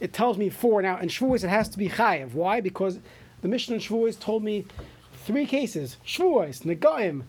it 0.00 0.12
tells 0.12 0.36
me 0.38 0.50
four. 0.50 0.82
Now, 0.82 0.98
in 0.98 1.08
Shavuos, 1.08 1.44
it 1.44 1.48
has 1.48 1.68
to 1.70 1.78
be 1.78 1.88
Chayev. 1.88 2.34
Why? 2.34 2.60
Because 2.60 2.98
the 3.42 3.48
Mishnah 3.48 3.76
in 3.76 3.80
Shavuos 3.80 4.18
told 4.18 4.44
me 4.44 4.66
three 5.24 5.46
cases. 5.46 5.96
Shavuos, 6.06 6.62
Negaim, 6.62 7.22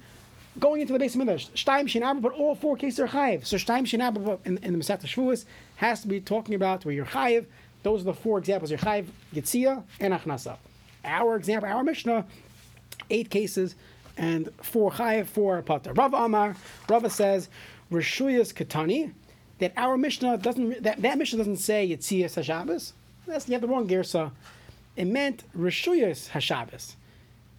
going 0.59 0.81
into 0.81 0.93
the 0.93 0.99
base 0.99 1.15
of 1.15 1.19
Midrash, 1.19 1.47
Shtaim 1.49 1.83
Shinabba, 1.83 2.21
but 2.21 2.33
all 2.33 2.55
four 2.55 2.75
cases 2.75 2.99
are 2.99 3.07
Chayev. 3.07 3.45
So 3.45 3.57
Shtaim 3.57 3.83
Shinabba 3.83 4.39
in, 4.45 4.57
in 4.57 4.73
the 4.73 4.79
Masechta 4.79 5.05
Shavuos 5.05 5.45
has 5.77 6.01
to 6.01 6.07
be 6.07 6.19
talking 6.19 6.55
about 6.55 6.83
where 6.83 6.93
you're 6.93 7.05
Chayev. 7.05 7.45
Those 7.83 8.01
are 8.01 8.05
the 8.05 8.13
four 8.13 8.37
examples. 8.37 8.71
You're 8.71 8.79
Chayev, 8.79 9.07
Yitzia, 9.33 9.83
and 9.99 10.13
Achnasa. 10.13 10.57
Our 11.03 11.35
example, 11.35 11.69
our 11.69 11.83
Mishnah, 11.83 12.25
eight 13.09 13.29
cases 13.29 13.75
and 14.17 14.49
four 14.61 14.91
chayev, 14.91 15.27
four 15.27 15.61
pater. 15.61 15.93
Rav 15.93 16.13
Amar, 16.13 16.55
Rava 16.87 17.09
says, 17.09 17.49
Rishuyas 17.91 18.53
Katani, 18.53 19.13
that 19.59 19.73
our 19.77 19.97
Mishnah 19.97 20.37
doesn't, 20.37 20.83
that, 20.83 21.01
that 21.01 21.17
Mishnah 21.17 21.37
doesn't 21.37 21.57
say 21.57 21.87
Yitzias 21.87 22.37
HaShabbos. 22.37 22.93
That's, 23.27 23.47
you 23.47 23.53
have 23.53 23.61
the 23.61 23.67
wrong 23.67 23.87
Gersa. 23.87 24.31
It 24.95 25.05
meant 25.05 25.43
Rishuyas 25.57 26.29
HaShabbos. 26.29 26.95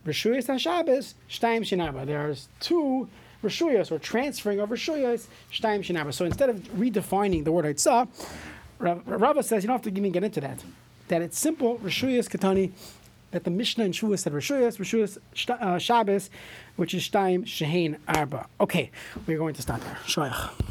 Rishuyas 0.06 0.46
HaShabbos, 0.46 1.14
Shtaim 1.30 1.60
Shinaba. 1.62 2.04
There's 2.04 2.48
two 2.60 3.08
Rishuyas, 3.42 3.90
or 3.90 3.98
transferring 3.98 4.60
of 4.60 4.68
Rishuyas, 4.70 5.26
Shtaim 5.52 5.80
Shinaba. 5.80 6.12
So 6.12 6.24
instead 6.24 6.48
of 6.48 6.56
redefining 6.74 7.44
the 7.44 7.52
word 7.52 7.64
Haitzah, 7.64 8.08
Rav- 8.78 9.02
Rava 9.06 9.42
says, 9.42 9.62
you 9.62 9.68
don't 9.68 9.76
have 9.76 9.92
to 9.92 9.98
even 9.98 10.12
get 10.12 10.24
into 10.24 10.40
that. 10.40 10.62
That 11.08 11.22
it's 11.22 11.38
simple, 11.38 11.78
Rishuyas 11.78 12.28
Katani, 12.28 12.72
that 13.32 13.44
the 13.44 13.50
Mishnah 13.50 13.84
in 13.84 13.92
Shavuos 13.92 14.20
said 14.20 14.32
Rishuyas, 14.32 14.78
Rishuyas 14.78 15.18
uh, 15.50 15.78
Shabbos, 15.78 16.30
which 16.76 16.94
is 16.94 17.02
Shtaim 17.02 17.44
Shehain 17.44 17.98
Arba. 18.08 18.46
Okay, 18.60 18.90
we're 19.26 19.38
going 19.38 19.54
to 19.54 19.62
stop 19.62 19.80
there. 19.80 19.98
Shoyach. 20.06 20.52